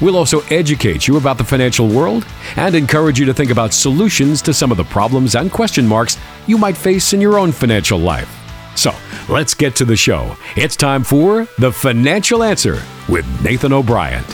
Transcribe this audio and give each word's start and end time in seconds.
We'll 0.00 0.16
also 0.16 0.40
educate 0.50 1.08
you 1.08 1.16
about 1.16 1.38
the 1.38 1.44
financial 1.44 1.88
world 1.88 2.26
and 2.56 2.74
encourage 2.74 3.18
you 3.18 3.26
to 3.26 3.34
think 3.34 3.50
about 3.50 3.72
solutions 3.72 4.40
to 4.42 4.54
some 4.54 4.70
of 4.70 4.76
the 4.76 4.84
problems 4.84 5.34
and 5.34 5.50
question 5.50 5.86
marks 5.86 6.18
you 6.46 6.56
might 6.58 6.76
face 6.76 7.12
in 7.12 7.20
your 7.20 7.38
own 7.38 7.52
financial 7.52 7.98
life. 7.98 8.32
So, 8.76 8.94
let's 9.28 9.54
get 9.54 9.74
to 9.76 9.84
the 9.84 9.96
show. 9.96 10.36
It's 10.56 10.76
time 10.76 11.02
for 11.02 11.48
The 11.58 11.72
Financial 11.72 12.44
Answer 12.44 12.80
with 13.08 13.26
Nathan 13.42 13.72
O'Brien. 13.72 14.24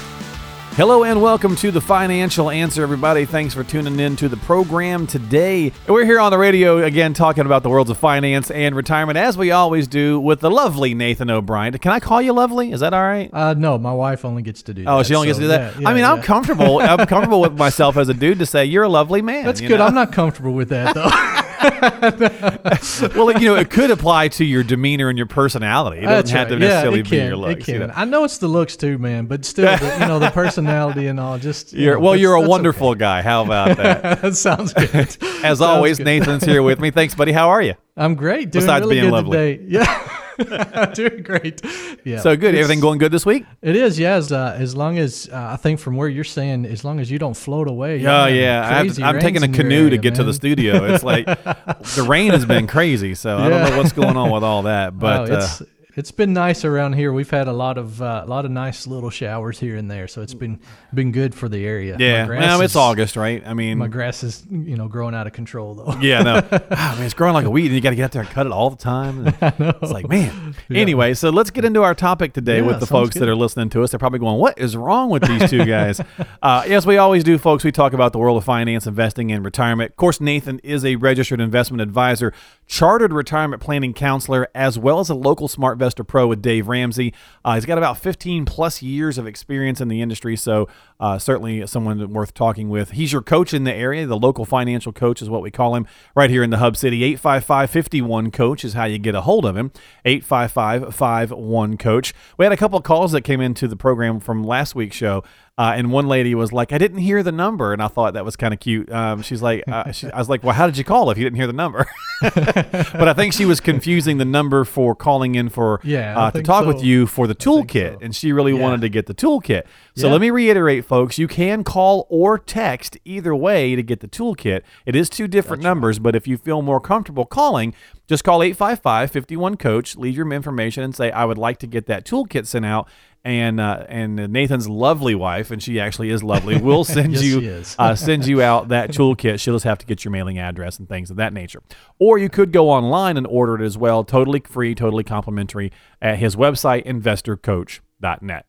Hello 0.77 1.05
and 1.05 1.23
welcome 1.23 1.55
to 1.55 1.71
the 1.71 1.81
Financial 1.81 2.51
Answer, 2.51 2.83
everybody. 2.83 3.25
Thanks 3.27 3.55
for 3.55 3.63
tuning 3.63 4.01
in 4.01 4.17
to 4.17 4.29
the 4.29 4.37
program 4.39 5.07
today. 5.07 5.71
We're 5.87 6.05
here 6.05 6.19
on 6.19 6.33
the 6.33 6.39
radio 6.39 6.83
again 6.83 7.15
talking 7.15 7.47
about 7.47 7.63
the 7.63 7.71
worlds 7.71 7.91
of 7.91 7.99
finance 7.99 8.51
and 8.51 8.75
retirement, 8.75 9.17
as 9.17 9.39
we 9.39 9.53
always 9.53 9.87
do, 9.87 10.19
with 10.19 10.41
the 10.41 10.51
lovely 10.51 10.93
Nathan 10.93 11.31
O'Brien. 11.31 11.79
Can 11.79 11.93
I 11.93 12.01
call 12.01 12.21
you 12.21 12.33
lovely? 12.33 12.73
Is 12.73 12.81
that 12.81 12.93
all 12.93 13.05
right? 13.05 13.31
Uh, 13.33 13.55
no, 13.55 13.79
my 13.79 13.93
wife 13.93 14.25
only 14.25 14.43
gets 14.43 14.63
to 14.63 14.75
do 14.75 14.83
that. 14.83 14.91
Oh, 14.91 15.05
she 15.05 15.15
only 15.15 15.29
gets 15.29 15.39
to 15.39 15.45
do 15.45 15.49
that. 15.49 15.75
yeah, 15.75 15.81
yeah, 15.83 15.89
I 15.89 15.95
mean, 15.95 16.03
yeah. 16.03 16.13
I'm 16.13 16.23
comfortable. 16.23 16.81
I'm 16.81 17.07
comfortable 17.07 17.41
with 17.41 17.57
myself 17.57 17.97
as 17.97 18.09
a 18.09 18.15
dude 18.15 18.41
to 18.41 18.47
say 18.47 18.65
you're 18.65 18.83
a 18.83 18.89
lovely 18.89 19.23
man. 19.23 19.45
That's 19.45 19.61
good. 19.61 19.79
know? 19.79 19.87
I'm 19.87 19.95
not 19.95 20.13
comfortable 20.13 20.55
with 20.55 20.71
that 20.71 20.93
though. 20.93 21.05
well, 23.15 23.33
you 23.41 23.49
know, 23.49 23.57
it 23.57 23.71
could 23.71 23.91
apply 23.91 24.29
to 24.29 24.45
your 24.45 24.63
demeanor 24.63 25.09
and 25.09 25.19
your 25.19 25.27
personality. 25.27 25.99
It 25.99 26.03
doesn't 26.03 26.17
That's 26.17 26.31
have 26.31 26.51
right. 26.51 26.55
to 26.55 26.59
necessarily 26.59 26.99
yeah, 26.99 27.03
be 27.03 27.11
can. 27.11 27.27
your 27.27 27.37
looks. 27.37 27.61
It 27.61 27.65
can. 27.65 27.75
you 27.75 27.87
know? 27.87 27.93
I 27.95 28.05
know 28.05 28.25
it's 28.25 28.39
the 28.39 28.49
looks 28.49 28.77
too, 28.77 28.99
man, 28.99 29.27
but 29.27 29.45
still, 29.45 29.77
the, 29.77 29.97
you 30.01 30.07
know, 30.07 30.19
the 30.19 30.31
personality 30.35 31.07
and 31.07 31.19
all. 31.21 31.39
Just 31.39 31.73
you 31.73 31.85
You're, 31.85 31.95
know, 31.95 32.01
well, 32.01 32.17
you're 32.17 32.35
a 32.35 32.41
wonderful 32.41 32.91
okay. 32.91 33.01
guy. 33.01 33.23
How 33.23 33.45
about 33.45 33.77
that? 33.77 34.21
that 34.23 34.37
sounds 34.37 34.73
good. 34.73 34.95
As 34.95 35.19
Sounds 35.19 35.61
always, 35.61 35.99
good. 35.99 36.05
Nathan's 36.05 36.45
here 36.45 36.63
with 36.63 36.81
me. 36.81 36.91
Thanks, 36.91 37.15
buddy. 37.15 37.33
How 37.33 37.51
are 37.51 37.63
you? 37.63 37.75
I'm 37.97 38.15
great. 38.15 38.51
Doing 38.51 38.65
Besides 38.65 38.83
really 38.83 38.97
being 38.97 39.07
good 39.07 39.13
lovely. 39.13 39.57
today. 39.59 39.65
Yeah, 39.69 40.09
doing 40.95 41.23
great. 41.23 41.61
Yeah. 42.05 42.21
So 42.21 42.37
good. 42.37 42.55
It's- 42.55 42.65
Everything 42.65 42.81
going 42.81 42.99
good 42.99 43.13
this 43.13 43.25
week? 43.27 43.45
It 43.63 43.77
is, 43.77 43.99
yeah. 43.99 44.15
As, 44.15 44.33
uh, 44.33 44.57
as 44.59 44.75
long 44.77 44.99
as 44.99 45.29
uh, 45.33 45.37
I 45.53 45.57
think 45.57 45.81
from 45.81 45.97
where 45.97 46.09
you're 46.09 46.25
saying, 46.25 46.67
as 46.67 46.85
long 46.85 47.01
as 47.01 47.11
you 47.11 47.19
don't 47.19 47.37
float 47.37 47.69
away. 47.69 48.05
Oh 48.07 48.27
yeah, 48.27 48.69
I 48.81 48.89
to, 48.89 49.03
I'm 49.05 49.21
taking 49.21 49.43
a 49.43 49.49
canoe 49.49 49.85
to 49.91 49.97
area, 49.97 49.99
get 49.99 50.15
to 50.17 50.25
the 50.25 50.35
studio. 50.35 50.85
It's 50.93 51.05
like 51.05 51.27
the 51.47 52.07
rain 52.09 52.33
has 52.33 52.45
been 52.45 52.67
crazy, 52.67 53.15
so 53.15 53.39
I 53.39 53.49
don't 53.49 53.71
know 53.71 53.77
what's 53.79 53.93
going 53.93 54.17
on 54.17 54.31
with 54.31 54.45
all 54.45 54.63
that. 54.63 54.99
But 54.99 55.31
Oh, 55.31 55.35
uh, 55.35 55.49
it's 55.97 56.11
been 56.11 56.33
nice 56.33 56.65
around 56.65 56.95
here. 56.95 57.13
We've 57.13 57.31
had 57.31 57.47
a 57.47 57.53
lot 57.53 57.79
of 57.79 58.03
uh, 58.03 58.23
a 58.25 58.29
lot 58.29 58.45
of 58.45 58.51
nice 58.51 58.87
little 58.87 59.11
showers 59.11 59.59
here 59.61 59.77
and 59.77 59.91
there, 59.91 60.09
so 60.09 60.23
it's 60.23 60.35
been 60.35 60.59
been 60.93 61.13
good 61.13 61.35
for 61.35 61.49
the 61.49 61.65
area. 61.65 61.97
Yeah, 61.99 62.27
well, 62.27 62.61
it's 62.61 62.73
is- 62.73 62.77
August, 62.77 63.17
right? 63.17 63.43
I 63.47 63.55
mean, 63.55 63.79
My 63.79 63.87
grass 63.89 64.23
is 64.23 64.45
you 64.51 64.77
know 64.77 64.89
growing 64.89 65.15
out 65.15 65.27
of 65.27 65.33
control 65.33 65.75
though. 65.75 65.95
yeah, 66.01 66.23
no, 66.23 66.41
ah, 66.53 66.95
man, 66.97 67.05
it's 67.05 67.15
growing 67.15 67.35
like 67.35 67.45
a 67.47 67.51
weed, 67.51 67.67
and 67.67 67.75
you 67.75 67.81
got 67.81 67.91
to 67.91 67.97
get 67.97 68.05
out 68.05 68.13
there 68.13 68.23
and 68.23 68.31
cut 68.31 68.47
it 68.47 68.53
all 68.53 68.71
the 68.71 68.77
time. 68.77 69.33
It's 69.85 69.93
like, 69.93 70.09
man. 70.09 70.55
Anyway, 70.71 71.15
so 71.15 71.31
let's 71.31 71.51
get 71.51 71.65
into 71.65 71.83
our 71.83 71.95
topic 71.95 72.33
today 72.33 72.57
Yeah, 72.57 72.67
with 72.67 72.81
the 72.81 72.87
folks 72.87 73.15
that 73.15 73.29
are 73.29 73.37
listening 73.37 73.69
to 73.71 73.83
us. 73.83 73.91
They're 73.91 73.99
probably 73.99 74.19
going, 74.19 74.39
"What 74.39 74.59
is 74.59 74.77
wrong 74.77 75.11
with 75.11 75.23
these 75.27 75.49
two 75.51 75.65
guys?" 75.65 76.01
uh, 76.43 76.65
as 76.67 76.87
we 76.87 76.97
always 76.97 77.23
do, 77.25 77.39
folks, 77.39 77.65
we 77.65 77.71
talk 77.73 77.93
about 77.93 78.13
the 78.13 78.19
world 78.19 78.37
of 78.39 78.45
finance, 78.45 78.87
investing, 78.87 79.31
and 79.31 79.45
retirement. 79.45 79.91
Of 79.93 79.97
course, 79.97 80.21
Nathan 80.21 80.59
is 80.61 80.85
a 80.85 80.97
registered 80.97 81.41
investment 81.41 81.81
advisor, 81.83 82.33
chartered 82.67 83.13
retirement 83.13 83.63
planning 83.63 83.95
counselor, 83.95 84.49
as 84.55 84.79
well 84.79 85.01
as 85.01 85.09
a 85.11 85.15
local 85.15 85.49
SmartVestor 85.85 86.07
Pro 86.07 86.27
with 86.27 86.43
Dave 86.43 86.69
Ramsey. 86.69 87.13
Uh, 87.45 87.55
he's 87.55 87.67
got 87.67 87.79
about 87.79 87.99
15 87.99 88.45
plus 88.45 88.83
years 88.83 89.19
of 89.19 89.27
experience 89.27 89.81
in 89.81 89.89
the 89.89 90.01
industry, 90.03 90.37
so 90.37 90.69
uh, 91.01 91.19
certainly 91.19 91.67
someone 91.67 92.13
worth 92.13 92.35
talking 92.35 92.69
with. 92.69 92.93
He's 92.93 93.13
your 93.13 93.23
coach 93.23 93.53
in 93.53 93.65
the 93.65 93.75
area. 93.75 94.07
The 94.07 94.19
local 94.19 94.45
financial 94.45 94.93
coach 94.93 95.21
is 95.21 95.29
what 95.29 95.43
we 95.43 95.51
call 95.51 95.75
him 95.75 95.87
right 96.15 96.31
here 96.31 96.43
in 96.43 96.51
the 96.51 96.59
Hub 96.59 96.77
City. 96.77 97.03
855 97.05 97.71
51 97.71 98.31
Coach 98.31 98.65
is 98.65 98.73
how 98.75 98.85
you 98.85 98.99
get 98.99 99.15
a 99.15 99.23
hold 99.23 99.45
of 99.45 99.57
him. 99.57 99.73
855 100.05 100.95
51 100.95 101.77
Coach. 101.77 102.15
We 102.39 102.45
had 102.45 102.53
a 102.53 102.57
couple 102.57 102.79
of 102.79 102.85
calls 102.85 103.13
that 103.13 103.23
came 103.23 103.41
into 103.41 103.67
the 103.69 103.77
program 103.77 104.21
from 104.21 104.45
last 104.45 104.75
week's 104.75 104.97
show. 104.97 105.25
Uh, 105.57 105.73
and 105.77 105.93
one 105.93 106.09
lady 106.09 106.35
was 106.35 106.53
like, 106.53 106.73
"I 106.73 106.79
didn't 106.79 106.99
hear 106.99 107.23
the 107.23 107.31
number," 107.31 107.73
and 107.73 107.81
I 107.81 107.87
thought 107.87 108.15
that 108.15 108.25
was 108.25 108.35
kind 108.35 108.53
of 108.53 108.59
cute. 108.59 108.91
Um, 108.91 109.23
she's 109.23 109.41
like, 109.41 109.63
uh, 109.69 109.93
she, 109.93 110.11
"I 110.11 110.19
was 110.19 110.29
like, 110.29 110.43
well, 110.43 110.53
how 110.53 110.67
did 110.67 110.77
you 110.77 110.83
call 110.83 111.11
if 111.13 111.19
you 111.19 111.23
didn't 111.23 111.37
hear 111.37 111.47
the 111.47 111.53
number?" 111.53 111.87
but 112.23 113.07
I 113.09 113.13
think 113.15 113.33
she 113.35 113.45
was 113.45 113.61
confusing 113.61 114.19
the 114.19 114.25
number 114.25 114.65
for 114.65 114.97
calling 114.97 115.37
in 115.37 115.49
for 115.51 115.81
Yeah, 115.85 116.19
uh, 116.19 116.31
to 116.33 116.43
talk 116.43 116.67
with 116.67 116.83
you 116.83 117.07
for 117.07 117.29
the 117.29 117.37
toolkit, 117.37 117.93
so. 117.95 117.99
and 118.03 118.17
she 118.17 118.33
really 118.33 118.53
Yeah. 118.55 118.63
wanted 118.63 118.81
to 118.81 118.89
get 118.89 119.07
the 119.07 119.15
toolkit. 119.15 119.63
So 119.97 120.09
Yeah. 120.09 120.13
let 120.13 120.21
me 120.21 120.31
reiterate, 120.31 120.85
folks: 120.85 121.19
you 121.19 121.29
can 121.29 121.63
call 121.63 122.07
or 122.11 122.37
text 122.37 122.99
either 123.05 123.35
way 123.35 123.77
to 123.77 123.83
get 123.83 124.01
the 124.01 124.09
toolkit. 124.09 124.63
It 124.87 124.97
is 124.97 125.09
two 125.09 125.29
different 125.29 125.63
numbers, 125.63 126.01
but 126.01 126.17
if 126.17 126.27
you 126.27 126.37
feel 126.37 126.63
more 126.63 126.81
comfortable 126.81 127.25
calling, 127.25 127.75
just 128.09 128.25
call 128.25 128.41
855-51 128.43 129.57
coach, 129.57 129.97
leave 129.97 130.17
your 130.17 130.31
information, 130.33 130.83
and 130.83 130.95
say, 130.97 131.11
"I 131.13 131.25
would 131.25 131.39
like 131.39 131.59
to 131.59 131.67
get 131.69 131.87
that 131.87 132.05
toolkit 132.05 132.47
sent 132.47 132.67
out." 132.67 132.89
And 133.27 133.59
uh, 133.59 133.87
and 133.89 134.17
Nathan's 134.31 134.69
lovely 134.69 135.15
wife, 135.15 135.51
and 135.51 135.63
she 135.63 135.79
actually 135.81 136.11
is 136.11 136.23
lovely, 136.23 136.61
will 136.61 136.85
send 136.85 137.13
Yes, 137.15 137.23
you 137.23 137.63
uh, 137.79 137.95
send 137.95 138.27
you 138.27 138.43
out 138.43 138.69
that 138.69 138.91
toolkit. 138.91 139.41
She'll 139.41 139.55
just 139.55 139.65
have 139.65 139.79
to 139.79 139.87
get 139.87 140.05
your 140.05 140.11
mailing 140.13 140.39
address 140.39 140.79
and 140.79 140.87
things 140.89 141.11
of 141.11 141.17
that 141.19 141.33
nature. 141.33 141.63
Or 141.99 142.19
you 142.19 142.29
could 142.29 142.53
go 142.53 142.69
online 142.69 143.17
and 143.17 143.27
order 143.29 143.55
it 143.55 143.63
as 143.65 143.79
well, 143.79 144.03
totally 144.05 144.41
free, 144.45 144.75
totally 144.75 145.05
complimentary 145.05 145.73
at 146.03 146.19
his 146.19 146.37
website, 146.37 146.85
investorcoach.net. 146.85 148.47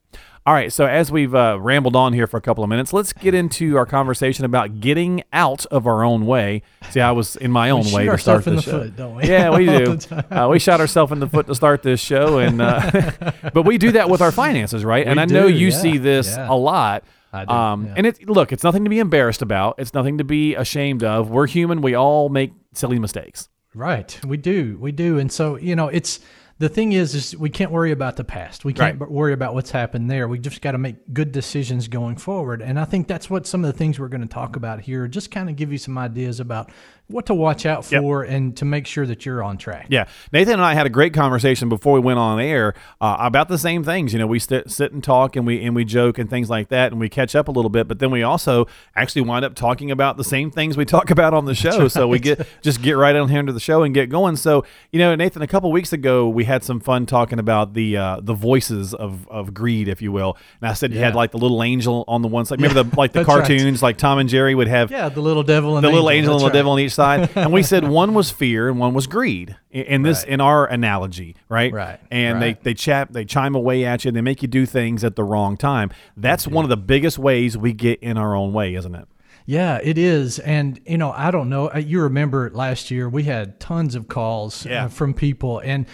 All 0.47 0.53
right, 0.53 0.71
so 0.71 0.85
as 0.85 1.11
we've 1.11 1.33
uh, 1.33 1.57
rambled 1.59 1.95
on 1.95 2.13
here 2.13 2.27
for 2.27 2.37
a 2.37 2.41
couple 2.41 2.63
of 2.63 2.69
minutes, 2.69 2.93
let's 2.93 3.13
get 3.13 3.33
into 3.33 3.77
our 3.77 3.87
conversation 3.87 4.45
about 4.45 4.79
getting 4.79 5.23
out 5.33 5.65
of 5.67 5.87
our 5.87 6.03
own 6.03 6.27
way. 6.27 6.61
See, 6.91 7.01
I 7.01 7.13
was 7.13 7.35
in 7.35 7.49
my 7.49 7.71
own 7.71 7.91
way 7.91 8.05
to 8.05 8.15
start 8.19 8.45
in 8.45 8.55
this 8.55 8.65
the 8.65 8.71
show. 8.71 8.83
foot, 8.83 8.95
don't 8.95 9.15
we? 9.15 9.23
Yeah, 9.23 9.57
we 9.57 9.65
do. 9.65 9.97
Uh, 10.29 10.47
we 10.51 10.59
shot 10.59 10.79
ourselves 10.79 11.11
in 11.11 11.19
the 11.19 11.27
foot 11.27 11.47
to 11.47 11.55
start 11.55 11.81
this 11.81 11.99
show, 11.99 12.37
and 12.37 12.61
uh, 12.61 13.11
but 13.55 13.63
we 13.63 13.79
do 13.79 13.93
that 13.93 14.07
with 14.07 14.21
our 14.21 14.31
finances, 14.31 14.85
right? 14.85 15.07
and 15.07 15.15
We 15.17 15.23
I 15.23 15.25
know 15.25 15.47
you 15.47 15.69
yeah, 15.69 15.77
see 15.79 15.97
this 15.97 16.27
yeah. 16.27 16.47
a 16.47 16.53
lot. 16.53 17.05
I 17.33 17.45
do, 17.45 17.51
Um, 17.51 17.85
yeah. 17.87 17.93
And 17.97 18.05
it 18.05 18.29
look, 18.29 18.51
it's 18.51 18.63
nothing 18.63 18.83
to 18.83 18.89
be 18.91 18.99
embarrassed 18.99 19.41
about. 19.41 19.79
It's 19.79 19.95
nothing 19.95 20.19
to 20.19 20.23
be 20.23 20.53
ashamed 20.53 21.03
of. 21.03 21.31
We're 21.31 21.47
human. 21.47 21.81
We 21.81 21.95
all 21.95 22.29
make 22.29 22.51
silly 22.71 22.99
mistakes. 22.99 23.49
Right. 23.73 24.17
We 24.23 24.37
do. 24.37 24.77
We 24.79 24.91
do. 24.91 25.17
And 25.17 25.31
so, 25.31 25.57
you 25.57 25.75
know, 25.75 25.87
it's 25.87 26.19
the 26.57 26.69
thing 26.69 26.93
is 26.93 27.13
is 27.13 27.35
we 27.37 27.49
can't 27.49 27.71
worry 27.71 27.91
about 27.91 28.15
the 28.15 28.23
past. 28.23 28.63
We 28.63 28.71
can't 28.73 28.99
Right. 28.99 29.11
worry 29.11 29.33
about 29.33 29.53
what's 29.53 29.71
happened 29.71 30.09
there. 30.09 30.27
We 30.27 30.39
just 30.39 30.61
got 30.61 30.71
to 30.71 30.77
make 30.77 30.95
good 31.13 31.31
decisions 31.33 31.87
going 31.89 32.15
forward. 32.15 32.61
And 32.61 32.79
I 32.79 32.85
think 32.85 33.07
that's 33.07 33.29
what 33.29 33.45
some 33.45 33.65
of 33.65 33.71
the 33.71 33.77
things 33.77 33.99
we're 33.99 34.07
going 34.07 34.21
to 34.21 34.27
talk 34.27 34.55
about 34.55 34.81
here 34.81 35.07
just 35.07 35.31
kind 35.31 35.49
of 35.49 35.55
give 35.57 35.71
you 35.71 35.77
some 35.77 35.97
ideas 35.97 36.39
about 36.39 36.69
what 37.07 37.27
to 37.27 37.35
watch 37.35 37.67
out 37.67 37.91
Yep. 37.91 38.01
for 38.01 38.23
and 38.23 38.57
to 38.57 38.65
make 38.65 38.87
sure 38.87 39.05
that 39.05 39.27
you're 39.27 39.43
on 39.43 39.57
track. 39.57 39.85
Yeah, 39.89 40.05
Nathan 40.33 40.53
and 40.55 40.63
I 40.63 40.73
had 40.73 40.87
a 40.87 40.89
great 40.89 41.13
conversation 41.13 41.69
before 41.69 41.93
we 41.93 41.99
went 41.99 42.17
on 42.17 42.39
air 42.39 42.73
uh, 42.99 43.17
about 43.19 43.47
the 43.47 43.59
same 43.59 43.83
things. 43.83 44.11
You 44.11 44.17
know, 44.17 44.25
we 44.25 44.39
sit, 44.39 44.71
sit 44.71 44.91
and 44.91 45.03
talk 45.03 45.35
and 45.35 45.45
we 45.45 45.63
and 45.63 45.75
we 45.75 45.85
joke 45.85 46.17
and 46.17 46.27
things 46.27 46.49
like 46.49 46.69
that, 46.69 46.91
and 46.91 46.99
we 46.99 47.07
catch 47.09 47.35
up 47.35 47.47
a 47.47 47.51
little 47.51 47.69
bit. 47.69 47.87
But 47.87 47.99
then 47.99 48.09
we 48.09 48.23
also 48.23 48.65
actually 48.95 49.21
wind 49.21 49.45
up 49.45 49.53
talking 49.53 49.91
about 49.91 50.17
the 50.17 50.23
same 50.23 50.49
things 50.49 50.77
we 50.77 50.85
talk 50.85 51.11
about 51.11 51.33
on 51.35 51.45
the 51.45 51.53
show. 51.53 51.87
So 51.95 52.07
we 52.07 52.17
get 52.17 52.47
just 52.61 52.81
get 52.81 52.93
right 52.93 53.15
on 53.15 53.29
here 53.29 53.39
into 53.39 53.53
the 53.53 53.59
show 53.59 53.83
and 53.83 53.93
get 53.93 54.09
going. 54.09 54.35
So 54.37 54.65
you 54.91 54.97
know, 54.97 55.13
Nathan, 55.13 55.43
a 55.43 55.47
couple 55.47 55.71
weeks 55.71 55.93
ago 55.93 56.27
we 56.27 56.44
had 56.45 56.63
some 56.63 56.79
fun 56.79 57.05
talking 57.05 57.37
about 57.39 57.73
the 57.73 57.97
uh, 57.97 58.19
the 58.21 58.33
voices 58.33 58.93
of, 58.93 59.27
of 59.27 59.53
greed, 59.53 59.87
if 59.87 60.01
you 60.01 60.11
will. 60.11 60.37
And 60.61 60.69
I 60.69 60.73
said 60.73 60.93
you 60.93 60.99
had 60.99 61.13
like 61.15 61.31
the 61.31 61.37
little 61.37 61.61
angel 61.61 62.05
on 62.07 62.21
the 62.21 62.27
one 62.27 62.45
side. 62.45 62.59
Remember 62.61 62.83
the 62.83 62.95
like 62.97 63.11
the 63.11 63.19
That's 63.19 63.27
right. 63.29 63.39
cartoons, 63.47 63.83
like 63.83 63.97
Tom 63.97 64.17
and 64.19 64.29
Jerry 64.29 64.55
would 64.55 64.67
have 64.67 64.89
Yeah, 64.91 65.09
the 65.09 65.21
little 65.21 65.43
devil 65.43 65.75
and 65.77 65.83
the 65.83 65.89
little 65.89 66.09
angel 66.09 66.33
and 66.33 66.41
the 66.41 66.45
right. 66.45 66.53
devil 66.53 66.71
on 66.71 66.79
each 66.79 66.93
side. 66.93 67.29
And 67.35 67.51
we 67.51 67.61
said 67.63 67.87
one 67.87 68.13
was 68.13 68.31
fear 68.31 68.69
and 68.69 68.79
one 68.79 68.93
was 68.93 69.07
greed 69.07 69.55
in, 69.71 70.03
this 70.03 70.19
Right. 70.23 70.29
in 70.29 70.41
our 70.41 70.65
analogy, 70.65 71.35
right? 71.49 71.73
Right, 71.73 71.99
And 72.09 72.41
they 72.41 72.53
they 72.53 72.73
chap 72.73 73.11
they 73.11 73.25
chime 73.25 73.55
away 73.55 73.83
at 73.85 74.05
you 74.05 74.09
and 74.09 74.15
they 74.15 74.21
make 74.21 74.41
you 74.41 74.47
do 74.47 74.65
things 74.65 75.03
at 75.03 75.15
the 75.15 75.23
wrong 75.23 75.57
time. 75.57 75.91
That's 76.15 76.47
one 76.47 76.63
of 76.63 76.69
the 76.69 76.77
biggest 76.77 77.19
ways 77.19 77.57
we 77.57 77.73
get 77.73 77.99
in 78.01 78.17
our 78.17 78.35
own 78.35 78.53
way, 78.53 78.75
isn't 78.75 78.95
it? 78.95 79.07
Yeah, 79.47 79.79
it 79.83 79.99
is. 79.99 80.39
And, 80.39 80.79
you 80.87 80.97
know, 80.97 81.11
I 81.11 81.29
don't 81.29 81.49
know. 81.49 81.69
uh, 81.69 81.77
You 81.77 82.01
remember 82.01 82.49
last 82.55 82.89
year 82.89 83.07
we 83.07 83.23
had 83.23 83.59
tons 83.59 83.93
of 83.93 84.07
calls 84.07 84.65
Yeah. 84.65 84.85
uh, 84.85 84.87
from 84.87 85.13
people. 85.13 85.59
And, 85.59 85.85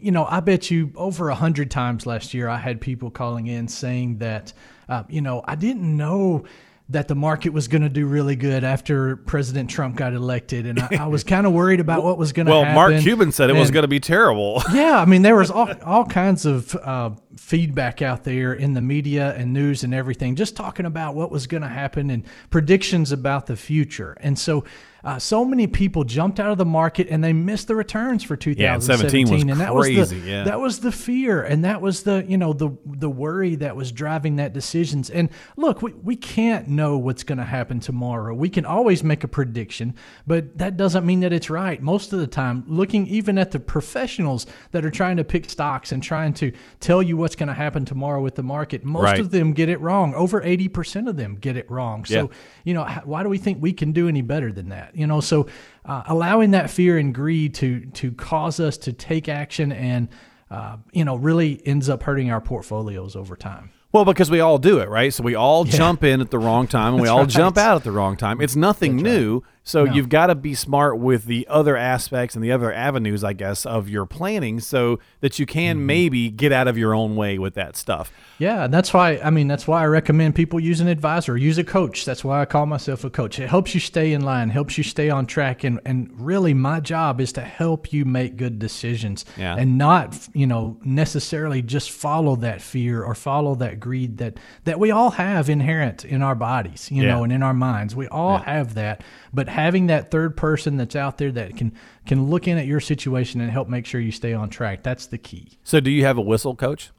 you 0.00 0.10
know, 0.10 0.26
I 0.28 0.40
bet 0.40 0.70
you 0.70 0.92
over 0.96 1.28
a 1.28 1.34
hundred 1.34 1.70
times 1.70 2.06
last 2.06 2.34
year 2.34 2.48
I 2.48 2.58
had 2.58 2.80
people 2.80 3.10
calling 3.10 3.46
in 3.46 3.68
saying 3.68 4.18
that, 4.18 4.52
uh, 4.88 5.04
you 5.08 5.20
know, 5.20 5.42
I 5.44 5.54
didn't 5.54 5.96
know 5.96 6.44
that 6.90 7.06
the 7.06 7.14
market 7.14 7.50
was 7.52 7.68
going 7.68 7.82
to 7.82 7.90
do 7.90 8.06
really 8.06 8.34
good 8.34 8.64
after 8.64 9.16
President 9.16 9.68
Trump 9.68 9.96
got 9.96 10.14
elected, 10.14 10.64
and 10.64 10.80
I, 10.80 10.88
I 11.00 11.06
was 11.06 11.22
kind 11.34 11.46
of 11.46 11.52
worried 11.52 11.80
about 11.80 12.02
what 12.02 12.16
was 12.16 12.32
going 12.32 12.46
to 12.46 12.52
Well, 12.52 12.64
happen. 12.64 12.76
Well, 12.76 12.90
Mark 12.90 13.02
Cuban 13.02 13.30
said 13.30 13.50
it 13.50 13.56
was 13.56 13.70
going 13.70 13.82
to 13.82 13.88
be 13.88 14.00
terrible. 14.00 14.62
yeah, 14.72 14.98
I 14.98 15.04
mean, 15.04 15.20
there 15.20 15.36
was 15.36 15.50
all, 15.50 15.70
all 15.84 16.06
kinds 16.06 16.46
of 16.46 16.74
uh, 16.76 17.10
feedback 17.36 18.00
out 18.00 18.24
there 18.24 18.54
in 18.54 18.72
the 18.72 18.80
media 18.80 19.34
and 19.34 19.52
news 19.52 19.84
and 19.84 19.92
everything, 19.92 20.34
just 20.34 20.56
talking 20.56 20.86
about 20.86 21.14
what 21.14 21.30
was 21.30 21.46
going 21.46 21.62
to 21.62 21.68
happen 21.68 22.08
and 22.08 22.24
predictions 22.48 23.12
about 23.12 23.46
the 23.46 23.56
future. 23.56 24.16
And 24.20 24.38
so, 24.38 24.64
uh, 25.04 25.18
so 25.18 25.44
many 25.44 25.66
people 25.66 26.02
jumped 26.04 26.40
out 26.40 26.50
of 26.50 26.58
the 26.58 26.64
market 26.64 27.06
and 27.08 27.22
they 27.22 27.32
missed 27.32 27.68
the 27.68 27.76
returns 27.76 28.24
for 28.24 28.36
2017. 28.36 29.26
17 29.26 29.32
was 29.32 29.42
and 29.42 29.60
that 29.60 29.74
was 29.74 29.86
crazy, 29.86 30.18
the, 30.20 30.28
yeah. 30.28 30.44
that 30.44 30.60
was 30.60 30.80
the 30.80 30.90
fear, 30.90 31.42
and 31.42 31.64
that 31.64 31.80
was 31.80 32.02
the 32.02 32.24
you 32.28 32.36
know 32.36 32.52
the 32.52 32.70
the 32.84 33.08
worry 33.08 33.54
that 33.56 33.76
was 33.76 33.92
driving 33.92 34.36
that 34.36 34.52
decisions. 34.52 35.08
And 35.08 35.30
look, 35.56 35.82
we, 35.82 35.92
we 35.92 36.16
can't 36.16 36.68
know 36.68 36.98
what's 36.98 37.22
going 37.22 37.38
to 37.38 37.44
happen 37.44 37.78
tomorrow. 37.80 38.34
We 38.34 38.48
can 38.48 38.64
always 38.64 39.04
make 39.04 39.22
a 39.22 39.28
prediction, 39.28 39.94
but 40.26 40.58
that 40.58 40.76
doesn't 40.76 41.06
mean 41.06 41.20
that 41.20 41.32
it's 41.32 41.48
right. 41.48 41.80
Most 41.80 42.12
of 42.12 42.18
the 42.18 42.26
time, 42.26 42.64
looking 42.66 43.06
even 43.06 43.38
at 43.38 43.52
the 43.52 43.60
professionals 43.60 44.46
that 44.72 44.84
are 44.84 44.90
trying 44.90 45.16
to 45.18 45.24
pick 45.24 45.48
stocks 45.48 45.92
and 45.92 46.02
trying 46.02 46.32
to 46.34 46.52
tell 46.80 47.02
you 47.02 47.16
what's 47.16 47.36
going 47.36 47.48
to 47.48 47.54
happen 47.54 47.84
tomorrow 47.84 48.20
with 48.20 48.34
the 48.34 48.42
market, 48.42 48.84
most 48.84 49.04
Right. 49.04 49.20
of 49.20 49.30
them 49.30 49.52
get 49.52 49.68
it 49.68 49.80
wrong. 49.80 50.12
Over 50.14 50.42
eighty 50.42 50.68
percent 50.68 51.08
of 51.08 51.16
them 51.16 51.36
get 51.40 51.56
it 51.56 51.70
wrong. 51.70 52.04
So 52.04 52.14
Yeah. 52.14 52.26
you 52.64 52.74
know, 52.74 52.84
why 53.04 53.22
do 53.22 53.28
we 53.28 53.38
think 53.38 53.62
we 53.62 53.72
can 53.72 53.92
do 53.92 54.08
any 54.08 54.22
better 54.22 54.50
than 54.52 54.68
that? 54.70 54.87
You 54.94 55.06
know, 55.06 55.20
so 55.20 55.48
uh, 55.84 56.02
allowing 56.06 56.52
that 56.52 56.70
fear 56.70 56.98
and 56.98 57.14
greed 57.14 57.54
to 57.54 57.86
to 57.86 58.12
cause 58.12 58.60
us 58.60 58.76
to 58.78 58.92
take 58.92 59.28
action 59.28 59.72
and 59.72 60.08
uh, 60.50 60.76
you 60.92 61.04
know 61.04 61.16
really 61.16 61.60
ends 61.66 61.88
up 61.88 62.02
hurting 62.02 62.30
our 62.30 62.40
portfolios 62.40 63.16
over 63.16 63.36
time. 63.36 63.70
Well, 63.90 64.04
because 64.04 64.30
we 64.30 64.40
all 64.40 64.58
do 64.58 64.78
it, 64.80 64.88
right? 64.90 65.14
So 65.14 65.22
we 65.22 65.34
all 65.34 65.64
jump 65.64 66.04
in 66.04 66.20
at 66.20 66.30
the 66.30 66.38
wrong 66.38 66.66
time 66.66 66.94
and 66.94 67.02
we 67.02 67.08
all 67.08 67.20
right. 67.20 67.28
jump 67.28 67.56
out 67.56 67.76
at 67.76 67.84
the 67.84 67.90
wrong 67.92 68.16
time. 68.18 68.38
It's 68.40 68.54
nothing 68.54 68.96
new. 68.96 69.42
So 69.64 69.84
No. 69.84 69.92
you've 69.92 70.08
got 70.08 70.28
to 70.28 70.34
be 70.34 70.54
smart 70.54 70.98
with 70.98 71.26
the 71.26 71.46
other 71.48 71.76
aspects 71.76 72.34
and 72.34 72.42
the 72.42 72.50
other 72.52 72.72
avenues, 72.72 73.22
I 73.22 73.34
guess, 73.34 73.66
of 73.66 73.86
your 73.88 74.06
planning 74.06 74.60
so 74.60 74.98
that 75.20 75.38
you 75.38 75.44
can 75.44 75.76
Mm-hmm. 75.76 75.86
maybe 75.86 76.30
get 76.30 76.52
out 76.52 76.68
of 76.68 76.78
your 76.78 76.94
own 76.94 77.16
way 77.16 77.38
with 77.38 77.52
that 77.54 77.76
stuff. 77.76 78.10
Yeah, 78.38 78.64
and 78.64 78.72
that's 78.72 78.94
why 78.94 79.18
I 79.22 79.28
mean 79.30 79.46
that's 79.48 79.66
why 79.66 79.82
I 79.82 79.86
recommend 79.86 80.34
people 80.34 80.58
use 80.60 80.80
an 80.80 80.88
advisor, 80.88 81.36
use 81.36 81.58
a 81.58 81.64
coach. 81.64 82.04
That's 82.06 82.24
why 82.24 82.40
I 82.40 82.44
call 82.46 82.64
myself 82.66 83.04
a 83.04 83.10
coach. 83.10 83.38
It 83.38 83.48
helps 83.48 83.74
you 83.74 83.80
stay 83.80 84.12
in 84.14 84.22
line, 84.22 84.48
helps 84.48 84.78
you 84.78 84.84
stay 84.84 85.10
on 85.10 85.26
track, 85.26 85.64
and 85.64 85.80
and 85.84 86.10
really 86.18 86.54
my 86.54 86.80
job 86.80 87.20
is 87.20 87.32
to 87.32 87.42
help 87.42 87.92
you 87.92 88.04
make 88.06 88.36
good 88.36 88.58
decisions 88.58 89.24
Yeah. 89.36 89.56
and 89.56 89.76
not 89.76 90.28
you 90.32 90.46
know 90.46 90.78
necessarily 90.82 91.60
just 91.62 91.90
follow 91.90 92.36
that 92.36 92.62
fear 92.62 93.02
or 93.02 93.14
follow 93.14 93.54
that 93.56 93.77
greed 93.78 94.18
that 94.18 94.38
that 94.64 94.78
we 94.78 94.90
all 94.90 95.10
have 95.12 95.48
inherent 95.48 96.04
in 96.04 96.22
our 96.22 96.34
bodies, 96.34 96.90
you 96.90 97.02
Yeah. 97.02 97.08
know, 97.14 97.24
and 97.24 97.32
in 97.32 97.42
our 97.42 97.54
minds. 97.54 97.94
We 97.96 98.06
all 98.08 98.38
have 98.38 98.74
that, 98.74 99.02
but 99.32 99.48
having 99.48 99.86
that 99.86 100.10
third 100.10 100.36
person 100.36 100.76
that's 100.76 100.96
out 100.96 101.18
there 101.18 101.32
that 101.32 101.56
can 101.56 101.72
can 102.06 102.24
look 102.30 102.46
in 102.48 102.58
at 102.58 102.66
your 102.66 102.80
situation 102.80 103.40
and 103.40 103.50
help 103.50 103.68
make 103.68 103.86
sure 103.86 104.00
you 104.00 104.12
stay 104.12 104.32
on 104.32 104.48
track. 104.48 104.82
That's 104.82 105.06
the 105.06 105.18
key. 105.18 105.58
So 105.64 105.80
do 105.80 105.90
you 105.90 106.04
have 106.04 106.18
a 106.18 106.22
whistle, 106.22 106.54
coach? 106.56 106.90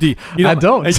Do 0.00 0.08
you, 0.08 0.16
you 0.36 0.46
I 0.46 0.54
don't. 0.54 0.86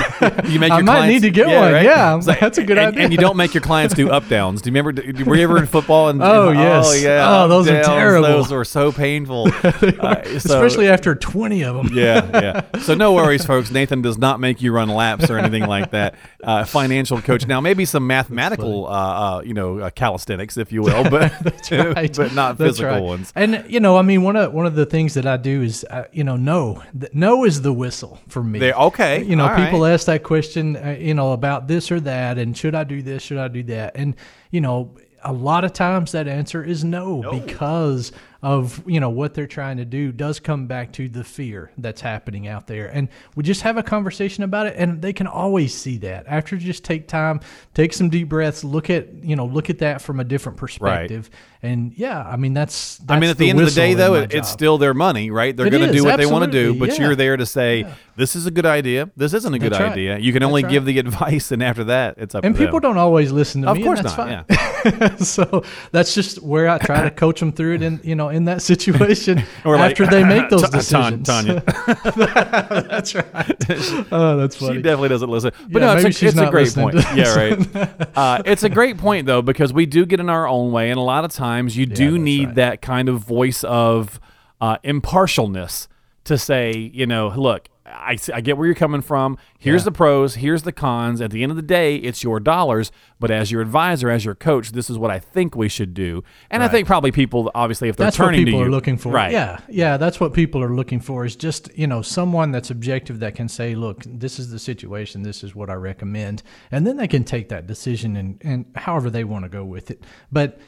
You 0.51 0.59
make 0.59 0.71
I 0.71 0.81
might 0.81 0.97
clients- 0.97 1.13
need 1.13 1.27
to 1.27 1.29
get 1.31 1.47
one. 1.47 1.83
Yeah, 1.83 2.13
like- 2.15 2.39
that's 2.39 2.57
a 2.57 2.63
good 2.63 2.77
and, 2.77 2.87
idea. 2.89 3.03
And 3.03 3.11
you 3.13 3.17
don't 3.17 3.37
make 3.37 3.53
your 3.53 3.61
clients 3.61 3.93
do 3.95 4.09
up 4.11 4.27
downs. 4.27 4.61
Do 4.61 4.69
you 4.69 4.73
remember? 4.73 4.91
do- 4.91 5.25
Were 5.25 5.35
you 5.35 5.43
ever 5.43 5.57
in 5.57 5.65
football? 5.67 6.09
And, 6.09 6.21
Oh, 6.21 6.49
and- 6.49 6.59
yes. 6.59 6.85
Oh 6.87 6.93
yeah. 6.93 7.43
Oh, 7.43 7.47
those 7.47 7.67
are 7.69 7.83
terrible. 7.83 8.27
Those 8.27 8.51
were 8.51 8.65
so 8.65 8.91
painful. 8.91 9.49
Uh, 10.01 10.23
so- 10.23 10.35
Especially 10.35 10.87
after 10.89 11.15
20 11.15 11.63
of 11.63 11.75
them. 11.75 11.89
yeah, 11.93 12.61
yeah. 12.73 12.79
So 12.81 12.93
no 12.95 13.13
worries, 13.13 13.45
folks. 13.45 13.71
Nathan 13.71 14.01
does 14.01 14.17
not 14.17 14.39
make 14.39 14.61
you 14.61 14.71
run 14.73 14.89
laps 14.89 15.29
or 15.29 15.37
anything 15.37 15.65
like 15.67 15.91
that. 15.91 16.15
Uh, 16.43 16.63
financial 16.65 17.21
coach. 17.21 17.45
Now, 17.47 17.61
maybe 17.61 17.85
some 17.85 18.07
mathematical, 18.07 18.87
uh, 18.87 18.89
uh, 18.89 19.41
you 19.41 19.53
know, 19.53 19.79
uh, 19.79 19.89
calisthenics, 19.91 20.57
if 20.57 20.71
you 20.71 20.81
will, 20.81 21.03
but 21.09 21.31
right. 21.71 22.15
but 22.15 22.33
not 22.33 22.57
That's 22.57 22.71
physical 22.71 22.91
right. 22.95 23.01
ones. 23.03 23.31
And 23.35 23.63
you 23.67 23.79
know, 23.79 23.97
I 23.97 24.01
mean, 24.01 24.23
one 24.23 24.35
of 24.35 24.51
one 24.53 24.65
of 24.65 24.75
the 24.75 24.85
things 24.85 25.13
that 25.13 25.25
I 25.27 25.37
do 25.37 25.61
is, 25.61 25.83
uh, 25.89 26.05
you 26.11 26.23
know, 26.23 26.35
no, 26.37 26.81
no 27.21 27.45
is 27.45 27.61
the 27.61 27.71
whistle 27.81 28.19
for 28.27 28.43
me. 28.43 28.59
There- 28.59 28.73
okay, 28.89 29.23
You 29.23 29.35
know, 29.37 29.47
all 29.47 29.55
people 29.55 29.81
right. 29.81 29.93
ask 29.93 30.05
that 30.07 30.23
question, 30.23 30.75
uh, 30.75 30.97
you 30.99 31.13
know, 31.13 31.31
about 31.31 31.67
this 31.67 31.91
or 31.91 31.99
that, 32.01 32.37
and 32.37 32.55
should 32.57 32.75
I 32.75 32.83
do 32.83 33.01
this? 33.01 33.21
Should 33.23 33.37
I 33.37 33.47
do 33.47 33.63
that? 33.75 33.89
And 33.95 34.15
you 34.49 34.61
know, 34.61 34.77
a 35.23 35.31
lot 35.31 35.63
of 35.63 35.71
times 35.73 36.11
that 36.13 36.27
answer 36.27 36.63
is 36.63 36.83
no, 36.83 37.07
because 37.31 38.11
of 38.43 38.83
you 38.87 38.99
know 38.99 39.09
what 39.09 39.33
they're 39.33 39.45
trying 39.45 39.77
to 39.77 39.85
do 39.85 40.11
does 40.11 40.39
come 40.39 40.65
back 40.65 40.91
to 40.93 41.07
the 41.07 41.23
fear 41.23 41.71
that's 41.77 42.01
happening 42.01 42.47
out 42.47 42.67
there. 42.67 42.87
And 42.87 43.07
we 43.35 43.43
just 43.43 43.61
have 43.61 43.77
a 43.77 43.83
conversation 43.83 44.43
about 44.43 44.65
it 44.65 44.75
and 44.77 45.01
they 45.01 45.13
can 45.13 45.27
always 45.27 45.73
see 45.73 45.97
that. 45.99 46.25
After 46.27 46.57
just 46.57 46.83
take 46.83 47.07
time 47.07 47.41
take 47.73 47.93
some 47.93 48.09
deep 48.09 48.29
breaths 48.29 48.63
look 48.63 48.89
at 48.89 49.23
you 49.23 49.35
know 49.35 49.45
look 49.45 49.69
at 49.69 49.79
that 49.79 50.01
from 50.01 50.19
a 50.19 50.23
different 50.23 50.57
perspective. 50.57 51.29
And 51.63 51.93
yeah 51.95 52.23
i 52.23 52.35
mean 52.37 52.53
that's, 52.53 52.99
I 53.07 53.19
mean, 53.19 53.29
at 53.29 53.37
the, 53.37 53.49
end 53.49 53.59
of 53.59 53.65
the 53.65 53.71
day, 53.71 53.93
though, 53.93 54.15
it's 54.15 54.49
still 54.49 54.77
their 54.77 54.93
money, 54.93 55.29
right? 55.29 55.55
They're 55.55 55.69
going 55.69 55.87
to 55.87 55.91
do 55.91 56.03
what 56.03 56.17
they 56.17 56.25
want 56.25 56.45
to 56.45 56.51
do, 56.51 56.73
but 56.73 56.89
yeah. 56.89 57.05
you're 57.05 57.15
there 57.15 57.37
to 57.37 57.45
say, 57.45 57.85
this 58.21 58.35
is 58.35 58.45
a 58.45 58.51
good 58.51 58.67
idea. 58.67 59.09
This 59.17 59.33
isn't 59.33 59.51
a 59.51 59.57
good 59.57 59.71
right. 59.71 59.91
idea. 59.93 60.19
You 60.19 60.31
can 60.31 60.41
That's 60.41 60.47
only 60.49 60.63
right. 60.63 60.71
give 60.71 60.85
the 60.85 60.99
advice, 60.99 61.51
and 61.51 61.63
after 61.63 61.83
that, 61.85 62.19
it's 62.19 62.35
up 62.35 62.43
and 62.45 62.55
people 62.55 62.79
them. 62.79 62.91
don't 62.91 62.97
always 62.99 63.31
listen 63.31 63.63
to 63.63 63.69
Of 63.69 63.77
me 63.77 63.83
course 63.83 63.97
and 63.99 64.07
that's 64.07 64.17
not. 64.17 64.47
fine 64.47 64.91
Yeah. 65.01 65.15
so 65.17 65.63
that's 65.91 66.13
just 66.13 66.43
where 66.43 66.69
I 66.69 66.77
try 66.77 67.01
to 67.01 67.09
coach 67.23 67.39
them 67.39 67.51
through 67.51 67.75
it 67.75 67.81
in 67.81 67.99
you 68.03 68.13
know 68.15 68.29
in 68.29 68.45
that 68.45 68.61
situation 68.61 69.43
Or 69.65 69.75
like, 69.75 69.91
after 69.91 70.05
they 70.05 70.23
make 70.23 70.49
those 70.49 70.69
decisions. 70.69 71.27
Tanya. 71.27 71.63
that's 71.65 73.15
right. 73.15 74.05
Oh, 74.11 74.37
that's 74.37 74.55
funny. 74.55 74.75
She 74.75 74.81
definitely 74.83 75.09
doesn't 75.09 75.29
listen. 75.29 75.51
But 75.71 75.81
Yeah, 75.81 75.93
no, 75.95 76.07
it's, 76.07 76.21
a, 76.21 76.27
it's 76.27 76.37
a 76.37 76.51
great 76.51 76.73
point. 76.75 76.95
Yeah, 77.15 77.35
right. 77.35 78.07
uh, 78.15 78.43
it's 78.45 78.61
a 78.63 78.69
great 78.69 78.99
point 78.99 79.25
though 79.25 79.41
because 79.41 79.73
we 79.73 79.87
do 79.87 80.05
get 80.05 80.19
in 80.19 80.29
our 80.29 80.47
own 80.47 80.71
way, 80.71 80.91
and 80.91 80.99
a 80.99 81.03
lot 81.03 81.25
of 81.25 81.31
times 81.31 81.75
you 81.75 81.87
do 81.87 82.19
need 82.19 82.45
right. 82.49 82.55
that 82.55 82.81
kind 82.83 83.09
of 83.09 83.19
voice 83.21 83.63
of 83.63 84.19
uh, 84.59 84.77
impartialness 84.83 85.87
to 86.25 86.37
say, 86.37 86.71
you 86.93 87.05
know, 87.07 87.29
look. 87.35 87.67
I, 87.93 88.17
I 88.33 88.41
get 88.41 88.57
where 88.57 88.65
you're 88.65 88.75
coming 88.75 89.01
from. 89.01 89.37
Here's 89.59 89.81
Yeah. 89.81 89.85
the 89.85 89.91
pros. 89.91 90.35
Here's 90.35 90.63
the 90.63 90.71
cons. 90.71 91.21
At 91.21 91.31
the 91.31 91.43
end 91.43 91.51
of 91.51 91.55
the 91.55 91.61
day, 91.61 91.97
it's 91.97 92.23
your 92.23 92.39
dollars. 92.39 92.91
But 93.19 93.29
as 93.31 93.51
your 93.51 93.61
advisor, 93.61 94.09
as 94.09 94.25
your 94.25 94.33
coach, 94.35 94.71
this 94.71 94.89
is 94.89 94.97
what 94.97 95.11
I 95.11 95.19
think 95.19 95.55
we 95.55 95.69
should 95.69 95.93
do. 95.93 96.23
And 96.49 96.63
I 96.63 96.67
think 96.67 96.87
probably 96.87 97.11
people, 97.11 97.51
obviously, 97.53 97.89
if 97.89 97.95
they're 97.97 98.07
that's 98.07 98.17
what 98.17 98.25
turning 98.25 98.45
people 98.45 98.59
to 98.59 98.63
you, 98.63 98.67
are 98.67 98.71
looking 98.71 98.97
for. 98.97 99.09
right? 99.11 99.31
Yeah, 99.31 99.59
yeah, 99.69 99.97
that's 99.97 100.19
what 100.19 100.33
people 100.33 100.63
are 100.63 100.73
looking 100.73 100.99
for. 100.99 101.25
Is 101.25 101.35
just 101.35 101.69
you 101.77 101.85
know 101.87 102.01
someone 102.01 102.51
that's 102.51 102.71
objective 102.71 103.19
that 103.19 103.35
can 103.35 103.47
say, 103.47 103.75
look, 103.75 104.03
this 104.05 104.39
is 104.39 104.49
the 104.49 104.59
situation. 104.59 105.21
This 105.23 105.43
is 105.43 105.53
what 105.53 105.69
I 105.69 105.73
recommend, 105.75 106.41
and 106.71 106.87
then 106.87 106.97
they 106.97 107.07
can 107.07 107.23
take 107.23 107.49
that 107.49 107.67
decision 107.67 108.15
and 108.15 108.41
and 108.43 108.65
however 108.75 109.09
they 109.09 109.23
want 109.23 109.45
to 109.45 109.49
go 109.49 109.63
with 109.65 109.91
it. 109.91 110.03
But 110.31 110.59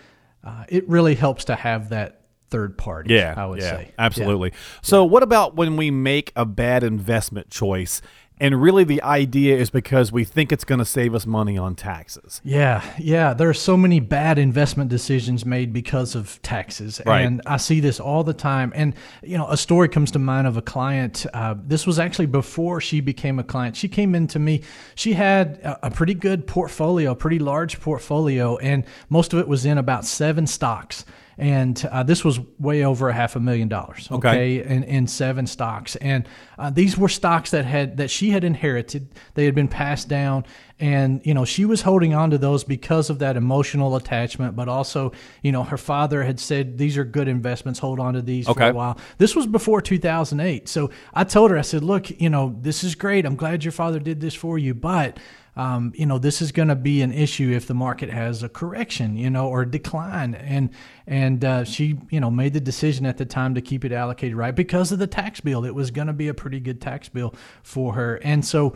uh, 0.44 0.66
it 0.70 0.88
really 0.90 1.16
helps 1.16 1.46
to 1.46 1.56
have 1.56 1.90
that 1.90 2.20
third 2.54 2.78
party. 2.78 3.14
Yeah, 3.16 3.34
I 3.36 3.46
would 3.48 3.60
yeah, 3.60 3.72
say 3.78 3.92
absolutely. 3.98 4.54
So, 4.84 5.04
what 5.04 5.24
about 5.24 5.56
when 5.56 5.76
we 5.76 5.90
make 5.90 6.32
a 6.36 6.46
bad 6.46 6.84
investment 6.84 7.50
choice, 7.50 8.00
and 8.40 8.62
really 8.62 8.84
the 8.84 9.02
idea 9.02 9.58
is 9.58 9.70
because 9.70 10.12
we 10.12 10.24
think 10.24 10.52
it's 10.52 10.64
going 10.64 10.80
to 10.80 10.86
save 10.86 11.16
us 11.16 11.26
money 11.26 11.58
on 11.58 11.76
taxes? 11.76 12.42
Yeah, 12.44 12.84
yeah. 13.00 13.34
There 13.34 13.50
are 13.50 13.54
so 13.54 13.76
many 13.78 14.00
bad 14.00 14.38
investment 14.38 14.90
decisions 14.90 15.46
made 15.46 15.74
because 15.74 16.14
of 16.14 16.40
taxes, 16.42 17.02
Right. 17.06 17.26
and 17.26 17.42
I 17.46 17.58
see 17.58 17.80
this 17.80 18.00
all 18.00 18.24
the 18.24 18.34
time. 18.34 18.72
And 18.76 18.94
you 19.24 19.38
know, 19.38 19.48
a 19.48 19.58
story 19.58 19.90
comes 19.90 20.12
to 20.12 20.20
mind 20.20 20.46
of 20.46 20.56
a 20.58 20.62
client. 20.62 21.26
Uh, 21.34 21.56
this 21.58 21.88
was 21.88 21.98
actually 22.00 22.28
before 22.28 22.82
she 22.82 23.02
became 23.02 23.40
a 23.40 23.44
client. 23.44 23.76
She 23.76 23.88
came 23.88 24.14
in 24.14 24.28
to 24.28 24.40
me. 24.40 24.62
She 24.96 25.14
had 25.14 25.58
a, 25.64 25.88
a 25.88 25.92
pretty 25.92 26.14
good 26.14 26.46
portfolio, 26.46 27.12
a 27.12 27.16
pretty 27.16 27.40
large 27.40 27.80
portfolio, 27.82 28.58
and 28.58 28.84
most 29.10 29.34
of 29.34 29.40
it 29.40 29.48
was 29.48 29.66
in 29.66 29.78
about 29.78 30.06
seven 30.06 30.46
stocks. 30.48 31.06
And 31.38 31.84
uh, 31.92 32.04
this 32.04 32.24
was 32.24 32.40
way 32.60 32.84
over 32.86 33.10
a 33.10 33.14
half 33.14 33.36
a 33.36 33.40
million 33.40 33.68
dollars. 33.68 34.08
Okay. 34.12 34.28
Okay, 34.60 34.64
in, 34.64 34.84
in 34.84 35.08
seven 35.08 35.48
stocks, 35.48 35.96
and 35.96 36.28
uh, 36.60 36.70
these 36.70 36.98
were 36.98 37.10
stocks 37.10 37.52
that 37.52 37.66
had 37.66 37.98
that 37.98 38.10
she 38.10 38.30
had 38.30 38.44
inherited. 38.44 39.08
They 39.34 39.46
had 39.46 39.56
been 39.56 39.68
passed 39.68 40.08
down, 40.08 40.46
and 40.80 41.26
you 41.26 41.34
know 41.34 41.44
she 41.44 41.66
was 41.66 41.82
holding 41.82 42.14
on 42.14 42.30
to 42.32 42.38
those 42.38 42.64
because 42.64 43.10
of 43.10 43.18
that 43.20 43.36
emotional 43.36 43.96
attachment, 43.96 44.56
but 44.56 44.68
also 44.70 45.12
you 45.42 45.52
know 45.52 45.64
her 45.64 45.78
father 45.78 46.24
had 46.24 46.40
said 46.40 46.78
these 46.78 46.98
are 46.98 47.04
good 47.04 47.28
investments. 47.28 47.80
Hold 47.80 48.00
on 48.00 48.14
to 48.14 48.22
these 48.22 48.46
for 48.46 48.52
Okay. 48.52 48.70
a 48.70 48.74
while. 48.74 49.00
This 49.18 49.36
was 49.36 49.48
before 49.48 49.82
2008, 49.82 50.70
so 50.70 50.92
I 51.16 51.24
told 51.24 51.50
her 51.50 51.58
I 51.58 51.62
said, 51.62 51.84
look, 51.84 52.10
you 52.22 52.30
know 52.30 52.56
this 52.62 52.84
is 52.84 52.94
great. 52.94 53.26
I'm 53.26 53.36
glad 53.36 53.64
your 53.64 53.72
father 53.72 54.00
did 54.00 54.22
this 54.22 54.36
for 54.36 54.58
you, 54.60 54.74
but 54.76 55.18
um, 55.56 55.94
you 55.96 56.06
know 56.06 56.18
this 56.18 56.42
is 56.42 56.52
going 56.52 56.70
to 56.70 56.76
be 56.76 57.02
an 57.02 57.12
issue 57.12 57.52
if 57.52 57.68
the 57.68 57.74
market 57.74 58.10
has 58.10 58.44
a 58.44 58.50
correction 58.50 59.16
you 59.18 59.30
know 59.30 59.48
or 59.48 59.66
decline. 59.66 60.36
And 60.36 60.70
and 61.06 61.44
uh, 61.44 61.64
she 61.64 62.00
you 62.10 62.20
know 62.20 62.32
made 62.32 62.54
the 62.54 62.62
decision 62.62 63.06
at 63.06 63.18
the 63.18 63.26
time 63.26 63.56
to 63.56 63.62
keep 63.62 63.86
it 63.86 63.92
allocated 63.92 64.36
right? 64.36 64.56
Because 64.56 64.92
of 64.92 65.00
the 65.00 65.08
tax 65.08 65.42
bill. 65.42 65.66
It 65.66 65.76
was 65.76 65.92
going 65.92 66.08
to 66.08 66.14
be 66.14 66.28
a 66.28 66.34
pretty 66.34 66.60
good 66.60 66.82
tax 66.82 67.10
bill 67.10 67.34
for 67.62 67.94
her. 67.94 68.16
And 68.24 68.44
so 68.46 68.76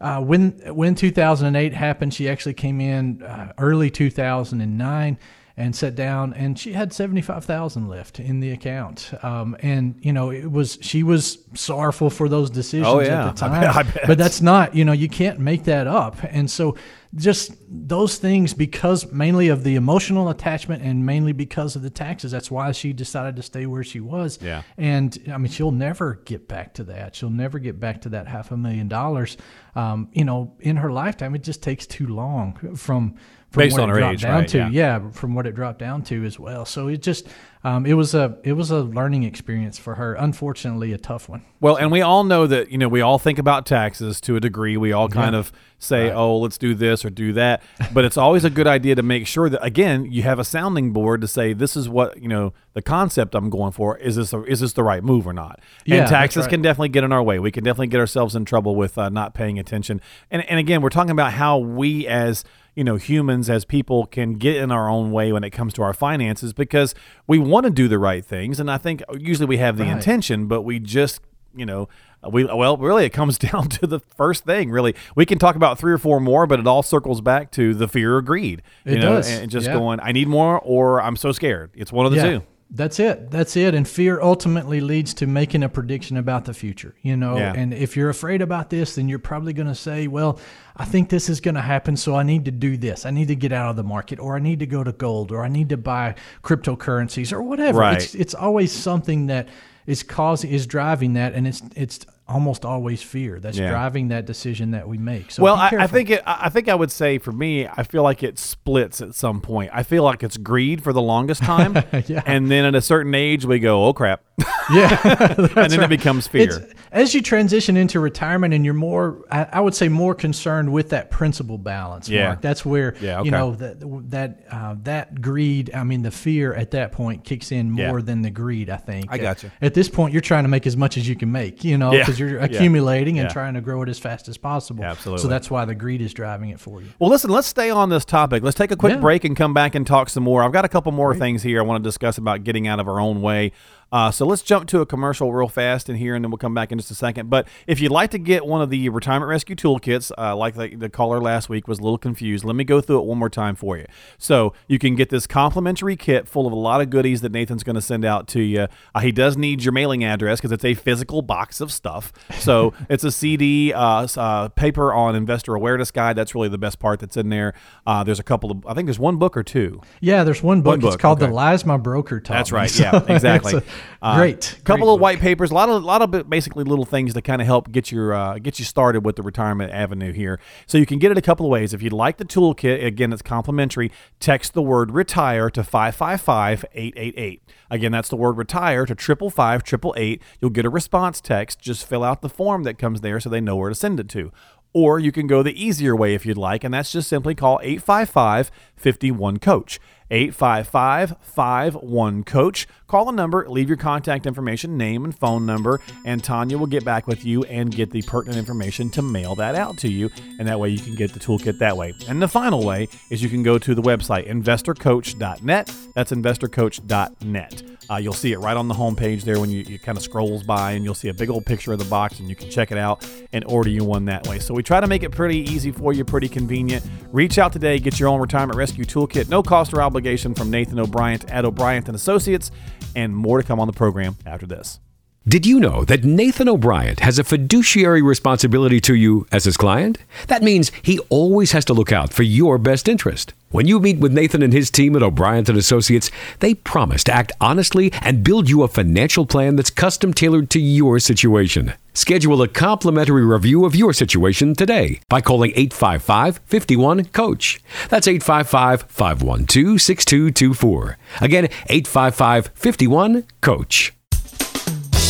uh, 0.00 0.20
when 0.20 0.50
when 0.74 0.94
2008 0.94 1.74
happened 1.74 2.14
she 2.14 2.28
actually 2.28 2.54
came 2.54 2.80
in 2.80 3.22
uh, 3.22 3.52
early 3.58 3.90
2009 3.90 5.18
and 5.58 5.74
sat 5.76 5.94
down, 5.94 6.32
and 6.34 6.58
she 6.58 6.72
had 6.72 6.92
seventy 6.92 7.20
five 7.20 7.44
thousand 7.44 7.88
left 7.88 8.20
in 8.20 8.40
the 8.40 8.50
account. 8.52 9.10
Um, 9.22 9.56
and 9.60 9.96
you 10.00 10.12
know, 10.12 10.30
it 10.30 10.50
was 10.50 10.78
she 10.80 11.02
was 11.02 11.38
sorrowful 11.54 12.08
for 12.10 12.28
those 12.28 12.48
decisions 12.48 12.86
Oh, 12.86 13.00
yeah. 13.00 13.28
at 13.28 13.36
the 13.36 13.44
I 13.44 13.48
time. 13.48 13.60
bet- 13.60 13.76
I 13.76 13.82
bet. 13.82 14.06
But 14.06 14.18
that's 14.18 14.40
not, 14.40 14.74
you 14.74 14.84
know, 14.84 14.92
you 14.92 15.08
can't 15.08 15.38
make 15.40 15.64
that 15.64 15.86
up. 15.86 16.16
And 16.22 16.50
so 16.50 16.76
just 17.14 17.52
those 17.68 18.18
things 18.18 18.52
because 18.52 19.10
mainly 19.10 19.48
of 19.48 19.64
the 19.64 19.76
emotional 19.76 20.28
attachment 20.28 20.82
and 20.82 21.06
mainly 21.06 21.32
because 21.32 21.74
of 21.74 21.80
the 21.82 21.88
taxes. 21.90 22.30
That's 22.30 22.50
why 22.50 22.70
she 22.72 22.92
decided 22.92 23.34
to 23.36 23.42
stay 23.42 23.64
where 23.66 23.82
she 23.82 23.98
was. 23.98 24.38
Yeah. 24.42 24.62
And 24.76 25.18
I 25.32 25.38
mean, 25.38 25.50
she'll 25.50 25.72
never 25.72 26.20
get 26.26 26.46
back 26.48 26.74
to 26.74 26.84
that. 26.84 27.16
She'll 27.16 27.30
never 27.30 27.58
get 27.58 27.80
back 27.80 28.02
to 28.02 28.10
that 28.10 28.28
half 28.28 28.50
a 28.52 28.56
million 28.58 28.88
dollars. 28.88 29.38
Um, 29.74 30.08
you 30.12 30.24
know, 30.24 30.54
in 30.60 30.76
her 30.76 30.92
lifetime, 30.92 31.34
it 31.34 31.42
just 31.42 31.62
takes 31.62 31.86
too 31.86 32.06
long 32.08 32.74
from 32.76 33.14
Based 33.52 33.72
what 33.72 33.84
on 33.84 33.90
it 33.90 33.92
her 33.92 33.98
dropped 34.00 34.14
age, 34.14 34.22
down 34.22 34.40
right, 34.40 34.48
to. 34.48 34.58
yeah. 34.58 34.68
Yeah, 34.70 35.10
from 35.10 35.34
what 35.34 35.46
it 35.46 35.54
dropped 35.54 35.78
down 35.78 36.02
to 36.04 36.24
as 36.24 36.38
well. 36.38 36.64
So 36.66 36.88
it 36.88 37.00
just 37.02 37.26
um, 37.64 37.86
it 37.86 37.94
was 37.94 38.14
a 38.14 38.38
it 38.44 38.52
was 38.52 38.70
a 38.70 38.80
learning 38.80 39.24
experience 39.24 39.78
for 39.78 39.94
her. 39.94 40.14
Unfortunately, 40.14 40.92
a 40.92 40.98
tough 40.98 41.28
one. 41.28 41.44
Well, 41.60 41.76
and 41.76 41.90
we 41.90 42.02
all 42.02 42.22
know 42.22 42.46
that, 42.46 42.70
you 42.70 42.78
know, 42.78 42.88
we 42.88 43.00
all 43.00 43.18
think 43.18 43.38
about 43.38 43.66
taxes 43.66 44.20
to 44.22 44.36
a 44.36 44.40
degree. 44.40 44.76
We 44.76 44.92
all 44.92 45.08
kind 45.08 45.34
of 45.34 45.50
say, 45.80 46.12
oh, 46.12 46.38
let's 46.38 46.56
do 46.56 46.72
this 46.74 47.04
or 47.04 47.10
do 47.10 47.32
that. 47.32 47.62
But 47.92 48.04
it's 48.04 48.16
always 48.16 48.44
a 48.44 48.50
good 48.50 48.66
idea 48.66 48.94
to 48.94 49.02
make 49.02 49.26
sure 49.26 49.48
that, 49.48 49.64
again, 49.64 50.04
you 50.04 50.22
have 50.22 50.38
a 50.38 50.44
sounding 50.44 50.92
board 50.92 51.20
to 51.22 51.26
say, 51.26 51.52
this 51.52 51.74
is 51.74 51.88
what, 51.88 52.20
you 52.20 52.28
know, 52.28 52.52
the 52.74 52.82
concept 52.82 53.34
I'm 53.34 53.50
going 53.50 53.72
for. 53.72 53.96
Is 53.98 54.16
this, 54.16 54.32
a, 54.32 54.44
is 54.44 54.60
this 54.60 54.74
the 54.74 54.84
right 54.84 55.02
move 55.02 55.26
or 55.26 55.32
not? 55.32 55.58
Yeah, 55.84 56.00
and 56.00 56.08
taxes 56.08 56.42
right. 56.42 56.50
can 56.50 56.62
definitely 56.62 56.90
get 56.90 57.02
in 57.02 57.12
our 57.12 57.22
way. 57.22 57.38
We 57.38 57.50
can 57.50 57.64
definitely 57.64 57.88
get 57.88 57.98
ourselves 57.98 58.36
in 58.36 58.44
trouble 58.44 58.76
with 58.76 58.98
uh, 58.98 59.08
not 59.08 59.34
paying 59.34 59.58
attention. 59.58 60.00
And, 60.30 60.48
and 60.48 60.60
again, 60.60 60.82
we're 60.82 60.90
talking 60.90 61.10
about 61.10 61.32
how 61.32 61.58
we 61.58 62.06
as, 62.06 62.44
you 62.78 62.84
know, 62.84 62.94
humans 62.94 63.50
as 63.50 63.64
people 63.64 64.06
can 64.06 64.34
get 64.34 64.54
in 64.56 64.70
our 64.70 64.88
own 64.88 65.10
way 65.10 65.32
when 65.32 65.42
it 65.42 65.50
comes 65.50 65.74
to 65.74 65.82
our 65.82 65.92
finances 65.92 66.52
because 66.52 66.94
we 67.26 67.36
want 67.36 67.64
to 67.64 67.70
do 67.70 67.88
the 67.88 67.98
right 67.98 68.24
things. 68.24 68.60
And 68.60 68.70
I 68.70 68.78
think 68.78 69.02
usually 69.18 69.46
we 69.46 69.56
have 69.56 69.76
the 69.78 69.82
Right. 69.82 69.96
intention, 69.96 70.46
but 70.46 70.62
we 70.62 70.78
just, 70.78 71.20
you 71.56 71.66
know, 71.66 71.88
we 72.30 72.44
well, 72.44 72.76
really, 72.76 73.04
it 73.04 73.10
comes 73.10 73.36
down 73.50 73.68
to 73.70 73.86
the 73.88 73.98
first 73.98 74.44
thing. 74.44 74.70
Really, 74.70 74.94
we 75.16 75.26
can 75.26 75.38
talk 75.40 75.56
about 75.56 75.76
three 75.76 75.92
or 75.92 75.98
four 75.98 76.20
more, 76.20 76.46
but 76.46 76.60
it 76.60 76.68
all 76.68 76.84
circles 76.84 77.20
back 77.20 77.50
to 77.52 77.74
the 77.74 77.88
fear 77.88 78.16
of 78.18 78.26
greed. 78.26 78.62
You 78.84 78.92
It 78.94 79.00
know, 79.00 79.16
does, 79.16 79.28
and 79.28 79.50
just 79.50 79.66
yeah. 79.66 79.72
going, 79.74 79.98
I 80.00 80.12
need 80.12 80.28
more, 80.28 80.60
or 80.60 81.02
I'm 81.02 81.16
so 81.16 81.32
scared. 81.32 81.72
It's 81.74 81.90
one 81.92 82.06
of 82.06 82.12
the 82.12 82.18
two. 82.22 82.42
That's 82.70 83.00
it. 83.00 83.30
That's 83.30 83.56
it. 83.56 83.74
And 83.74 83.88
fear 83.88 84.20
ultimately 84.20 84.80
leads 84.80 85.14
to 85.14 85.26
making 85.26 85.62
a 85.62 85.70
prediction 85.70 86.18
about 86.18 86.44
the 86.44 86.52
future, 86.52 86.94
you 87.00 87.16
know. 87.16 87.38
Yeah. 87.38 87.54
And 87.56 87.72
if 87.72 87.96
you're 87.96 88.10
afraid 88.10 88.42
about 88.42 88.68
this, 88.68 88.96
then 88.96 89.08
you're 89.08 89.18
probably 89.18 89.54
going 89.54 89.68
to 89.68 89.74
say, 89.74 90.06
well, 90.06 90.38
I 90.76 90.84
think 90.84 91.08
this 91.08 91.30
is 91.30 91.40
going 91.40 91.54
to 91.54 91.62
happen, 91.62 91.96
so 91.96 92.14
I 92.14 92.24
need 92.24 92.44
to 92.44 92.50
do 92.50 92.76
this. 92.76 93.06
I 93.06 93.10
need 93.10 93.28
to 93.28 93.36
get 93.36 93.52
out 93.52 93.70
of 93.70 93.76
the 93.76 93.84
market, 93.84 94.18
or 94.18 94.36
I 94.36 94.38
need 94.38 94.58
to 94.58 94.66
go 94.66 94.84
to 94.84 94.92
gold, 94.92 95.32
or 95.32 95.42
I 95.42 95.48
need 95.48 95.70
to 95.70 95.78
buy 95.78 96.14
cryptocurrencies, 96.42 97.32
or 97.32 97.42
whatever. 97.42 97.78
Right. 97.78 98.02
It's, 98.02 98.14
it's 98.14 98.34
always 98.34 98.70
something 98.70 99.28
that 99.28 99.48
is 99.86 100.02
causing, 100.02 100.50
is 100.50 100.66
driving 100.66 101.14
that, 101.14 101.32
and 101.32 101.46
it's, 101.46 101.62
it's, 101.74 102.04
almost 102.28 102.64
always 102.64 103.02
fear 103.02 103.40
that's 103.40 103.56
Yeah. 103.58 103.70
driving 103.70 104.08
that 104.08 104.26
decision 104.26 104.72
that 104.72 104.86
we 104.88 104.98
make. 104.98 105.30
So 105.30 105.42
Well, 105.42 105.54
I, 105.56 105.70
I 105.78 105.86
think 105.86 106.10
it. 106.10 106.22
I 106.26 106.46
I 106.46 106.48
think 106.50 106.68
I 106.68 106.74
would 106.74 106.90
say 106.90 107.18
for 107.18 107.32
me, 107.32 107.66
I 107.66 107.82
feel 107.82 108.02
like 108.02 108.22
it 108.22 108.38
splits 108.38 109.00
at 109.00 109.14
some 109.14 109.40
point. 109.40 109.70
I 109.72 109.82
feel 109.82 110.02
like 110.02 110.22
it's 110.22 110.36
greed 110.36 110.82
for 110.82 110.92
the 110.92 111.02
longest 111.02 111.42
time, 111.42 111.74
Yeah. 112.06 112.22
and 112.26 112.50
then 112.50 112.64
at 112.64 112.74
a 112.74 112.80
certain 112.82 113.14
age, 113.14 113.44
we 113.44 113.58
go, 113.58 113.84
"Oh 113.86 113.92
crap," 113.92 114.22
yeah, 114.72 114.98
and 115.56 115.72
then 115.72 115.82
it 115.82 115.88
becomes 115.88 116.26
fear. 116.28 116.42
It's, 116.44 116.74
as 116.92 117.14
you 117.14 117.20
transition 117.22 117.76
into 117.76 118.00
retirement 118.00 118.54
and 118.54 118.64
you're 118.64 118.72
more, 118.74 119.24
I, 119.30 119.46
I 119.54 119.60
would 119.60 119.74
say, 119.74 119.88
more 119.88 120.14
concerned 120.14 120.72
with 120.72 120.90
that 120.90 121.10
principal 121.10 121.58
balance. 121.58 122.08
Yeah. 122.08 122.28
Mark. 122.28 122.40
that's 122.42 122.64
where 122.64 122.94
Yeah, 123.00 123.18
okay. 123.18 123.24
you 123.26 123.30
know 123.30 123.54
that 123.56 123.80
that 124.10 124.40
uh, 124.50 124.76
that 124.84 125.20
greed. 125.20 125.72
I 125.74 125.82
mean, 125.84 126.02
the 126.02 126.10
fear 126.10 126.54
at 126.54 126.70
that 126.70 126.92
point 126.92 127.24
kicks 127.24 127.50
in 127.52 127.76
Yeah. 127.76 127.88
more 127.88 128.00
than 128.00 128.22
the 128.22 128.30
greed. 128.30 128.70
I 128.70 128.76
think. 128.76 129.06
I 129.10 129.18
got 129.18 129.36
gotcha. 129.38 129.52
At 129.60 129.74
this 129.74 129.88
point, 129.88 130.12
you're 130.12 130.22
trying 130.22 130.44
to 130.44 130.48
make 130.48 130.66
as 130.66 130.76
much 130.76 130.96
as 130.96 131.08
you 131.08 131.16
can 131.16 131.32
make. 131.32 131.64
You 131.64 131.76
know, 131.76 131.92
Yeah. 131.92 131.98
because 132.00 132.18
you're 132.20 132.38
Yeah. 132.38 132.44
accumulating 132.44 133.18
and 133.18 133.26
Yeah. 133.28 133.32
trying 133.32 133.54
to 133.54 133.60
grow 133.60 133.82
it 133.82 133.88
as 133.88 133.98
fast 133.98 134.28
as 134.28 134.38
possible. 134.38 134.84
Absolutely. 134.84 135.22
So 135.22 135.28
that's 135.28 135.50
why 135.50 135.64
the 135.64 135.74
greed 135.74 136.00
is 136.00 136.14
driving 136.14 136.50
it 136.50 136.60
for 136.60 136.80
you. 136.80 136.88
Well, 136.98 137.10
listen, 137.10 137.30
let's 137.30 137.48
stay 137.48 137.70
on 137.70 137.88
this 137.90 138.04
topic. 138.04 138.42
Let's 138.42 138.56
take 138.56 138.70
a 138.70 138.76
quick 138.76 138.94
Yeah. 138.94 139.00
break 139.00 139.24
and 139.24 139.36
come 139.36 139.52
back 139.52 139.74
and 139.74 139.86
talk 139.86 140.08
some 140.08 140.22
more. 140.24 140.42
I've 140.44 140.52
got 140.52 140.64
a 140.64 140.68
couple 140.68 140.92
more 140.92 141.14
things 141.14 141.42
here 141.42 141.58
I 141.58 141.62
want 141.62 141.82
to 141.82 141.88
discuss 141.88 142.18
about 142.18 142.44
getting 142.44 142.66
out 142.68 142.78
of 142.80 142.88
our 142.88 143.00
own 143.00 143.20
way. 143.20 143.52
Uh, 143.90 144.10
so 144.10 144.26
let's 144.26 144.42
jump 144.42 144.68
to 144.68 144.80
a 144.80 144.86
commercial 144.86 145.32
real 145.32 145.48
fast 145.48 145.88
in 145.88 145.96
here, 145.96 146.14
and 146.14 146.24
then 146.24 146.30
we'll 146.30 146.38
come 146.38 146.54
back 146.54 146.70
in 146.72 146.78
just 146.78 146.90
a 146.90 146.94
second. 146.94 147.30
But 147.30 147.48
if 147.66 147.80
you'd 147.80 147.92
like 147.92 148.10
to 148.10 148.18
get 148.18 148.46
one 148.46 148.60
of 148.60 148.70
the 148.70 148.88
retirement 148.88 149.28
rescue 149.28 149.56
toolkits, 149.56 150.10
uh, 150.18 150.36
like 150.36 150.54
the, 150.54 150.74
the 150.74 150.88
caller 150.88 151.20
last 151.20 151.48
week 151.48 151.66
was 151.66 151.78
a 151.78 151.82
little 151.82 151.98
confused, 151.98 152.44
let 152.44 152.56
me 152.56 152.64
go 152.64 152.80
through 152.80 153.00
it 153.00 153.04
one 153.04 153.18
more 153.18 153.30
time 153.30 153.54
for 153.56 153.78
you. 153.78 153.86
So 154.18 154.52
you 154.66 154.78
can 154.78 154.94
get 154.94 155.10
this 155.10 155.26
complimentary 155.26 155.96
kit 155.96 156.28
full 156.28 156.46
of 156.46 156.52
a 156.52 156.56
lot 156.56 156.80
of 156.80 156.90
goodies 156.90 157.20
that 157.22 157.32
Nathan's 157.32 157.62
going 157.64 157.76
to 157.76 157.82
send 157.82 158.04
out 158.04 158.28
to 158.28 158.40
you. 158.40 158.68
Uh, 158.94 159.00
he 159.00 159.12
does 159.12 159.36
need 159.36 159.64
your 159.64 159.72
mailing 159.72 160.04
address 160.04 160.38
because 160.38 160.52
it's 160.52 160.64
a 160.64 160.74
physical 160.74 161.22
box 161.22 161.60
of 161.60 161.72
stuff. 161.72 162.12
So 162.38 162.74
it's 162.90 163.04
a 163.04 163.10
CD, 163.10 163.72
uh, 163.72 164.06
uh, 164.16 164.48
paper 164.50 164.92
on 164.92 165.16
investor 165.16 165.54
awareness 165.54 165.90
guide. 165.90 166.16
That's 166.16 166.34
really 166.34 166.48
the 166.48 166.58
best 166.58 166.78
part 166.78 167.00
that's 167.00 167.16
in 167.16 167.28
there. 167.30 167.54
Uh, 167.86 168.04
there's 168.04 168.20
a 168.20 168.24
couple 168.24 168.50
of, 168.50 168.66
I 168.66 168.74
think 168.74 168.86
there's 168.86 168.98
one 168.98 169.16
book 169.16 169.36
or 169.36 169.42
two. 169.42 169.80
Yeah, 170.00 170.24
there's 170.24 170.42
one 170.42 170.62
book. 170.62 170.80
book, 170.80 170.94
It's 170.94 171.00
called 171.00 171.18
okay. 171.22 171.28
"The 171.30 171.34
Lies 171.34 171.64
My 171.64 171.76
Broker 171.76 172.20
Taught 172.20 172.34
That's 172.34 172.52
right. 172.52 172.68
Yeah, 172.78 173.02
exactly. 173.08 173.60
Uh, 174.00 174.16
great. 174.16 174.58
couple 174.64 174.86
great 174.86 174.92
of 174.92 174.94
book. 174.94 175.00
white 175.00 175.20
papers, 175.20 175.50
a 175.50 175.54
lot 175.54 175.68
of 175.68 175.82
lot 175.82 176.02
of 176.02 176.28
basically 176.30 176.64
little 176.64 176.84
things 176.84 177.14
to 177.14 177.22
kind 177.22 177.40
of 177.42 177.46
help 177.46 177.70
get 177.72 177.90
your 177.90 178.14
uh, 178.14 178.38
get 178.38 178.58
you 178.58 178.64
started 178.64 179.04
with 179.04 179.16
the 179.16 179.22
retirement 179.22 179.72
avenue 179.72 180.12
here. 180.12 180.38
So 180.66 180.78
you 180.78 180.86
can 180.86 180.98
get 180.98 181.10
it 181.10 181.18
a 181.18 181.22
couple 181.22 181.46
of 181.46 181.50
ways. 181.50 181.74
If 181.74 181.82
you'd 181.82 181.92
like 181.92 182.16
the 182.18 182.24
toolkit, 182.24 182.84
again, 182.84 183.12
it's 183.12 183.22
complimentary. 183.22 183.90
Text 184.20 184.54
the 184.54 184.62
word 184.62 184.90
retire 184.92 185.50
to 185.50 185.62
555-888. 185.62 187.40
Again, 187.70 187.92
that's 187.92 188.08
the 188.08 188.16
word 188.16 188.36
retire 188.36 188.86
to 188.86 188.94
triple 188.94 189.30
five 189.30 189.62
triple 189.62 189.94
eight. 189.96 190.22
You'll 190.40 190.50
get 190.50 190.64
a 190.64 190.70
response 190.70 191.20
text. 191.20 191.60
Just 191.60 191.86
fill 191.86 192.04
out 192.04 192.22
the 192.22 192.28
form 192.28 192.62
that 192.64 192.78
comes 192.78 193.00
there 193.00 193.20
so 193.20 193.28
they 193.28 193.40
know 193.40 193.56
where 193.56 193.68
to 193.68 193.74
send 193.74 194.00
it 194.00 194.08
to. 194.10 194.32
Or 194.74 194.98
you 194.98 195.12
can 195.12 195.26
go 195.26 195.42
the 195.42 195.60
easier 195.60 195.96
way 195.96 196.14
if 196.14 196.26
you'd 196.26 196.36
like, 196.36 196.62
and 196.62 196.74
that's 196.74 196.92
just 196.92 197.08
simply 197.08 197.34
call 197.34 197.58
855 197.62 198.50
51 198.76 199.38
Coach. 199.38 199.80
855 200.10 201.16
51 201.20 202.24
Coach. 202.24 202.66
Call 202.86 203.04
the 203.04 203.12
number, 203.12 203.46
leave 203.48 203.68
your 203.68 203.76
contact 203.76 204.26
information, 204.26 204.78
name 204.78 205.04
and 205.04 205.16
phone 205.16 205.44
number, 205.44 205.80
and 206.06 206.24
Tanya 206.24 206.56
will 206.56 206.66
get 206.66 206.84
back 206.84 207.06
with 207.06 207.22
you 207.22 207.42
and 207.44 207.70
get 207.70 207.90
the 207.90 208.00
pertinent 208.02 208.38
information 208.38 208.88
to 208.90 209.02
mail 209.02 209.34
that 209.34 209.54
out 209.54 209.76
to 209.78 209.88
you. 209.88 210.10
And 210.38 210.48
that 210.48 210.58
way 210.58 210.70
you 210.70 210.78
can 210.78 210.94
get 210.94 211.12
the 211.12 211.20
toolkit 211.20 211.58
that 211.58 211.76
way. 211.76 211.92
And 212.08 212.22
the 212.22 212.28
final 212.28 212.64
way 212.64 212.88
is 213.10 213.22
you 213.22 213.28
can 213.28 213.42
go 213.42 213.58
to 213.58 213.74
the 213.74 213.82
website, 213.82 214.26
investorcoach.net. 214.26 215.74
That's 215.94 216.12
investorcoach.net. 216.12 217.62
Uh, 217.90 217.96
you'll 217.96 218.12
see 218.12 218.32
it 218.32 218.38
right 218.38 218.56
on 218.56 218.68
the 218.68 218.74
homepage 218.74 219.22
there 219.22 219.40
when 219.40 219.50
you, 219.50 219.62
you 219.62 219.78
kind 219.78 219.96
of 219.96 220.04
scrolls 220.04 220.42
by, 220.42 220.72
and 220.72 220.84
you'll 220.84 220.94
see 220.94 221.08
a 221.08 221.14
big 221.14 221.30
old 221.30 221.44
picture 221.46 221.72
of 221.72 221.78
the 221.78 221.84
box, 221.86 222.20
and 222.20 222.28
you 222.28 222.36
can 222.36 222.50
check 222.50 222.70
it 222.70 222.76
out 222.78 223.06
and 223.32 223.44
order 223.46 223.70
you 223.70 223.82
one 223.84 224.04
that 224.06 224.26
way. 224.26 224.38
So 224.38 224.52
we 224.52 224.62
try 224.62 224.80
to 224.80 224.86
make 224.86 225.02
it 225.02 225.10
pretty 225.10 225.38
easy 225.38 225.72
for 225.72 225.92
you, 225.92 226.04
pretty 226.04 226.28
convenient. 226.28 226.84
Reach 227.12 227.38
out 227.38 227.52
today, 227.52 227.78
get 227.78 227.98
your 227.98 228.10
own 228.10 228.20
retirement 228.20 228.58
rescue 228.58 228.84
toolkit, 228.84 229.28
no 229.28 229.42
cost 229.42 229.72
or 229.72 229.80
obligation 229.80 229.97
from 230.34 230.50
Nathan 230.50 230.78
O'Brien 230.78 231.20
at 231.28 231.44
O'Brien 231.44 231.84
and 231.86 231.94
Associates, 231.94 232.50
and 232.94 233.16
more 233.16 233.40
to 233.40 233.46
come 233.46 233.60
on 233.60 233.66
the 233.66 233.72
program 233.72 234.16
after 234.26 234.46
this. 234.46 234.80
Did 235.26 235.44
you 235.44 235.60
know 235.60 235.84
that 235.84 236.04
Nathan 236.04 236.48
O'Brien 236.48 236.96
has 236.98 237.18
a 237.18 237.24
fiduciary 237.24 238.00
responsibility 238.00 238.80
to 238.80 238.94
you 238.94 239.26
as 239.30 239.44
his 239.44 239.58
client? 239.58 239.98
That 240.28 240.42
means 240.42 240.72
he 240.82 241.00
always 241.10 241.52
has 241.52 241.66
to 241.66 241.74
look 241.74 241.92
out 241.92 242.14
for 242.14 242.22
your 242.22 242.56
best 242.56 242.88
interest. 242.88 243.34
When 243.50 243.66
you 243.66 243.80
meet 243.80 243.98
with 243.98 244.12
Nathan 244.12 244.42
and 244.42 244.52
his 244.52 244.70
team 244.70 244.94
at 244.94 245.02
O'Brien 245.02 245.46
and 245.48 245.56
Associates, 245.56 246.10
they 246.40 246.52
promise 246.52 247.02
to 247.04 247.14
act 247.14 247.32
honestly 247.40 247.90
and 248.02 248.22
build 248.22 248.50
you 248.50 248.62
a 248.62 248.68
financial 248.68 249.24
plan 249.24 249.56
that's 249.56 249.70
custom 249.70 250.12
tailored 250.12 250.50
to 250.50 250.60
your 250.60 250.98
situation. 250.98 251.72
Schedule 251.94 252.42
a 252.42 252.48
complimentary 252.48 253.24
review 253.24 253.64
of 253.64 253.74
your 253.74 253.94
situation 253.94 254.54
today 254.54 255.00
by 255.08 255.22
calling 255.22 255.52
855 255.52 256.40
51 256.44 257.06
Coach. 257.06 257.58
That's 257.88 258.06
855 258.06 258.82
512 258.82 259.80
6224. 259.80 260.98
Again, 261.22 261.44
855 261.68 262.50
51 262.54 263.24
Coach. 263.40 263.94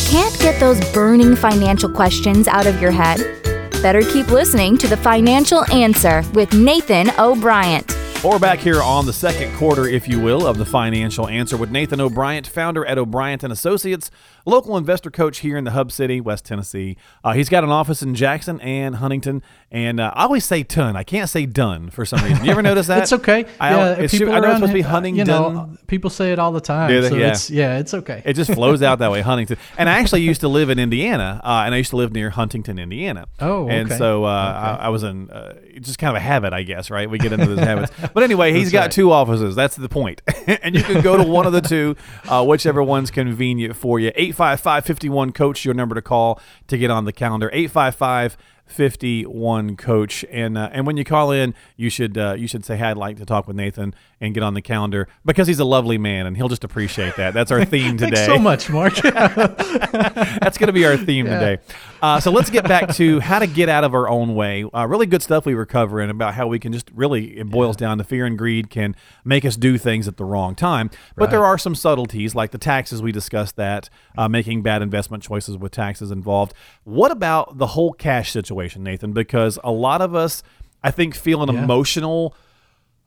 Can't 0.09 0.39
get 0.39 0.57
those 0.61 0.79
burning 0.93 1.35
financial 1.35 1.89
questions 1.91 2.47
out 2.47 2.67
of 2.67 2.81
your 2.81 2.91
head? 2.91 3.19
Better 3.81 4.01
keep 4.01 4.27
listening 4.31 4.77
to 4.77 4.87
The 4.87 4.97
Financial 4.97 5.69
Answer 5.73 6.23
with 6.33 6.53
Nathan 6.53 7.11
O'Brien. 7.19 7.83
Or 8.21 8.37
back 8.37 8.59
here 8.59 8.81
on 8.81 9.05
the 9.05 9.13
second 9.13 9.55
quarter, 9.55 9.87
if 9.87 10.05
you 10.05 10.19
will, 10.19 10.45
of 10.45 10.57
the 10.57 10.65
financial 10.65 11.25
answer 11.29 11.55
with 11.55 11.71
Nathan 11.71 12.01
O'Brien, 12.01 12.43
founder 12.43 12.85
at 12.85 12.97
O'Brien 12.97 13.39
and 13.41 13.53
Associates, 13.53 14.11
local 14.45 14.75
investor 14.75 15.09
coach 15.09 15.39
here 15.39 15.55
in 15.55 15.63
the 15.63 15.71
Hub 15.71 15.89
City, 15.89 16.19
West 16.19 16.43
Tennessee. 16.43 16.97
Uh, 17.23 17.31
he's 17.31 17.47
got 17.47 17.63
an 17.63 17.69
office 17.69 18.01
in 18.01 18.15
Jackson 18.15 18.59
and 18.59 18.97
Huntington, 18.97 19.41
and 19.71 19.99
uh, 19.99 20.11
I 20.15 20.23
always 20.23 20.45
say 20.45 20.63
ton. 20.63 20.95
I 20.95 21.03
can't 21.03 21.29
say 21.29 21.45
done 21.45 21.91
for 21.91 22.03
some 22.03 22.23
reason. 22.23 22.43
You 22.43 22.51
ever 22.51 22.63
notice 22.63 22.87
that? 22.87 23.03
It's 23.03 23.13
okay. 23.13 23.45
I, 23.59 23.75
yeah, 23.75 23.89
it's, 23.93 24.17
people 24.17 24.33
I 24.33 24.39
know 24.39 24.47
it's 24.47 24.55
supposed 24.55 24.71
to 24.71 24.73
be 24.73 24.83
uh, 24.83 24.87
Huntingdon. 24.87 25.27
You 25.27 25.31
know, 25.31 25.77
people 25.85 26.09
say 26.09 26.31
it 26.31 26.39
all 26.39 26.51
the 26.51 26.61
time. 26.61 26.89
They? 26.89 27.07
So 27.07 27.15
Yeah. 27.15 27.31
it's 27.31 27.51
yeah, 27.51 27.77
it's 27.77 27.93
okay. 27.93 28.23
It 28.25 28.33
just 28.33 28.51
flows 28.51 28.81
out 28.81 28.99
that 28.99 29.11
way, 29.11 29.21
Huntington. 29.21 29.57
And 29.77 29.87
I 29.87 29.99
actually 29.99 30.21
used 30.21 30.41
to 30.41 30.47
live 30.59 30.71
in 30.71 30.79
Indiana, 30.79 31.39
uh, 31.43 31.63
and 31.65 31.75
I 31.75 31.77
used 31.77 31.91
to 31.91 31.97
live 31.97 32.13
near 32.13 32.31
Huntington, 32.31 32.79
Indiana. 32.79 33.27
Oh, 33.39 33.65
okay. 33.65 33.79
And 33.79 33.91
so 33.91 34.23
uh, 34.23 34.77
I, 34.79 34.85
I 34.85 34.89
was 34.89 35.03
in 35.03 35.29
uh, 35.29 35.53
just 35.79 35.99
kind 35.99 36.09
of 36.09 36.15
a 36.15 36.23
habit, 36.23 36.51
I 36.51 36.63
guess, 36.63 36.89
right? 36.89 37.07
We 37.07 37.19
get 37.19 37.31
into 37.31 37.45
those 37.45 37.59
habits. 37.59 37.91
But 38.13 38.23
anyway, 38.23 38.53
he's 38.53 38.71
got 38.71 38.81
right. 38.81 38.91
two 38.91 39.11
offices. 39.11 39.55
That's 39.55 39.75
the 39.75 39.89
point. 39.89 40.21
and 40.47 40.73
you 40.75 40.81
can 40.81 41.01
go 41.01 41.15
to 41.15 41.23
one 41.23 41.45
of 41.45 41.53
the 41.53 41.61
two, 41.61 41.95
uh, 42.27 42.43
whichever 42.43 42.81
one's 42.81 43.11
convenient 43.11 43.75
for 43.75 43.99
you. 43.99 44.11
855 44.15 44.85
51 44.85 45.31
Coach, 45.31 45.63
your 45.63 45.75
number 45.75 45.93
to 45.93 46.01
call 46.01 46.41
to 46.67 46.77
get 46.77 46.89
on 46.89 47.05
the 47.05 47.13
calendar. 47.13 47.49
855 47.53 48.35
51 48.69 49.75
coach. 49.75 50.23
And 50.31 50.57
uh, 50.57 50.69
and 50.71 50.85
when 50.85 50.97
you 50.97 51.03
call 51.03 51.31
in 51.31 51.53
you 51.75 51.89
should 51.89 52.17
uh, 52.17 52.35
you 52.37 52.47
should 52.47 52.65
say 52.65 52.77
hey 52.77 52.85
I'd 52.85 52.97
like 52.97 53.17
to 53.17 53.25
talk 53.25 53.47
with 53.47 53.55
Nathan 53.55 53.93
and 54.21 54.33
get 54.33 54.43
on 54.43 54.53
the 54.53 54.61
calendar 54.61 55.07
because 55.25 55.47
he's 55.47 55.59
a 55.59 55.65
lovely 55.65 55.97
man 55.97 56.25
and 56.25 56.35
he'll 56.35 56.49
just 56.49 56.63
appreciate 56.63 57.15
that. 57.15 57.33
That's 57.33 57.51
our 57.51 57.63
theme 57.73 57.97
today 57.97 58.25
Thanks 58.25 58.33
so 58.33 58.37
much, 58.39 58.69
Mark. 58.69 58.93
that's 59.01 60.57
going 60.57 60.67
to 60.67 60.73
be 60.73 60.85
our 60.85 60.97
theme 60.97 61.25
today. 61.25 61.59
Uh, 62.01 62.19
so 62.19 62.31
let's 62.31 62.49
get 62.49 62.65
back 62.67 62.93
to 62.95 63.19
how 63.19 63.39
to 63.39 63.47
get 63.47 63.69
out 63.69 63.83
of 63.83 63.93
our 63.93 64.07
own 64.09 64.35
way. 64.35 64.65
Uh, 64.73 64.85
really 64.87 65.05
good 65.05 65.21
stuff 65.21 65.45
we 65.45 65.55
were 65.55 65.65
covering 65.65 66.09
about 66.09 66.33
how 66.33 66.47
we 66.47 66.59
can 66.59 66.71
just 66.73 66.89
really 66.93 67.37
it 67.37 67.49
boils 67.49 67.75
down 67.75 67.97
to 67.97 68.03
fear 68.03 68.25
and 68.25 68.37
greed 68.37 68.69
can 68.69 68.95
make 69.23 69.45
us 69.45 69.55
do 69.55 69.77
things 69.77 70.07
at 70.07 70.17
the 70.17 70.25
wrong 70.25 70.55
time. 70.55 70.89
But 71.15 71.29
there 71.29 71.45
are 71.45 71.57
some 71.57 71.75
subtleties 71.75 72.35
like 72.35 72.51
the 72.51 72.57
taxes 72.57 73.01
we 73.01 73.11
discussed 73.11 73.55
that 73.57 73.89
uh, 74.17 74.27
making 74.27 74.63
bad 74.63 74.81
investment 74.81 75.23
choices 75.23 75.57
with 75.57 75.71
taxes 75.71 76.11
involved. 76.11 76.53
What 76.83 77.11
about 77.11 77.57
the 77.57 77.67
whole 77.67 77.93
cash 77.93 78.31
situation 78.31 78.83
nathan? 78.83 79.13
Because 79.13 79.59
a 79.63 79.71
lot 79.71 80.01
of 80.01 80.15
us 80.15 80.43
i 80.81 80.89
think 80.91 81.13
feel 81.13 81.43
an 81.43 81.53
Yeah. 81.53 81.63
emotional 81.63 82.33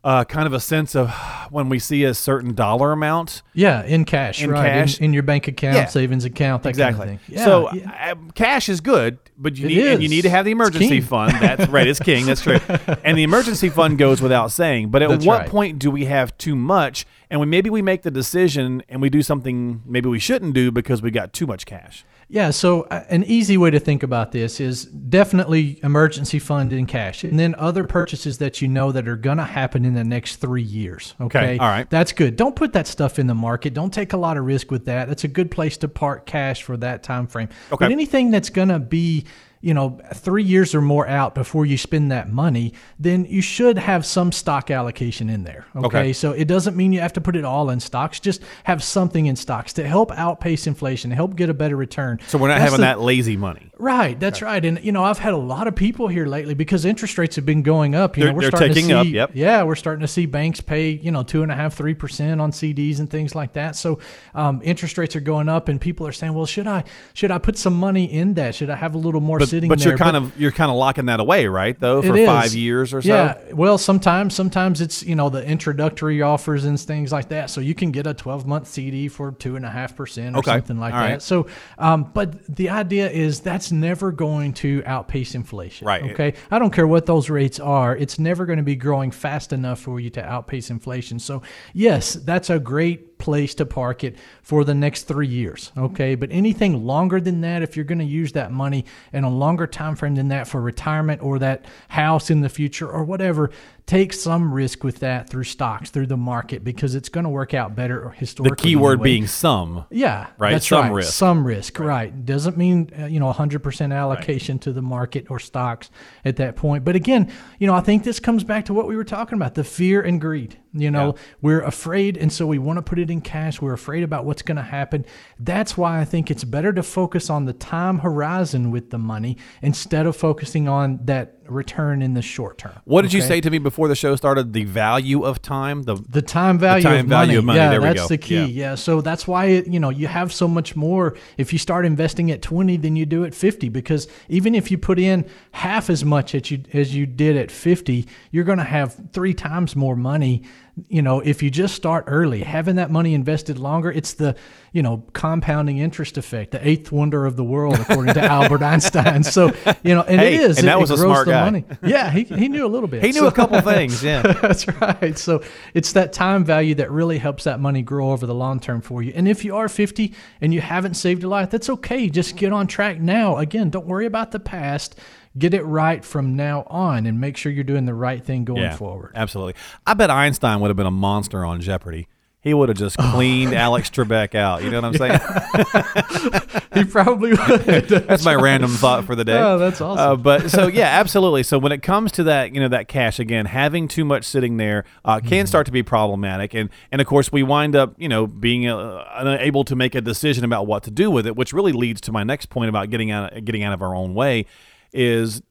uh, 0.05 0.25
kind 0.25 0.47
of 0.47 0.53
a 0.53 0.59
sense 0.61 0.97
of 0.97 1.11
when 1.51 1.69
we 1.69 1.79
see 1.79 2.03
a 2.05 2.13
certain 2.15 2.55
dollar 2.55 2.91
amount 2.93 3.43
yeah, 3.55 3.85
in 3.85 4.05
cash, 4.05 4.43
In 4.43 4.51
right? 4.51 4.65
cash. 4.65 4.99
In, 4.99 5.07
in 5.07 5.13
your 5.13 5.23
bank 5.23 5.47
account, 5.47 5.77
Yeah. 5.77 5.87
savings 5.87 6.25
account, 6.25 6.65
that 6.65 6.71
exactly. 6.71 7.07
kind 7.07 7.15
of 7.17 7.23
thing. 7.23 7.37
Yeah, 7.37 7.45
so 7.45 7.73
yeah. 7.73 8.13
uh, 8.13 8.33
cash 8.35 8.69
is 8.69 8.81
good, 8.81 9.19
but 9.39 9.57
you 9.57 9.67
It 9.67 9.69
need 9.69 9.87
and 9.87 10.03
you 10.03 10.09
need 10.09 10.23
to 10.23 10.31
have 10.31 10.45
the 10.45 10.51
emergency 10.51 11.01
fund. 11.01 11.33
That's 11.41 11.69
right. 11.69 11.87
It's 11.87 12.01
king. 12.01 12.27
That's 12.27 12.41
true. 12.41 12.59
And 13.05 13.17
the 13.19 13.23
emergency 13.23 13.69
fund 13.69 13.99
goes 13.99 14.21
without 14.21 14.51
saying. 14.53 14.91
But 14.91 15.03
at 15.03 15.09
That's 15.09 15.25
what 15.27 15.41
right. 15.41 15.49
point 15.49 15.79
do 15.79 15.91
we 15.91 16.05
have 16.07 16.37
too 16.39 16.55
much? 16.57 17.07
And 17.33 17.41
we 17.41 17.47
maybe 17.47 17.71
we 17.71 17.81
make 17.81 18.03
the 18.03 18.11
decision 18.11 18.83
and 18.91 19.01
we 19.01 19.09
do 19.09 19.23
something 19.23 19.83
maybe 19.87 20.07
we 20.07 20.19
shouldn't 20.19 20.53
do 20.53 20.71
because 20.71 21.01
we 21.01 21.11
got 21.11 21.33
too 21.33 21.47
much 21.47 21.65
cash. 21.65 22.05
Yeah, 22.29 22.51
so 22.51 22.83
uh, 22.83 23.05
an 23.09 23.25
easy 23.25 23.57
way 23.57 23.71
to 23.71 23.81
think 23.81 24.03
about 24.03 24.33
this 24.33 24.61
is 24.61 24.85
definitely 24.85 25.81
emergency 25.83 26.39
fund 26.39 26.73
in 26.73 26.87
cash, 26.87 27.25
and 27.25 27.39
then 27.39 27.55
other 27.57 27.85
purchases 27.85 28.39
that 28.39 28.63
you 28.63 28.69
know 28.69 28.93
that 28.93 29.07
are 29.09 29.17
going 29.17 29.37
to 29.39 29.45
happen 29.45 29.85
in 29.85 29.93
the 29.95 30.05
next 30.05 30.37
three 30.37 30.63
years. 30.63 31.15
Okay, 31.21 31.39
Okay, 31.39 31.59
all 31.59 31.69
right. 31.69 31.89
that's 31.91 32.13
good. 32.13 32.37
Don't 32.37 32.57
put 32.57 32.73
that 32.75 32.87
stuff 32.87 33.19
in 33.19 33.27
the 33.27 33.35
market. 33.35 33.75
Don't 33.75 33.93
take 33.93 34.13
a 34.13 34.17
lot 34.17 34.37
of 34.37 34.45
risk 34.45 34.71
with 34.71 34.85
that. 34.87 35.09
That's 35.09 35.25
a 35.25 35.29
good 35.29 35.51
place 35.51 35.77
to 35.79 35.89
park 35.89 36.25
cash 36.27 36.63
for 36.63 36.77
that 36.79 37.03
time 37.03 37.27
frame. 37.27 37.49
Okay. 37.71 37.87
But 37.87 37.93
anything 37.93 38.31
that's 38.31 38.51
going 38.51 38.69
to 38.69 38.79
be 38.79 39.25
you 39.63 39.73
know, 39.73 39.99
three 40.13 40.43
years 40.43 40.75
or 40.75 40.83
more 40.83 41.07
out 41.09 41.35
before 41.35 41.65
you 41.65 41.79
spend 41.79 42.11
that 42.11 42.29
money, 42.31 42.75
then 42.99 43.25
you 43.25 43.41
should 43.41 43.79
have 43.79 44.05
some 44.05 44.33
stock 44.33 44.71
allocation 44.71 45.31
in 45.31 45.45
there. 45.45 45.65
Okay? 45.77 45.87
Okay. 45.87 46.13
So 46.13 46.33
it 46.33 46.47
doesn't 46.49 46.77
mean 46.77 46.93
you 46.93 47.01
have 47.01 47.13
to 47.15 47.21
put 47.21 47.37
it 47.37 47.45
all 47.45 47.71
in 47.71 47.79
stocks. 47.81 48.19
Just 48.21 48.43
have 48.65 48.83
something 48.83 49.27
in 49.27 49.37
stocks 49.37 49.73
to 49.75 49.87
help 49.87 50.11
outpace 50.13 50.67
inflation, 50.67 51.13
help 51.13 51.37
get 51.37 51.49
a 51.49 51.55
better 51.55 51.77
return. 51.77 52.19
So 52.27 52.39
we're 52.39 52.49
not 52.49 52.59
That's 52.59 52.73
having 52.73 52.81
the- 52.81 52.87
that 52.87 53.01
lazy 53.01 53.37
money. 53.37 53.71
Right, 53.83 54.19
that's 54.21 54.41
right. 54.43 54.65
And 54.65 54.79
you 54.85 54.93
know, 54.93 55.03
I've 55.03 55.19
had 55.19 55.33
a 55.33 55.37
lot 55.37 55.67
of 55.67 55.75
people 55.75 56.07
here 56.07 56.25
lately 56.25 56.55
because 56.55 56.85
interest 56.85 57.19
rates 57.19 57.35
have 57.35 57.45
been 57.45 57.63
going 57.63 57.97
up. 57.97 58.17
You 58.17 58.23
They're- 58.23 58.33
know, 58.33 58.37
we're 58.37 58.49
starting 58.49 58.75
to 58.89 58.93
up, 59.01 59.07
see, 59.07 59.11
yep. 59.15 59.31
yeah, 59.35 59.65
we're 59.65 59.75
starting 59.75 60.03
to 60.03 60.07
see 60.09 60.25
banks 60.27 60.61
pay 60.61 60.91
you 60.91 61.11
know 61.11 61.25
two 61.25 61.43
and 61.43 61.51
a 61.51 61.57
half, 61.57 61.75
three 61.75 61.95
percent 61.95 62.41
on 62.41 62.53
CDs 62.53 63.01
and 63.01 63.11
things 63.11 63.35
like 63.35 63.55
that. 63.55 63.75
So 63.75 63.99
um, 64.37 64.61
interest 64.63 64.99
rates 64.99 65.17
are 65.17 65.21
going 65.21 65.49
up, 65.49 65.69
and 65.69 65.81
people 65.81 66.07
are 66.07 66.13
saying, 66.13 66.33
well, 66.33 66.47
should 66.47 66.69
I 66.69 66.85
should 67.13 67.33
I 67.33 67.39
put 67.39 67.59
some 67.59 67.75
money 67.75 68.05
in 68.05 68.35
that? 68.35 68.55
Should 68.55 68.71
I 68.71 68.77
have 68.77 68.95
a 68.95 68.99
little 68.99 69.21
more 69.21 69.41
But, 69.41 69.49
sitting 69.49 69.69
but 69.69 69.81
there? 69.81 69.89
you're 69.89 69.99
kind 69.99 70.17
of 70.17 70.39
you're 70.41 70.53
kind 70.53 70.71
of 70.71 70.77
locking 70.77 71.07
that 71.07 71.19
away, 71.19 71.49
right? 71.49 71.77
Though 71.77 72.03
for 72.03 72.17
five 72.25 72.55
years 72.55 72.95
or 72.95 73.03
so. 73.03 73.09
Yeah. 73.09 73.39
Well, 73.53 73.79
sometimes 73.79 74.33
sometimes 74.37 74.81
it's 74.81 75.03
you 75.03 75.17
know 75.17 75.29
the 75.29 75.45
introductory 75.45 76.23
offers 76.23 76.65
and 76.67 76.79
things 76.79 77.11
like 77.11 77.31
that. 77.31 77.51
So 77.51 77.61
you 77.61 77.75
can 77.75 77.91
get 77.91 78.07
a 78.07 78.15
12 78.15 78.47
month 78.47 78.69
CD 78.69 79.09
for 79.09 79.33
two 79.33 79.57
and 79.57 79.67
a 79.67 79.71
half 79.71 79.97
percent 79.97 80.37
or 80.37 80.39
Okay. 80.39 80.53
something 80.53 80.79
like 80.79 80.95
All 80.95 81.01
that. 81.01 81.11
right. 81.11 81.23
So, 81.23 81.49
um, 81.79 82.13
but 82.15 82.47
the 82.55 82.69
idea 82.71 83.11
is 83.11 83.41
that's 83.41 83.72
never 83.73 84.13
going 84.13 84.53
to 84.55 84.83
outpace 84.87 85.35
inflation. 85.35 85.87
Right. 85.87 86.03
Okay. 86.13 86.35
I 86.51 86.59
don't 86.59 86.73
care 86.73 86.87
what 86.87 87.07
those 87.07 87.31
rates 87.31 87.59
are. 87.59 87.97
It's 87.97 88.19
never 88.19 88.47
going 88.47 88.59
to 88.59 88.63
be 88.63 88.77
growing 88.77 89.11
fast 89.11 89.53
enough 89.53 89.81
for 89.81 89.99
you 89.99 90.11
to 90.11 90.25
outpace 90.25 90.71
inflation. 90.71 91.19
So 91.19 91.43
yes, 91.73 92.15
that's 92.15 92.51
a 92.51 92.59
great 92.59 93.12
place 93.23 93.55
to 93.55 93.65
park 93.65 94.03
it 94.05 94.17
for 94.43 94.65
the 94.65 94.75
next 94.75 95.05
three 95.05 95.29
years 95.29 95.71
okay 95.79 96.15
but 96.17 96.29
anything 96.33 96.85
longer 96.85 97.21
than 97.21 97.41
that 97.41 97.63
if 97.63 97.77
you're 97.77 97.85
going 97.85 97.99
to 97.99 98.05
use 98.05 98.33
that 98.33 98.51
money 98.51 98.85
in 99.13 99.23
a 99.25 99.31
longer 99.31 99.67
time 99.67 99.95
frame 99.95 100.17
than 100.17 100.29
that 100.29 100.49
for 100.49 100.61
retirement 100.61 101.23
or 101.23 101.39
that 101.39 101.65
house 101.89 102.31
in 102.31 102.41
the 102.41 102.49
future 102.49 102.91
or 102.91 103.05
whatever 103.05 103.51
take 103.87 104.13
some 104.13 104.53
risk 104.53 104.85
with 104.85 104.99
that 105.01 105.29
through 105.29 105.45
stocks 105.45 105.91
through 105.91 106.07
the 106.07 106.17
market 106.17 106.65
because 106.65 106.95
it's 106.95 107.09
going 107.09 107.25
to 107.25 107.31
work 107.31 107.55
out 107.55 107.75
better 107.75 108.11
historically 108.11 108.57
The 108.57 108.63
key 108.63 108.77
word 108.77 108.93
anyway. 108.95 109.05
being 109.05 109.27
some. 109.27 109.85
Yeah, 109.91 110.29
Right, 110.39 110.53
That's 110.53 110.69
some 110.69 110.85
right. 110.87 110.93
risk. 110.93 111.13
Some 111.13 111.47
risk, 111.47 111.79
right? 111.79 112.25
Doesn't 112.25 112.57
mean 112.57 112.91
uh, 112.99 113.07
you 113.07 113.21
know 113.21 113.33
100% 113.33 113.95
allocation 113.95 114.59
to 114.61 114.73
the 114.73 114.83
market 114.83 115.27
or 115.31 115.39
stocks 115.39 115.91
at 116.25 116.37
that 116.37 116.57
point. 116.57 116.85
But 116.85 116.97
again, 116.97 117.31
you 117.59 117.67
know, 117.67 117.75
I 117.75 117.81
think 117.81 118.05
this 118.05 118.21
comes 118.21 118.45
back 118.45 118.65
to 118.67 118.75
what 118.75 118.87
we 118.87 118.97
were 118.97 119.05
talking 119.05 119.37
about: 119.37 119.55
the 119.55 119.65
fear 119.65 120.01
and 120.01 120.21
greed. 120.21 120.59
You 120.75 120.91
know, 120.91 121.17
we're 121.43 121.61
afraid, 121.61 122.17
and 122.17 122.33
so 122.33 122.47
we 122.47 122.59
want 122.59 122.79
to 122.79 122.83
put 122.83 122.99
it 122.99 123.11
in 123.11 123.21
cash. 123.21 123.61
We're 123.61 123.75
afraid 123.75 124.03
about 124.03 124.25
what's 124.25 124.43
going 124.43 124.57
to 124.57 124.63
happen. 124.63 125.05
That's 125.39 125.77
why 125.77 126.01
I 126.01 126.05
think 126.05 126.31
it's 126.31 126.45
better 126.45 126.73
to 126.73 126.83
focus 126.83 127.29
on 127.29 127.45
the 127.45 127.53
time 127.53 127.99
horizon 127.99 128.71
with 128.71 128.91
the 128.91 128.99
money 128.99 129.37
instead 129.61 130.07
of 130.07 130.17
focusing 130.17 130.69
on 130.69 131.01
that 131.05 131.37
return 131.49 132.01
in 132.03 132.15
the 132.15 132.23
short 132.23 132.57
term. 132.57 132.73
What 132.85 133.03
did 133.03 133.13
you 133.13 133.21
say 133.21 133.41
to 133.41 133.51
me 133.51 133.59
before 133.59 133.89
the 133.89 133.97
show 133.97 134.17
started? 134.17 134.53
The 134.53 134.65
value 134.65 135.25
of 135.25 135.43
time. 135.43 135.83
The 135.83 135.97
The 136.09 136.23
time 136.23 136.59
value, 136.59 136.83
time 136.85 137.01
of, 137.01 137.07
value 137.07 137.27
money. 137.27 137.37
of 137.39 137.45
money. 137.45 137.59
Yeah, 137.59 137.71
There 137.71 137.81
that's 137.81 138.09
the 138.09 138.17
key. 138.19 138.37
Yeah. 138.45 138.71
Yeah. 138.71 138.75
So 138.77 139.01
that's 139.01 139.27
why 139.27 139.47
it, 139.47 139.67
you 139.67 139.81
know 139.81 139.91
you 139.91 140.07
have 140.07 140.33
so 140.33 140.49
much 140.49 140.75
more 140.77 141.17
if 141.37 141.53
you 141.53 141.59
start 141.59 141.85
investing 141.85 142.31
at 142.31 142.41
20 142.43 142.77
than 142.79 142.97
you 142.97 143.05
do 143.05 143.25
at 143.25 143.35
50 143.35 143.69
because 143.69 144.09
even 144.29 144.55
if 144.55 144.71
you 144.71 144.79
put 144.79 144.99
in 144.99 145.29
half 145.51 145.91
as 145.91 146.05
much 146.05 146.35
as 146.35 146.51
you 146.51 146.63
as 146.73 146.95
you 146.95 147.05
did 147.07 147.37
at 147.37 147.51
50, 147.51 148.07
you're 148.31 148.45
going 148.45 148.59
to 148.59 148.65
have 148.65 148.97
3 149.13 149.35
times 149.35 149.77
more 149.77 149.97
money, 149.97 150.45
you 150.89 151.03
know, 151.03 151.21
if 151.21 151.43
you 151.43 151.51
just 151.51 151.75
start 151.75 152.05
early. 152.07 152.41
Having 152.43 152.77
that 152.77 152.91
money 152.91 153.13
invested 153.13 153.59
longer, 153.59 153.93
it's 153.93 154.15
the, 154.15 154.35
you 154.73 154.83
know, 154.83 155.05
compounding 155.13 155.77
interest 155.77 156.17
effect, 156.17 156.53
the 156.53 156.67
eighth 156.67 156.91
wonder 156.91 157.27
of 157.27 157.37
the 157.37 157.45
world 157.45 157.79
according 157.79 158.15
to 158.15 158.23
Albert 158.25 158.63
Einstein. 158.63 159.23
So, 159.23 159.53
you 159.83 159.95
know, 159.95 160.01
and 160.03 160.19
Hey, 160.19 160.37
it 160.37 160.41
is 160.41 160.57
and 160.57 160.65
it- 160.65 160.71
that 160.71 160.81
was 160.81 160.91
a 160.91 160.97
smart 160.97 161.27
the 161.27 161.33
guy. 161.33 161.45
money. 161.45 161.65
Yeah, 161.85 162.11
he, 162.11 162.25
he 162.25 162.49
knew 162.49 162.65
a 162.65 162.69
little 162.69 162.89
bit. 162.89 163.03
he 163.03 163.09
knew 163.13 163.21
So- 163.21 163.27
a 163.27 163.33
couple 163.33 163.61
things. 163.61 164.03
Yeah. 164.03 164.23
that's 164.41 164.67
right. 164.81 165.19
So 165.19 165.43
it's 165.75 165.93
that 165.93 166.15
time 166.15 166.43
value 166.43 166.75
that 166.77 166.91
really 166.91 167.19
helps 167.19 167.45
that 167.45 167.61
money 167.61 167.83
grow 167.83 168.11
over 168.13 168.25
the 168.27 168.35
long 168.35 168.59
term 168.59 168.81
for 168.81 169.03
you. 169.03 169.13
And 169.15 169.29
if 169.29 169.45
you 169.45 169.55
are 169.55 169.69
50 169.69 170.15
and 170.41 170.55
you 170.55 170.63
haven't 170.63 170.95
saved 170.95 171.23
a 171.23 171.29
lot, 171.29 171.51
that's 171.51 171.69
okay. 171.69 172.09
Just 172.09 172.37
get 172.37 172.51
on 172.51 172.67
track 172.67 172.99
now. 172.99 173.37
Again, 173.37 173.69
don't 173.69 173.87
worry 173.87 174.07
about 174.07 174.31
the 174.31 174.41
past. 174.41 174.99
Get 175.39 175.55
it 175.55 175.63
right 175.63 176.05
from 176.05 176.37
now 176.37 176.65
on 176.67 177.07
and 177.07 177.21
make 177.21 177.37
sure 177.37 177.51
you're 177.51 177.65
doing 177.65 177.87
the 177.87 177.95
right 177.95 178.23
thing 178.23 178.45
going 178.45 178.61
yeah, 178.63 178.77
forward. 178.77 179.13
Absolutely. 179.15 179.55
I 179.87 179.95
bet 179.95 180.11
Einstein 180.11 180.61
would 180.61 180.69
have 180.69 180.77
been 180.77 180.87
a 180.87 180.91
monster 180.91 181.45
on 181.45 181.61
Jeopardy. 181.61 182.09
He 182.43 182.53
would 182.55 182.69
have 182.69 182.79
just 182.79 182.97
Oh. 183.01 183.11
cleaned 183.15 183.55
Alex 183.55 183.89
Trebek 183.89 184.35
out. 184.35 184.63
You 184.63 184.71
know 184.71 184.81
what 184.83 185.01
I'm 185.01 185.21
saying? 185.63 186.49
He 186.75 186.85
probably 186.85 187.31
would. 187.49 187.87
That's 187.87 188.25
my 188.25 188.35
random 188.35 188.71
thought 188.71 189.05
for 189.05 189.15
the 189.15 189.25
day. 189.25 189.37
Oh, 189.39 189.59
that's 189.59 189.81
awesome. 189.83 189.99
Uh, 190.13 190.17
but 190.17 190.51
so 190.51 190.69
yeah, 190.69 190.87
absolutely. 190.87 191.43
So 191.43 191.59
when 191.59 191.71
it 191.71 191.83
comes 191.83 192.13
to 192.13 192.25
that, 192.25 192.55
you 192.55 192.61
know, 192.63 192.69
that 192.69 192.89
cash 192.89 193.19
again, 193.19 193.45
having 193.45 193.89
too 193.89 194.07
much 194.07 194.25
sitting 194.25 194.57
there 194.57 194.85
uh, 195.05 195.21
can 195.21 195.47
start 195.47 195.67
to 195.67 195.73
be 195.73 195.83
problematic, 195.83 196.55
and 196.55 196.71
and 196.91 197.01
of 197.03 197.07
course 197.07 197.31
we 197.31 197.43
wind 197.43 197.77
up, 197.77 197.95
you 197.99 198.09
know, 198.09 198.27
being 198.27 198.67
uh, 198.69 199.05
unable 199.17 199.65
to 199.65 199.77
make 199.77 199.95
a 199.95 200.01
decision 200.01 200.45
about 200.45 200.67
what 200.67 200.83
to 200.85 200.91
do 200.91 201.11
with 201.11 201.27
it, 201.27 201.37
which 201.37 201.53
really 201.53 201.73
leads 201.73 202.01
to 202.03 202.13
my 202.13 202.25
next 202.25 202.47
point 202.47 202.71
about 202.71 202.89
getting 202.89 203.11
out 203.11 203.45
getting 203.45 203.63
out 203.63 203.75
of 203.75 203.83
our 203.83 203.95
own 203.95 204.15
way, 204.15 204.47
is 204.93 205.43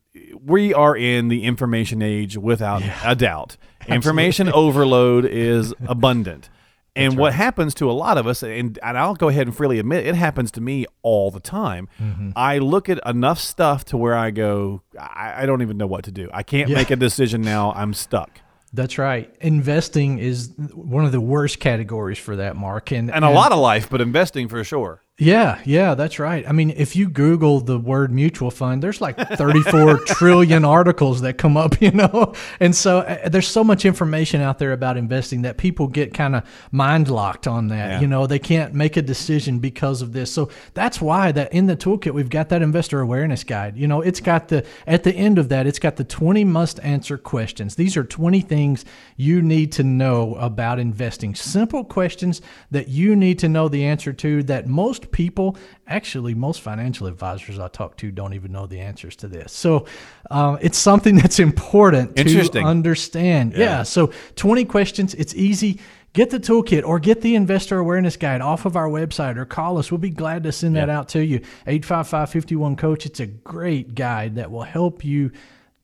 we 0.44 0.74
are 0.74 0.96
in 0.96 1.28
the 1.28 1.44
information 1.44 2.02
age 2.02 2.38
without 2.38 2.84
a 3.04 3.16
doubt. 3.16 3.58
Information 3.88 4.50
overload 4.54 5.26
is 5.26 5.74
abundant. 5.88 6.50
And 6.94 7.18
what 7.18 7.34
happens 7.34 7.74
to 7.76 7.90
a 7.90 7.94
lot 7.94 8.18
of 8.18 8.28
us, 8.28 8.44
and, 8.44 8.78
and 8.84 8.98
I'll 8.98 9.16
go 9.16 9.30
ahead 9.30 9.48
and 9.48 9.56
freely 9.56 9.80
admit, 9.80 10.06
it 10.06 10.16
happens 10.16 10.52
to 10.52 10.62
me 10.62 10.86
all 11.04 11.32
the 11.32 11.40
time. 11.40 11.88
Mm-hmm. 12.02 12.32
I 12.36 12.58
look 12.58 12.90
at 12.90 13.00
enough 13.06 13.40
stuff 13.40 13.86
to 13.86 13.98
where 13.98 14.16
I 14.16 14.32
go, 14.32 14.82
I, 15.00 15.44
I 15.44 15.46
don't 15.46 15.62
even 15.62 15.78
know 15.78 15.88
what 15.88 16.04
to 16.06 16.12
do. 16.12 16.30
I 16.34 16.44
can't 16.44 16.70
make 16.70 16.92
a 16.92 16.98
decision 16.98 17.42
now. 17.42 17.72
I'm 17.72 17.94
stuck. 17.94 18.42
That's 18.74 18.98
right. 18.98 19.34
Investing 19.42 20.20
is 20.20 20.52
one 20.74 21.06
of 21.06 21.12
the 21.12 21.22
worst 21.22 21.60
categories 21.60 22.18
for 22.18 22.38
that, 22.38 22.56
Mark. 22.56 22.92
And, 22.92 23.12
And 23.12 23.24
a 23.24 23.30
lot 23.30 23.52
of 23.52 23.60
life, 23.60 23.90
but 23.90 24.02
investing 24.02 24.48
for 24.50 24.64
sure. 24.64 25.02
Yeah, 25.22 25.62
yeah, 25.66 25.94
that's 25.94 26.18
right. 26.18 26.44
I 26.50 26.52
mean, 26.52 26.72
if 26.72 26.96
you 26.96 27.08
Google 27.08 27.60
the 27.60 27.78
word 27.78 28.12
mutual 28.12 28.50
fund, 28.50 28.82
there's 28.82 29.00
like 29.02 29.20
34 29.20 30.00
trillion 30.06 30.66
articles 30.66 31.22
that 31.22 31.38
come 31.38 31.56
up, 31.56 31.80
you 31.82 31.92
know? 31.92 32.34
And 32.60 32.76
so 32.76 33.00
uh, 33.00 33.30
there's 33.30 33.48
so 33.48 33.64
much 33.64 33.86
information 33.86 34.42
out 34.42 34.58
there 34.58 34.72
about 34.74 34.98
investing 34.98 35.44
that 35.44 35.60
people 35.60 35.88
get 35.88 36.16
kind 36.16 36.36
of 36.36 36.44
mind 36.72 37.08
locked 37.08 37.46
on 37.46 37.68
that. 37.68 37.92
Yeah. 37.92 38.02
You 38.02 38.08
know, 38.08 38.26
they 38.26 38.40
can't 38.40 38.74
make 38.74 38.98
a 38.98 39.02
decision 39.04 39.60
because 39.60 40.02
of 40.02 40.12
this. 40.12 40.34
So 40.34 40.50
that's 40.74 41.00
why 41.00 41.32
that 41.34 41.54
in 41.54 41.68
the 41.68 41.78
toolkit, 41.78 42.16
we've 42.16 42.30
got 42.30 42.50
that 42.50 42.64
investor 42.64 43.00
awareness 43.00 43.44
guide. 43.44 43.78
You 43.78 43.88
know, 43.88 44.02
it's 44.02 44.22
got 44.22 44.48
the, 44.48 44.66
at 44.88 45.04
the 45.04 45.14
end 45.14 45.38
of 45.38 45.50
that, 45.50 45.68
it's 45.68 45.80
got 45.80 45.98
the 45.98 46.04
20 46.04 46.44
must 46.46 46.80
answer 46.80 47.20
questions. 47.20 47.76
These 47.76 47.96
are 47.96 48.04
20 48.04 48.42
things 48.42 48.86
you 49.18 49.44
need 49.44 49.72
to 49.74 49.84
know 49.84 50.34
about 50.36 50.80
investing. 50.80 51.36
Simple 51.36 51.84
questions 51.84 52.42
that 52.72 52.88
you 52.88 53.16
need 53.16 53.38
to 53.38 53.48
know 53.48 53.68
the 53.68 53.86
answer 53.86 54.14
to 54.14 54.42
that 54.44 54.66
most 54.66 55.11
people, 55.12 55.58
actually, 55.88 56.34
most 56.34 56.62
financial 56.62 57.08
advisors 57.08 57.60
I 57.60 57.68
talk 57.68 57.98
to 57.98 58.12
don't 58.12 58.34
even 58.34 58.52
know 58.52 58.68
the 58.68 58.80
answers 58.80 59.16
to 59.18 59.28
this. 59.28 59.52
So 59.52 59.86
uh, 60.30 60.58
it's 60.62 60.78
something 60.78 61.16
that's 61.22 61.40
important 61.40 62.16
to 62.16 62.60
understand. 62.62 63.54
Yeah. 63.56 63.84
So 63.84 64.12
20 64.36 64.66
questions. 64.66 65.14
It's 65.16 65.36
easy. 65.36 65.80
Get 66.14 66.30
the 66.30 66.40
toolkit 66.40 66.86
or 66.86 67.00
get 67.00 67.22
the 67.22 67.36
investor 67.36 67.78
awareness 67.78 68.18
guide 68.18 68.42
off 68.42 68.66
of 68.66 68.76
our 68.76 68.90
website 68.90 69.38
or 69.38 69.46
call 69.46 69.78
us. 69.78 69.92
We'll 69.92 69.98
be 69.98 70.10
glad 70.10 70.44
to 70.44 70.52
send 70.52 70.76
that 70.76 70.90
out 70.90 71.08
to 71.10 71.24
you. 71.24 71.38
855 71.68 72.30
51 72.30 72.76
Coach. 72.76 73.06
It's 73.06 73.22
a 73.22 73.28
great 73.28 73.96
guide 73.96 74.36
that 74.36 74.52
will 74.52 74.64
help 74.64 75.06
you 75.06 75.32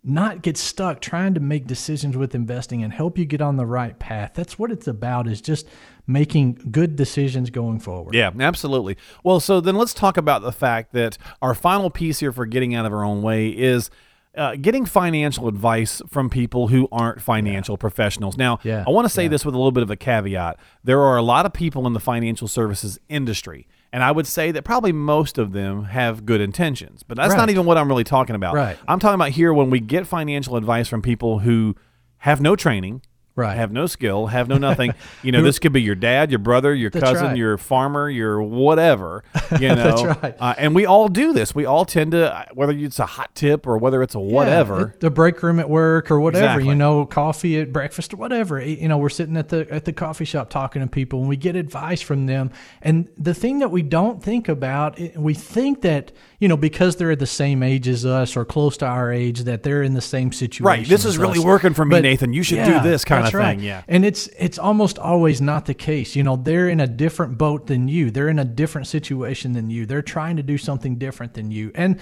not 0.04 0.42
get 0.42 0.58
stuck 0.58 1.02
trying 1.02 1.34
to 1.34 1.40
make 1.40 1.68
decisions 1.68 2.16
with 2.16 2.36
investing 2.36 2.84
and 2.84 2.94
help 2.94 3.18
you 3.18 3.26
get 3.26 3.42
on 3.42 3.58
the 3.58 3.66
right 3.66 3.98
path. 4.00 4.32
That's 4.34 4.58
what 4.58 4.72
it's 4.72 4.88
about 4.88 5.28
is 5.28 5.42
just 5.42 5.68
making 6.08 6.54
good 6.72 6.96
decisions 6.96 7.50
going 7.50 7.80
forward. 7.80 8.16
Yeah, 8.16 8.32
absolutely. 8.40 8.98
Well, 9.24 9.40
so 9.40 9.60
then 9.60 9.76
let's 9.76 9.94
talk 9.94 10.18
about 10.18 10.42
the 10.42 10.54
fact 10.54 10.94
that 10.94 11.18
our 11.42 11.54
final 11.54 11.90
piece 11.90 12.20
here 12.20 12.32
for 12.32 12.46
getting 12.46 12.74
out 12.74 12.86
of 12.86 12.94
our 12.94 13.04
own 13.04 13.22
way 13.22 13.50
is 13.50 13.90
uh, 14.36 14.56
getting 14.56 14.86
financial 14.86 15.48
advice 15.48 16.02
from 16.08 16.30
people 16.30 16.68
who 16.68 16.88
aren't 16.92 17.22
financial 17.22 17.78
professionals. 17.78 18.38
Now, 18.38 18.60
Yeah, 18.64 18.84
I 18.88 18.92
want 18.92 19.06
to 19.06 19.10
say 19.10 19.24
yeah. 19.24 19.30
this 19.30 19.44
with 19.44 19.56
a 19.56 19.58
little 19.58 19.72
bit 19.72 19.84
of 19.84 19.90
a 19.90 19.96
caveat. 19.96 20.60
There 20.84 21.02
are 21.02 21.18
a 21.18 21.24
lot 21.24 21.46
of 21.46 21.54
people 21.54 21.86
in 21.88 21.94
the 21.94 22.00
financial 22.00 22.48
services 22.48 23.00
industry. 23.10 23.68
And 23.92 24.04
I 24.04 24.12
would 24.12 24.28
say 24.28 24.52
that 24.52 24.64
probably 24.64 24.92
most 24.92 25.38
of 25.38 25.54
them 25.54 25.86
have 25.86 26.26
good 26.26 26.40
intentions, 26.42 27.04
but 27.04 27.18
that's 27.18 27.34
not 27.34 27.50
even 27.50 27.66
what 27.66 27.78
I'm 27.78 27.88
really 27.88 28.04
talking 28.04 28.36
about. 28.36 28.54
Right. 28.54 28.78
I'm 28.88 29.00
talking 29.00 29.16
about 29.16 29.30
here 29.32 29.54
when 29.54 29.70
we 29.70 29.80
get 29.80 30.06
financial 30.06 30.56
advice 30.56 30.88
from 30.88 31.02
people 31.02 31.40
who 31.40 31.76
have 32.18 32.42
no 32.42 32.56
training, 32.56 33.02
Right. 33.38 33.56
have 33.56 33.72
no 33.72 33.86
skill, 33.86 34.28
have 34.28 34.50
no 34.50 34.58
nothing. 34.58 34.94
You 35.24 35.32
know, 35.32 35.42
this 35.42 35.58
could 35.60 35.74
be 35.74 35.82
your 35.82 35.96
dad, 35.96 36.32
your 36.32 36.40
brother, 36.40 36.74
your 36.76 36.90
That's 36.90 37.04
cousin, 37.04 37.28
right. 37.28 37.38
your 37.38 37.58
farmer, 37.58 38.10
your 38.10 38.42
whatever. 38.42 39.24
You 39.62 39.70
know, 39.70 39.76
That's 39.76 40.22
right. 40.24 40.36
uh, 40.40 40.54
and 40.58 40.76
we 40.76 40.86
all 40.86 41.08
do 41.08 41.32
this. 41.32 41.56
We 41.56 41.66
all 41.66 41.86
tend 41.86 42.12
to, 42.12 42.34
uh, 42.36 42.46
whether 42.54 42.74
it's 42.74 43.00
a 43.00 43.06
hot 43.06 43.34
tip 43.34 43.66
or 43.66 43.78
whether 43.78 44.04
it's 44.04 44.14
a 44.16 44.20
whatever. 44.20 44.78
Yeah, 44.94 45.00
the 45.00 45.10
break 45.10 45.42
room 45.42 45.60
at 45.60 45.70
work 45.70 46.12
or 46.12 46.20
whatever, 46.20 46.46
Exactly. 46.46 46.68
you 46.68 46.76
know, 46.76 47.06
coffee 47.06 47.60
at 47.62 47.72
breakfast 47.72 48.14
or 48.14 48.18
whatever. 48.18 48.62
You 48.62 48.88
know, 48.90 48.98
we're 48.98 49.08
sitting 49.10 49.38
at 49.38 49.48
the 49.50 49.66
at 49.72 49.86
the 49.86 49.94
coffee 49.94 50.26
shop 50.26 50.50
talking 50.50 50.82
to 50.82 50.88
people 50.88 51.20
and 51.22 51.30
we 51.30 51.38
get 51.38 51.56
advice 51.56 52.02
from 52.02 52.26
them. 52.26 52.52
And 52.82 53.08
the 53.18 53.34
thing 53.34 53.60
that 53.60 53.72
we 53.72 53.84
don't 53.84 54.22
think 54.22 54.50
about, 54.50 55.00
we 55.16 55.34
think 55.34 55.82
that, 55.84 56.12
you 56.40 56.48
know, 56.48 56.58
because 56.58 56.98
they're 56.98 57.16
the 57.16 57.26
same 57.26 57.64
age 57.64 57.88
as 57.88 58.06
us 58.06 58.38
or 58.38 58.46
close 58.46 58.78
to 58.78 58.86
our 58.86 59.12
age 59.12 59.42
that 59.42 59.64
they're 59.64 59.82
in 59.82 59.96
the 59.96 60.02
same 60.02 60.32
situation. 60.32 60.66
Right. 60.66 60.88
This 60.88 61.04
is 61.04 61.18
really 61.18 61.40
us. 61.40 61.46
working 61.46 61.74
for 61.74 61.84
me, 61.84 61.96
But- 61.96 62.04
Nathan. 62.04 62.32
You 62.34 62.44
should 62.44 62.64
do 62.64 62.80
this 62.82 63.04
kind 63.04 63.26
of 63.26 63.34
right. 63.34 63.58
thing. 63.58 63.66
Yeah. 63.66 63.82
And 63.88 64.06
it's 64.06 64.28
it's 64.38 64.60
almost 64.60 65.00
always 65.00 65.42
not 65.42 65.66
the 65.66 65.74
case. 65.74 66.16
You 66.16 66.24
know, 66.24 66.36
they're 66.36 66.70
in 66.70 66.80
a 66.80 66.88
different 66.88 67.38
boat 67.38 67.68
than 67.68 67.88
you. 67.88 68.12
They're 68.12 68.30
in 68.30 68.40
a 68.40 68.46
different 68.46 68.88
situation 68.88 69.54
than 69.54 69.70
you. 69.70 69.86
They're 69.86 70.02
trying 70.04 70.38
to 70.38 70.44
do 70.44 70.58
something 70.58 70.98
different 70.98 71.34
than 71.34 71.50
you. 71.50 71.72
And 71.74 72.00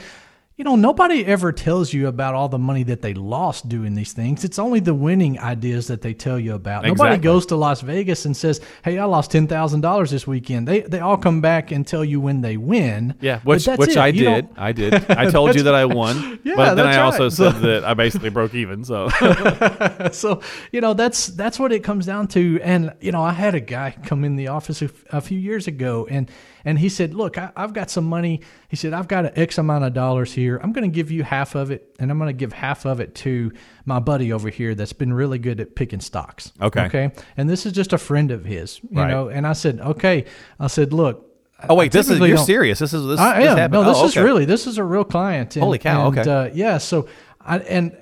you 0.58 0.64
know, 0.64 0.78
nobody 0.78 1.26
ever 1.26 1.52
tells 1.52 1.92
you 1.92 2.08
about 2.08 2.34
all 2.34 2.48
the 2.48 2.58
money 2.58 2.84
that 2.84 3.02
they 3.02 3.14
lost 3.14 3.68
doing 3.68 3.94
these 3.94 4.14
things. 4.14 4.46
It's 4.46 4.58
only 4.58 4.80
the 4.80 4.94
winning 4.94 5.38
ideas 5.38 5.88
that 5.88 6.02
they 6.02 6.14
tell 6.14 6.40
you 6.40 6.54
about. 6.54 6.86
Nobody 6.86 7.18
goes 7.18 7.46
to 7.48 7.58
Las 7.58 7.82
Vegas 7.82 8.24
and 8.24 8.38
says, 8.38 8.62
"Hey, 8.84 8.98
I 8.98 9.04
lost 9.04 9.32
ten 9.32 9.48
thousand 9.48 9.82
dollars 9.82 10.12
this 10.12 10.26
weekend." 10.26 10.66
They 10.66 10.80
they 10.82 11.00
all 11.00 11.18
come 11.18 11.42
back 11.42 11.72
and 11.72 11.86
tell 11.86 12.06
you 12.06 12.22
when 12.22 12.40
they 12.40 12.56
win. 12.56 13.16
Yeah, 13.20 13.40
which 13.44 13.68
which. 13.68 13.98
I 13.98 14.12
did. 14.12 14.24
don't- 14.24 14.58
I 14.58 14.72
did. 14.72 14.94
I 15.12 15.30
told 15.38 15.56
you 15.56 15.64
that 15.64 15.76
I 15.76 15.86
won. 15.86 16.40
Yeah, 16.46 16.56
but 16.58 16.76
then 16.76 16.86
I 16.86 16.98
also 16.98 17.24
right. 17.24 17.34
said 17.34 17.54
that 17.62 17.84
I 17.92 17.96
basically 17.96 18.30
broke 18.30 18.54
even. 18.54 18.86
So 18.86 19.10
so 20.12 20.42
you 20.72 20.80
know 20.80 20.94
that's 20.94 21.28
that's 21.28 21.60
what 21.60 21.72
it 21.72 21.84
comes 21.84 22.06
down 22.06 22.28
to 22.30 22.60
and 22.62 22.94
you 23.02 23.12
know 23.12 23.22
i 23.24 23.32
had 23.32 23.56
a 23.56 23.60
guy 23.60 23.96
come 24.04 24.24
in 24.24 24.36
the 24.36 24.48
office 24.50 24.82
a, 24.82 24.86
f- 24.86 25.04
a 25.12 25.22
few 25.22 25.40
years 25.40 25.68
ago 25.68 26.08
and 26.10 26.30
and 26.66 26.78
he 26.80 26.90
said 26.90 27.14
look 27.14 27.38
I, 27.38 27.52
i've 27.56 27.72
got 27.74 27.90
some 27.90 28.04
money 28.06 28.42
he 28.68 28.76
said 28.76 28.92
i've 28.94 29.08
got 29.08 29.26
an 29.26 29.32
x 29.36 29.58
amount 29.58 29.86
of 29.86 29.94
dollars 29.94 30.34
here 30.34 30.58
i'm 30.64 30.74
going 30.74 30.90
to 30.90 30.94
give 30.94 31.12
you 31.12 31.24
half 31.24 31.56
of 31.56 31.72
it 31.72 31.96
and 32.00 32.12
i'm 32.12 32.18
going 32.18 32.28
to 32.30 32.34
give 32.34 32.52
half 32.52 32.86
of 32.86 33.00
it 33.00 33.16
to 33.16 33.52
my 33.86 34.00
buddy 34.00 34.34
over 34.34 34.50
here 34.50 34.76
that's 34.76 34.94
been 34.94 35.14
really 35.14 35.38
good 35.38 35.60
at 35.60 35.76
picking 35.76 36.00
stocks 36.02 36.52
Okay. 36.62 36.82
okay 36.86 37.12
and 37.38 37.50
this 37.50 37.66
is 37.66 37.72
just 37.72 37.94
a 37.94 37.98
friend 37.98 38.32
of 38.32 38.44
his 38.44 38.80
you 38.90 39.00
Right. 39.00 39.10
know 39.12 39.30
and 39.30 39.46
i 39.48 39.54
said 39.54 39.80
okay 39.80 40.26
i 40.60 40.68
said 40.68 40.92
look 40.92 41.22
Oh 41.70 41.74
wait, 41.74 41.94
this 41.94 42.10
is 42.10 42.20
you're 42.20 42.38
serious. 42.38 42.80
This 42.80 42.94
is 42.94 43.08
this, 43.08 43.18
I 43.20 43.42
am. 43.44 43.58
happened. 43.58 43.74
No, 43.74 43.84
this 43.86 43.98
Oh, 43.98 44.06
is 44.06 44.18
really 44.18 44.44
this 44.44 44.68
is 44.68 44.78
a 44.78 44.84
real 44.84 45.06
client. 45.06 45.56
And, 45.56 45.64
Holy 45.64 45.80
cow, 45.80 46.10
and, 46.10 46.20
okay. 46.20 46.30
Uh, 46.30 46.50
yeah. 46.54 46.78
So 46.78 47.08
I 47.40 47.60
and 47.60 47.96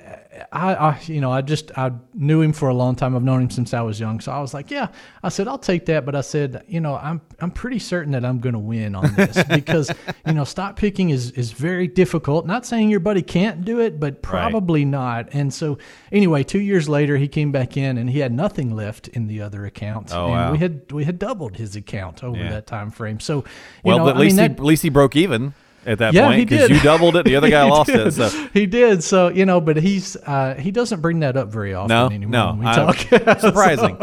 I, 0.52 0.74
I, 0.76 1.00
you 1.06 1.22
know, 1.22 1.32
I 1.32 1.42
just 1.42 1.72
I 1.78 1.92
knew 2.14 2.42
him 2.42 2.54
for 2.54 2.70
a 2.70 2.74
long 2.74 2.96
time. 2.96 3.16
I've 3.16 3.24
known 3.24 3.42
him 3.44 3.50
since 3.50 3.74
I 3.74 3.82
was 3.82 4.00
young. 4.00 4.20
So 4.20 4.32
I 4.32 4.40
was 4.40 4.54
like, 4.54 4.72
yeah. 4.72 4.88
I 5.22 5.30
said 5.30 5.48
I'll 5.48 5.58
take 5.58 5.86
that, 5.88 6.06
but 6.06 6.16
I 6.16 6.22
said, 6.22 6.64
you 6.68 6.80
know, 6.80 6.96
I'm 6.96 7.22
I'm 7.40 7.52
pretty 7.52 7.80
certain 7.80 8.14
that 8.14 8.26
I'm 8.26 8.40
going 8.40 8.54
to 8.54 8.60
win 8.60 8.96
on 8.96 9.14
this 9.16 9.44
because 9.50 9.92
you 10.26 10.34
know 10.34 10.44
stock 10.44 10.76
picking 10.76 11.10
is 11.12 11.32
is 11.32 11.52
very 11.52 11.88
difficult. 11.88 12.46
Not 12.46 12.66
saying 12.66 12.90
your 12.90 13.00
buddy 13.00 13.22
can't 13.22 13.64
do 13.64 13.80
it, 13.80 14.00
but 14.00 14.22
probably 14.22 14.86
not. 14.86 15.30
And 15.34 15.54
so 15.54 15.78
anyway, 16.12 16.44
two 16.44 16.62
years 16.62 16.90
later, 16.90 17.18
he 17.18 17.28
came 17.28 17.52
back 17.52 17.78
in 17.78 17.98
and 17.98 18.10
he 18.10 18.20
had 18.20 18.32
nothing 18.32 18.76
left 18.76 19.08
in 19.10 19.28
the 19.28 19.42
other 19.42 19.66
account. 19.66 20.12
Oh, 20.14 20.26
and 20.26 20.32
wow. 20.34 20.52
we 20.52 20.58
had 20.58 20.92
we 20.92 21.04
had 21.04 21.20
doubled 21.20 21.58
his 21.58 21.76
account 21.76 22.24
over 22.24 22.38
Yeah. 22.38 22.50
that 22.50 22.68
time 22.68 22.90
frame. 22.92 23.20
So 23.20 23.38
you 23.38 23.44
Well, 23.84 23.98
know, 24.00 24.04
but 24.06 24.10
at 24.12 24.16
I 24.16 24.20
mean, 24.20 24.26
least 24.26 24.36
that- 24.38 24.52
he, 24.52 24.58
at 24.58 24.64
least 24.64 24.84
he 24.84 24.90
broke 24.90 25.16
even 25.16 25.54
at 25.86 25.98
that 26.00 26.14
Yeah, 26.14 26.28
point 26.28 26.50
because 26.50 26.70
you 26.70 26.80
doubled 26.82 27.16
it. 27.16 27.26
The 27.26 27.36
other 27.36 27.50
guy 27.50 27.64
lost 27.70 27.90
did. 27.90 28.08
it. 28.08 28.12
So 28.14 28.30
he 28.54 28.66
did. 28.66 29.04
So 29.04 29.28
you 29.30 29.46
know, 29.46 29.60
but 29.62 29.78
he's 29.78 30.16
uh, 30.18 30.56
he 30.56 30.72
doesn't 30.72 31.02
bring 31.02 31.20
that 31.22 31.38
up 31.38 31.50
very 31.50 31.74
often 31.74 31.90
No, 31.90 32.06
anymore 32.08 32.30
no, 32.32 32.48
when 32.52 32.60
we 32.60 32.66
I- 32.66 32.76
talk. 32.76 32.98
surprising. 33.40 33.98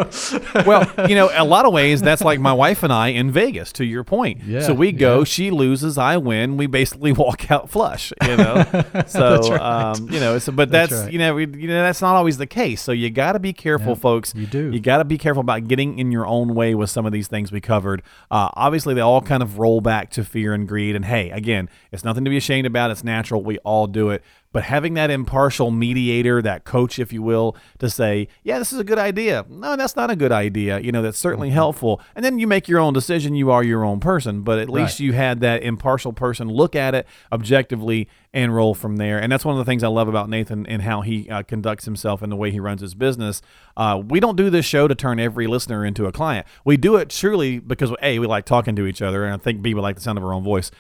well, 0.66 0.90
you 1.08 1.14
know, 1.14 1.30
a 1.32 1.44
lot 1.44 1.64
of 1.64 1.72
ways 1.72 2.00
that's 2.02 2.22
like 2.22 2.40
my 2.40 2.52
wife 2.52 2.82
and 2.82 2.92
I 2.92 3.08
in 3.08 3.30
Vegas. 3.30 3.72
To 3.72 3.84
your 3.84 4.04
point, 4.04 4.42
Yeah, 4.44 4.60
so 4.60 4.74
we 4.74 4.92
go, 4.92 5.18
yeah. 5.18 5.24
she 5.24 5.50
loses, 5.50 5.96
I 5.98 6.16
win. 6.16 6.56
We 6.56 6.66
basically 6.66 7.12
walk 7.24 7.50
out 7.50 7.70
flush. 7.70 8.12
You 8.22 8.36
know, 8.36 8.64
so 9.06 9.58
um, 9.60 10.08
you 10.10 10.20
know, 10.20 10.38
so 10.38 10.52
but 10.52 10.70
that's, 10.70 10.90
That's 10.90 11.04
right. 11.04 11.12
you 11.12 11.18
know, 11.18 11.34
we, 11.34 11.46
you 11.46 11.68
know, 11.68 11.82
that's 11.82 12.00
not 12.02 12.14
always 12.16 12.36
the 12.36 12.46
case. 12.46 12.82
So 12.82 12.92
you 12.92 13.10
got 13.10 13.32
to 13.32 13.38
be 13.38 13.52
careful, 13.52 13.94
folks. 13.96 14.34
you 14.34 14.46
do. 14.46 14.70
You 14.70 14.80
got 14.80 14.98
to 14.98 15.04
be 15.04 15.18
careful 15.18 15.40
about 15.40 15.68
getting 15.68 15.98
in 15.98 16.12
your 16.12 16.26
own 16.26 16.54
way 16.54 16.74
with 16.74 16.90
some 16.90 17.06
of 17.06 17.12
these 17.12 17.28
things 17.28 17.52
we 17.52 17.60
covered. 17.60 18.02
Uh, 18.30 18.50
obviously, 18.54 18.94
they 18.94 19.00
all 19.00 19.22
kind 19.22 19.42
of 19.42 19.58
roll 19.58 19.80
back 19.80 20.10
to 20.10 20.24
fear 20.24 20.52
and 20.52 20.66
greed. 20.68 20.96
And 20.96 21.04
hey, 21.04 21.30
again, 21.30 21.68
it's 21.92 22.04
nothing 22.04 22.24
to 22.24 22.30
be 22.30 22.36
ashamed 22.36 22.66
about. 22.66 22.90
It's 22.90 23.04
natural. 23.04 23.42
We 23.42 23.58
all 23.58 23.86
do 23.86 24.10
it. 24.10 24.22
But 24.52 24.64
having 24.64 24.94
that 24.94 25.10
impartial 25.10 25.70
mediator, 25.70 26.42
that 26.42 26.64
coach, 26.64 26.98
if 26.98 27.12
you 27.12 27.22
will, 27.22 27.56
to 27.78 27.88
say, 27.88 28.26
yeah, 28.42 28.58
this 28.58 28.72
is 28.72 28.80
a 28.80 28.84
good 28.84 28.98
idea. 28.98 29.46
No, 29.48 29.76
that's 29.76 29.94
not 29.94 30.10
a 30.10 30.16
good 30.16 30.32
idea. 30.32 30.80
You 30.80 30.90
know, 30.90 31.02
that's 31.02 31.18
certainly 31.18 31.48
mm-hmm. 31.48 31.54
helpful. 31.54 32.00
And 32.16 32.24
then 32.24 32.40
you 32.40 32.48
make 32.48 32.68
your 32.68 32.80
own 32.80 32.92
decision. 32.92 33.36
You 33.36 33.52
are 33.52 33.62
your 33.62 33.84
own 33.84 34.00
person. 34.00 34.42
But 34.42 34.58
at 34.58 34.68
least 34.68 34.98
Right. 34.98 35.06
you 35.06 35.12
had 35.12 35.40
that 35.40 35.62
impartial 35.62 36.12
person 36.12 36.48
look 36.48 36.74
at 36.74 36.94
it 36.96 37.06
objectively 37.30 38.08
and 38.32 38.54
roll 38.54 38.74
from 38.74 38.96
there. 38.96 39.18
And 39.20 39.32
that's 39.32 39.44
one 39.44 39.54
of 39.54 39.58
the 39.58 39.64
things 39.68 39.82
I 39.82 39.88
love 39.88 40.06
about 40.06 40.28
Nathan 40.28 40.64
and 40.66 40.82
how 40.82 41.00
he 41.00 41.28
uh, 41.28 41.42
conducts 41.42 41.84
himself 41.84 42.22
and 42.22 42.30
the 42.30 42.36
way 42.36 42.50
he 42.52 42.60
runs 42.60 42.80
his 42.80 42.94
business. 42.94 43.42
Uh, 43.76 44.00
we 44.06 44.20
don't 44.20 44.36
do 44.36 44.50
this 44.50 44.64
show 44.64 44.86
to 44.86 44.94
turn 44.94 45.18
every 45.18 45.48
listener 45.48 45.84
into 45.84 46.06
a 46.06 46.12
client. 46.12 46.46
We 46.64 46.76
do 46.76 46.94
it 46.96 47.10
truly 47.10 47.58
because, 47.58 47.90
A, 48.02 48.20
we 48.20 48.26
like 48.28 48.44
talking 48.44 48.76
to 48.76 48.86
each 48.86 49.02
other. 49.02 49.24
And 49.24 49.34
I 49.34 49.36
think 49.38 49.62
B, 49.62 49.74
we 49.74 49.80
like 49.80 49.96
the 49.96 50.00
sound 50.02 50.16
of 50.16 50.24
our 50.24 50.32
own 50.32 50.44
voice. 50.44 50.70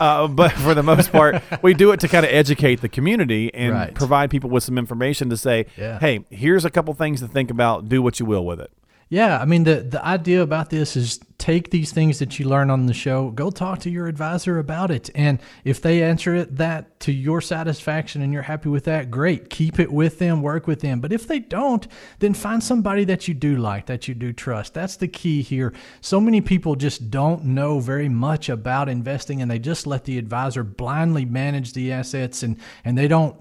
Uh, 0.00 0.26
but 0.42 0.50
for 0.52 0.74
the 0.74 0.82
most 0.82 1.12
part, 1.12 1.40
we 1.62 1.74
do 1.74 1.92
it 1.92 2.00
to 2.00 2.08
kind 2.08 2.26
of 2.26 2.32
educate 2.32 2.80
the 2.80 2.88
community 2.88 3.54
and 3.54 3.72
Right. 3.72 3.94
provide 3.94 4.30
people 4.30 4.50
with 4.50 4.64
some 4.64 4.76
information 4.76 5.30
to 5.30 5.36
say, 5.36 5.66
Yeah. 5.78 6.00
hey, 6.00 6.24
here's 6.30 6.64
a 6.64 6.70
couple 6.70 6.92
things 6.94 7.20
to 7.20 7.28
think 7.28 7.50
about. 7.52 7.88
Do 7.88 8.02
what 8.02 8.18
you 8.18 8.26
will 8.26 8.44
with 8.44 8.60
it. 8.60 8.70
Yeah, 9.08 9.38
I 9.38 9.44
mean 9.44 9.62
the 9.62 9.82
the 9.82 10.04
idea 10.04 10.42
about 10.42 10.70
this 10.70 10.96
is 10.96 11.20
take 11.38 11.70
these 11.70 11.92
things 11.92 12.18
that 12.18 12.40
you 12.40 12.48
learn 12.48 12.70
on 12.70 12.86
the 12.86 12.94
show, 12.94 13.30
go 13.30 13.50
talk 13.50 13.78
to 13.80 13.90
your 13.90 14.08
advisor 14.08 14.58
about 14.58 14.90
it, 14.90 15.10
and 15.14 15.38
if 15.64 15.80
they 15.80 16.02
answer 16.02 16.34
it 16.34 16.56
that 16.56 16.98
to 17.00 17.12
your 17.12 17.40
satisfaction 17.40 18.20
and 18.20 18.32
you're 18.32 18.42
happy 18.42 18.68
with 18.68 18.82
that, 18.84 19.08
great. 19.08 19.48
Keep 19.48 19.78
it 19.78 19.92
with 19.92 20.18
them, 20.18 20.42
work 20.42 20.66
with 20.66 20.80
them. 20.80 20.98
But 21.00 21.12
if 21.12 21.28
they 21.28 21.38
don't, 21.38 21.86
then 22.18 22.34
find 22.34 22.60
somebody 22.60 23.04
that 23.04 23.28
you 23.28 23.34
do 23.34 23.56
like, 23.56 23.86
that 23.86 24.08
you 24.08 24.14
do 24.14 24.32
trust. 24.32 24.74
That's 24.74 24.96
the 24.96 25.06
key 25.06 25.40
here. 25.40 25.72
So 26.00 26.20
many 26.20 26.40
people 26.40 26.74
just 26.74 27.08
don't 27.08 27.44
know 27.44 27.78
very 27.78 28.08
much 28.08 28.48
about 28.48 28.88
investing 28.88 29.40
and 29.40 29.48
they 29.48 29.60
just 29.60 29.86
let 29.86 30.04
the 30.04 30.18
advisor 30.18 30.64
blindly 30.64 31.24
manage 31.24 31.74
the 31.74 31.92
assets 31.92 32.42
and 32.42 32.56
and 32.84 32.98
they 32.98 33.06
don't 33.06 33.36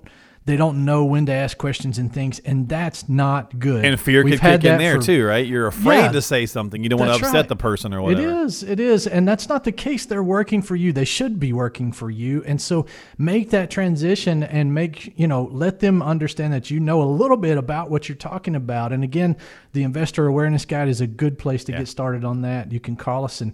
they 0.46 0.58
don't 0.58 0.86
know 0.86 1.04
when 1.06 1.26
to 1.26 1.32
ask 1.32 1.58
questions 1.58 1.98
and 1.98 2.14
things, 2.14 2.38
and 2.40 2.70
that's 2.70 3.10
not 3.10 3.58
good. 3.58 3.84
And 3.84 4.00
fear 4.00 4.24
We've 4.24 4.34
could 4.34 4.40
had 4.42 4.62
kick 4.62 4.72
in 4.74 4.78
there 4.78 5.02
for- 5.02 5.08
too, 5.08 5.26
right? 5.26 5.46
You're 5.46 5.66
afraid 5.66 5.98
Yeah. 5.98 6.12
to 6.12 6.22
say 6.22 6.46
something. 6.46 6.84
You 6.84 6.90
don't 6.90 7.00
want 7.00 7.14
to 7.14 7.16
upset 7.16 7.34
right. 7.34 7.48
the 7.50 7.56
person 7.56 7.94
or 7.96 8.02
whatever. 8.04 8.44
is, 8.44 8.62
it 8.62 8.80
is, 8.80 9.08
and 9.08 9.28
that's 9.28 9.50
not 9.50 9.64
the 9.64 9.72
case. 9.72 10.06
They're 10.06 10.22
working 10.24 10.62
for 10.62 10.76
you. 10.76 10.94
They 10.94 11.04
should 11.04 11.40
be 11.40 11.52
working 11.52 11.92
for 11.92 12.12
you, 12.12 12.44
and 12.46 12.62
so 12.62 12.86
make 13.18 13.50
that 13.50 13.72
transition 13.72 14.44
and 14.44 14.72
make 14.74 15.18
you 15.18 15.28
know 15.28 15.50
let 15.52 15.80
them 15.80 16.04
understand 16.04 16.54
that 16.54 16.70
you 16.70 16.80
know 16.80 17.02
a 17.02 17.10
little 17.10 17.38
bit 17.38 17.58
about 17.58 17.90
what 17.90 18.08
you're 18.08 18.16
talking 18.16 18.56
about. 18.56 18.94
And 18.94 19.04
again, 19.04 19.36
the 19.74 19.82
investor 19.82 20.28
awareness 20.28 20.64
guide 20.66 20.90
is 20.90 21.02
a 21.02 21.08
good 21.08 21.40
place 21.40 21.64
to 21.64 21.72
get 21.72 21.88
started 21.88 22.24
on 22.24 22.42
that. 22.44 22.72
You 22.72 22.80
can 22.80 22.96
call 22.96 23.26
us 23.26 23.42
and 23.42 23.52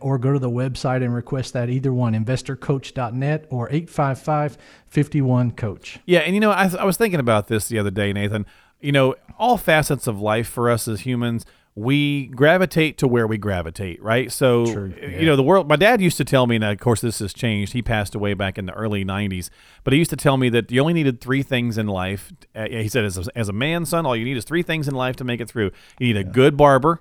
or 0.00 0.18
go 0.18 0.32
to 0.32 0.38
the 0.38 0.50
website 0.50 1.02
and 1.02 1.14
request 1.14 1.52
that 1.54 1.68
either 1.68 1.92
one 1.92 2.14
investorcoach.net 2.14 3.46
or 3.50 3.68
855-51 3.68 5.56
coach. 5.56 5.98
Yeah, 6.06 6.20
and 6.20 6.34
you 6.34 6.40
know, 6.40 6.50
I, 6.50 6.70
I 6.78 6.84
was 6.84 6.96
thinking 6.96 7.20
about 7.20 7.48
this 7.48 7.68
the 7.68 7.78
other 7.78 7.90
day, 7.90 8.12
Nathan. 8.12 8.46
You 8.80 8.92
know, 8.92 9.14
all 9.38 9.56
facets 9.56 10.06
of 10.06 10.20
life 10.20 10.48
for 10.48 10.70
us 10.70 10.88
as 10.88 11.00
humans, 11.00 11.44
we 11.74 12.26
gravitate 12.26 12.98
to 12.98 13.08
where 13.08 13.26
we 13.26 13.38
gravitate, 13.38 14.02
right? 14.02 14.30
So, 14.30 14.66
you 14.66 15.24
know, 15.24 15.36
the 15.36 15.42
world. 15.42 15.68
My 15.68 15.76
dad 15.76 16.02
used 16.02 16.18
to 16.18 16.24
tell 16.24 16.46
me, 16.46 16.56
and 16.56 16.64
of 16.64 16.78
course, 16.78 17.00
this 17.00 17.20
has 17.20 17.32
changed. 17.32 17.72
He 17.72 17.80
passed 17.80 18.14
away 18.14 18.34
back 18.34 18.58
in 18.58 18.66
the 18.66 18.74
early 18.74 19.04
'90s, 19.04 19.48
but 19.82 19.92
he 19.92 19.98
used 19.98 20.10
to 20.10 20.16
tell 20.16 20.36
me 20.36 20.48
that 20.50 20.70
you 20.70 20.80
only 20.80 20.92
needed 20.92 21.20
three 21.20 21.42
things 21.42 21.78
in 21.78 21.86
life. 21.86 22.30
Uh, 22.54 22.68
he 22.68 22.88
said, 22.88 23.04
as 23.04 23.16
a, 23.16 23.38
as 23.38 23.48
a 23.48 23.54
man, 23.54 23.86
son, 23.86 24.04
all 24.04 24.14
you 24.14 24.24
need 24.24 24.36
is 24.36 24.44
three 24.44 24.62
things 24.62 24.86
in 24.86 24.94
life 24.94 25.16
to 25.16 25.24
make 25.24 25.40
it 25.40 25.48
through. 25.48 25.70
You 25.98 26.08
need 26.08 26.18
a 26.18 26.24
good 26.24 26.56
barber, 26.56 27.00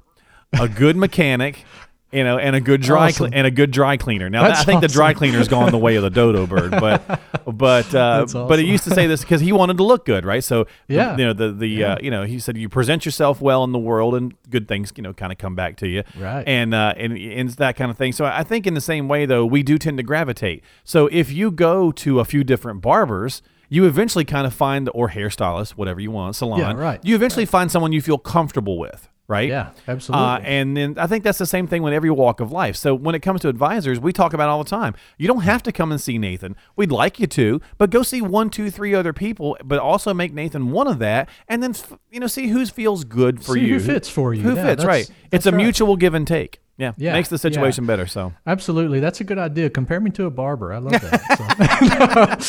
a 0.54 0.70
good 0.70 0.96
mechanic. 0.96 1.66
You 2.12 2.24
know, 2.26 2.38
and 2.38 2.56
a 2.56 2.60
good 2.62 2.82
dry 2.82 3.08
Awesome. 3.08 3.28
cle- 3.30 3.38
and 3.38 3.48
a 3.48 3.52
good 3.52 3.72
dry 3.72 3.96
cleaner. 3.96 4.30
Now, 4.30 4.44
That's 4.48 4.62
I 4.62 4.64
think 4.66 4.82
the 4.82 4.88
dry 4.90 5.14
cleaner's 5.14 5.48
gone 5.48 5.72
the 5.72 5.78
way 5.78 5.96
of 5.96 6.04
the 6.04 6.10
dodo 6.10 6.46
bird, 6.46 6.72
but 6.80 7.22
but 7.46 7.96
uh, 7.96 8.20
That's 8.20 8.34
but 8.34 8.60
he 8.60 8.66
used 8.66 8.84
to 8.84 8.90
say 8.92 9.08
this 9.08 9.22
because 9.22 9.40
he 9.42 9.52
wanted 9.54 9.78
to 9.78 9.84
look 9.84 10.06
good, 10.06 10.26
right? 10.26 10.44
So 10.44 10.68
Yeah. 10.90 11.16
you 11.18 11.26
know 11.26 11.34
the 11.34 11.52
the 11.54 11.84
uh, 11.86 11.98
you 12.02 12.12
know 12.12 12.24
he 12.24 12.38
said 12.40 12.58
you 12.58 12.68
present 12.70 13.06
yourself 13.06 13.40
well 13.42 13.64
in 13.64 13.72
the 13.72 13.80
world 13.80 14.16
and 14.16 14.34
good 14.50 14.68
things 14.68 14.92
you 14.98 15.04
know 15.04 15.14
kind 15.14 15.32
of 15.32 15.38
come 15.38 15.56
back 15.56 15.78
to 15.78 15.88
you, 15.88 16.04
Right. 16.20 16.44
And 16.46 16.74
uh, 16.74 16.94
and 16.98 17.18
and 17.18 17.50
that 17.52 17.76
kind 17.78 17.90
of 17.90 17.98
thing. 17.98 18.12
So 18.12 18.26
I 18.26 18.44
think 18.44 18.68
in 18.68 18.74
the 18.74 18.82
same 18.82 19.08
way 19.08 19.26
though 19.26 19.46
we 19.46 19.64
do 19.64 19.78
tend 19.78 19.98
to 19.98 20.04
gravitate. 20.04 20.64
So 20.84 21.08
if 21.12 21.32
you 21.32 21.50
go 21.50 21.92
to 21.94 22.20
a 22.20 22.26
few 22.26 22.44
different 22.44 22.82
barbers. 22.82 23.42
You 23.74 23.86
eventually 23.86 24.26
kind 24.26 24.46
of 24.46 24.54
find, 24.54 24.90
or 24.94 25.08
hairstylist, 25.12 25.72
whatever 25.78 26.02
you 26.02 26.12
want, 26.12 26.36
salon. 26.36 26.60
Yeah, 26.60 26.74
right, 26.74 27.00
You 27.06 27.16
eventually 27.16 27.46
find 27.46 27.72
someone 27.72 27.94
you 27.94 28.02
feel 28.02 28.18
comfortable 28.18 28.78
with, 28.78 29.08
right? 29.32 29.50
Yeah, 29.50 29.72
absolutely. 29.88 30.26
Uh, 30.28 30.40
and 30.40 30.78
then 30.78 30.96
I 31.00 31.08
think 31.08 31.24
that's 31.24 31.38
the 31.40 31.46
same 31.48 31.66
thing 31.66 31.82
with 31.82 31.94
every 31.94 32.12
walk 32.12 32.40
of 32.40 32.52
life. 32.52 32.76
So 32.76 32.94
when 32.94 33.16
it 33.16 33.22
comes 33.22 33.42
to 33.42 33.48
advisors, 33.50 34.00
we 34.00 34.12
talk 34.14 34.34
about 34.34 34.46
it 34.48 34.52
all 34.52 34.64
the 34.64 34.70
time. 34.70 34.94
You 35.18 35.28
don't 35.28 35.42
have 35.42 35.64
to 35.64 35.72
come 35.72 35.92
and 35.92 36.00
see 36.00 36.18
Nathan. 36.20 36.56
We'd 36.76 36.92
like 36.92 37.20
you 37.20 37.26
to, 37.28 37.62
but 37.80 37.90
go 37.90 38.04
see 38.04 38.22
one, 38.22 38.50
two, 38.50 38.70
three 38.70 38.94
other 38.94 39.14
people, 39.14 39.58
but 39.64 39.80
also 39.80 40.14
make 40.14 40.34
Nathan 40.34 40.72
one 40.72 40.88
of 40.88 41.00
that, 41.00 41.30
and 41.48 41.64
then 41.64 41.72
f- 41.72 41.94
you 42.12 42.20
know 42.20 42.28
see 42.28 42.50
who 42.50 42.66
feels 42.68 43.04
good 43.06 43.44
for 43.44 43.54
See 43.56 43.62
you, 43.62 43.74
who 43.76 43.80
fits 43.80 44.10
for 44.10 44.34
you. 44.34 44.44
who 44.44 44.56
Yeah, 44.56 44.64
fits. 44.64 44.86
Right. 44.86 45.10
It's 45.32 45.46
a 45.46 45.52
right. 45.52 45.58
mutual 45.58 45.96
give 45.96 46.14
and 46.14 46.28
take. 46.28 46.60
Yeah, 46.82 46.94
Yeah, 46.98 47.14
makes 47.14 47.30
the 47.30 47.36
yeah. 47.36 47.42
situation 47.42 47.86
better. 47.86 48.08
So, 48.08 48.34
Absolutely, 48.48 49.00
that's 49.00 49.22
a 49.22 49.24
good 49.24 49.38
idea. 49.38 49.70
Compare 49.70 50.00
me 50.00 50.10
to 50.12 50.26
a 50.26 50.32
barber. 50.32 50.74
I 50.74 50.80
love 50.80 50.94
that. 50.94 52.42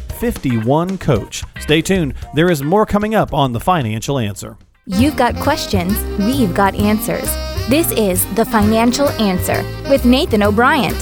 51 0.21 0.99
Coach. 0.99 1.43
Stay 1.61 1.81
tuned. 1.81 2.13
There 2.35 2.51
is 2.51 2.61
more 2.61 2.85
coming 2.85 3.15
up 3.15 3.33
on 3.33 3.53
The 3.53 3.59
Financial 3.59 4.19
Answer. 4.19 4.55
You've 4.85 5.17
got 5.17 5.35
questions, 5.37 5.99
we've 6.19 6.53
got 6.53 6.75
answers. 6.75 7.25
This 7.67 7.91
is 7.93 8.23
The 8.35 8.45
Financial 8.45 9.09
Answer 9.09 9.63
with 9.89 10.05
Nathan 10.05 10.43
O'Brien. 10.43 10.93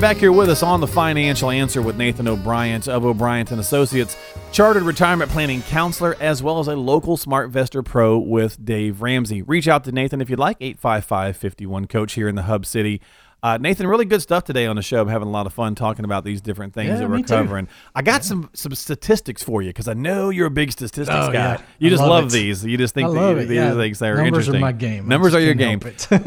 Back 0.00 0.16
here 0.16 0.32
with 0.32 0.50
us 0.50 0.64
on 0.64 0.80
The 0.80 0.88
Financial 0.88 1.52
Answer 1.52 1.82
with 1.82 1.96
Nathan 1.96 2.26
O'Brien 2.26 2.82
of 2.88 3.04
O'Brien 3.04 3.46
and 3.50 3.60
Associates, 3.60 4.16
chartered 4.50 4.82
retirement 4.82 5.30
planning 5.30 5.62
counselor, 5.62 6.16
as 6.18 6.42
well 6.42 6.58
as 6.58 6.66
a 6.66 6.74
local 6.74 7.16
Smart 7.16 7.52
SmartVestor 7.52 7.84
Pro 7.84 8.18
with 8.18 8.64
Dave 8.64 9.02
Ramsey. 9.02 9.40
Reach 9.42 9.68
out 9.68 9.84
to 9.84 9.92
Nathan 9.92 10.20
if 10.20 10.28
you'd 10.28 10.40
like, 10.40 10.56
855 10.60 11.36
51 11.36 11.86
Coach 11.86 12.14
here 12.14 12.26
in 12.28 12.34
the 12.34 12.42
Hub 12.42 12.66
City. 12.66 13.00
Uh, 13.44 13.58
Nathan, 13.58 13.86
really 13.86 14.06
good 14.06 14.22
stuff 14.22 14.44
today 14.44 14.64
on 14.64 14.74
the 14.74 14.80
show. 14.80 15.02
I'm 15.02 15.08
having 15.08 15.28
a 15.28 15.30
lot 15.30 15.44
of 15.44 15.52
fun 15.52 15.74
talking 15.74 16.06
about 16.06 16.24
these 16.24 16.40
different 16.40 16.72
things 16.72 16.88
Yeah, 16.88 16.96
that 17.00 17.10
we're 17.10 17.16
me 17.16 17.22
too. 17.24 17.28
covering. 17.34 17.68
I 17.94 18.00
got 18.00 18.24
some 18.24 18.48
some 18.54 18.74
statistics 18.74 19.42
for 19.42 19.60
you 19.60 19.68
because 19.68 19.86
I 19.86 19.92
know 19.92 20.30
you're 20.30 20.46
a 20.46 20.50
big 20.50 20.72
statistics 20.72 21.10
Oh, 21.10 21.26
guy. 21.26 21.32
yeah. 21.34 21.60
You 21.78 21.88
I 21.88 21.90
just 21.90 22.00
love 22.00 22.08
love 22.24 22.32
these. 22.32 22.64
You 22.64 22.78
just 22.78 22.94
think 22.94 23.12
that 23.12 23.36
you- 23.36 23.44
these 23.46 23.50
yeah. 23.56 23.72
are 23.72 23.74
things 23.76 23.98
that 23.98 24.08
are 24.08 24.16
Numbers 24.16 24.48
are 24.48 24.54
interesting. 24.54 24.60
my 24.62 24.72
game. 24.72 25.08
Numbers 25.08 25.34
are 25.34 25.40
your 25.40 25.52
game. 25.52 25.78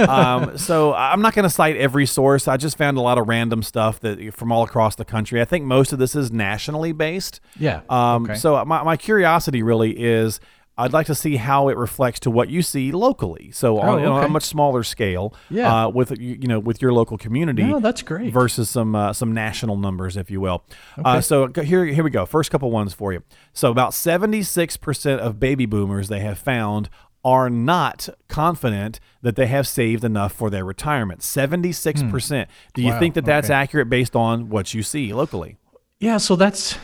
um, 0.08 0.58
so 0.60 0.94
I'm 0.94 1.24
not 1.24 1.34
going 1.34 1.42
to 1.44 1.50
cite 1.50 1.76
every 1.78 2.06
source. 2.06 2.48
I 2.48 2.56
just 2.58 2.78
found 2.78 2.98
a 2.98 3.02
lot 3.02 3.18
of 3.18 3.28
random 3.28 3.64
stuff 3.64 4.00
that 4.02 4.32
from 4.36 4.52
all 4.52 4.62
across 4.64 4.94
the 4.96 5.06
country. 5.06 5.42
I 5.42 5.46
think 5.46 5.66
most 5.66 5.92
of 5.94 5.98
this 5.98 6.16
is 6.16 6.32
nationally 6.32 6.92
based. 6.92 7.40
Yeah, 7.60 7.82
Um, 7.90 8.26
okay. 8.26 8.36
So 8.36 8.64
my, 8.64 8.84
my 8.84 8.96
curiosity 8.96 9.64
really 9.64 9.92
is 10.00 10.40
I'd 10.78 10.94
like 10.94 11.08
to 11.08 11.16
see 11.16 11.38
how 11.38 11.70
it 11.70 11.78
reflects 11.78 12.20
to 12.22 12.32
what 12.32 12.50
you 12.50 12.62
see 12.62 12.92
locally. 12.92 13.50
So 13.52 13.80
on, 13.80 14.00
Oh, 14.00 14.04
know, 14.04 14.14
on 14.14 14.24
a 14.26 14.30
much 14.30 14.44
smaller 14.44 14.84
scale. 14.84 15.34
Yeah. 15.50 15.86
Uh, 15.86 15.90
with 15.90 16.12
you 16.20 16.38
you 16.42 16.48
know 16.48 16.60
with 16.60 16.82
your 16.82 16.94
local 16.94 17.18
community. 17.18 17.64
No, 17.64 17.80
that's 17.80 18.02
great. 18.04 18.32
Versus 18.32 18.70
some 18.70 18.96
uh, 18.96 19.14
some 19.14 19.34
national 19.34 19.78
numbers, 19.78 20.16
if 20.18 20.30
you 20.30 20.40
will. 20.40 20.64
Uh, 21.04 21.20
so 21.22 21.48
here 21.64 21.86
here 21.86 22.04
we 22.04 22.10
go. 22.12 22.26
First 22.26 22.52
couple 22.52 22.70
ones 22.72 22.94
for 22.94 23.12
you. 23.14 23.24
So 23.54 23.72
about 23.72 23.94
76 23.94 24.78
percent 24.78 25.22
of 25.22 25.40
baby 25.40 25.66
boomers 25.66 26.08
they 26.10 26.20
have 26.20 26.38
found 26.38 26.90
are 27.26 27.50
not 27.50 28.08
confident 28.30 29.00
that 29.22 29.36
they 29.36 29.48
have 29.48 29.68
saved 29.68 30.04
enough 30.06 30.32
for 30.32 30.50
their 30.50 30.64
retirement. 30.64 31.20
76%. 31.22 32.48
Do 32.74 32.82
you 32.82 32.90
Wow, 32.92 33.00
think 33.00 33.16
that 33.16 33.26
that's 33.26 33.48
okay. 33.48 33.54
accurate 33.56 33.90
based 33.90 34.16
on 34.16 34.50
what 34.50 34.74
you 34.74 34.82
see 34.84 35.14
locally? 35.14 35.58
Yeah, 36.00 36.18
so 36.18 36.36
that's 36.38 36.76
uh, 36.76 36.78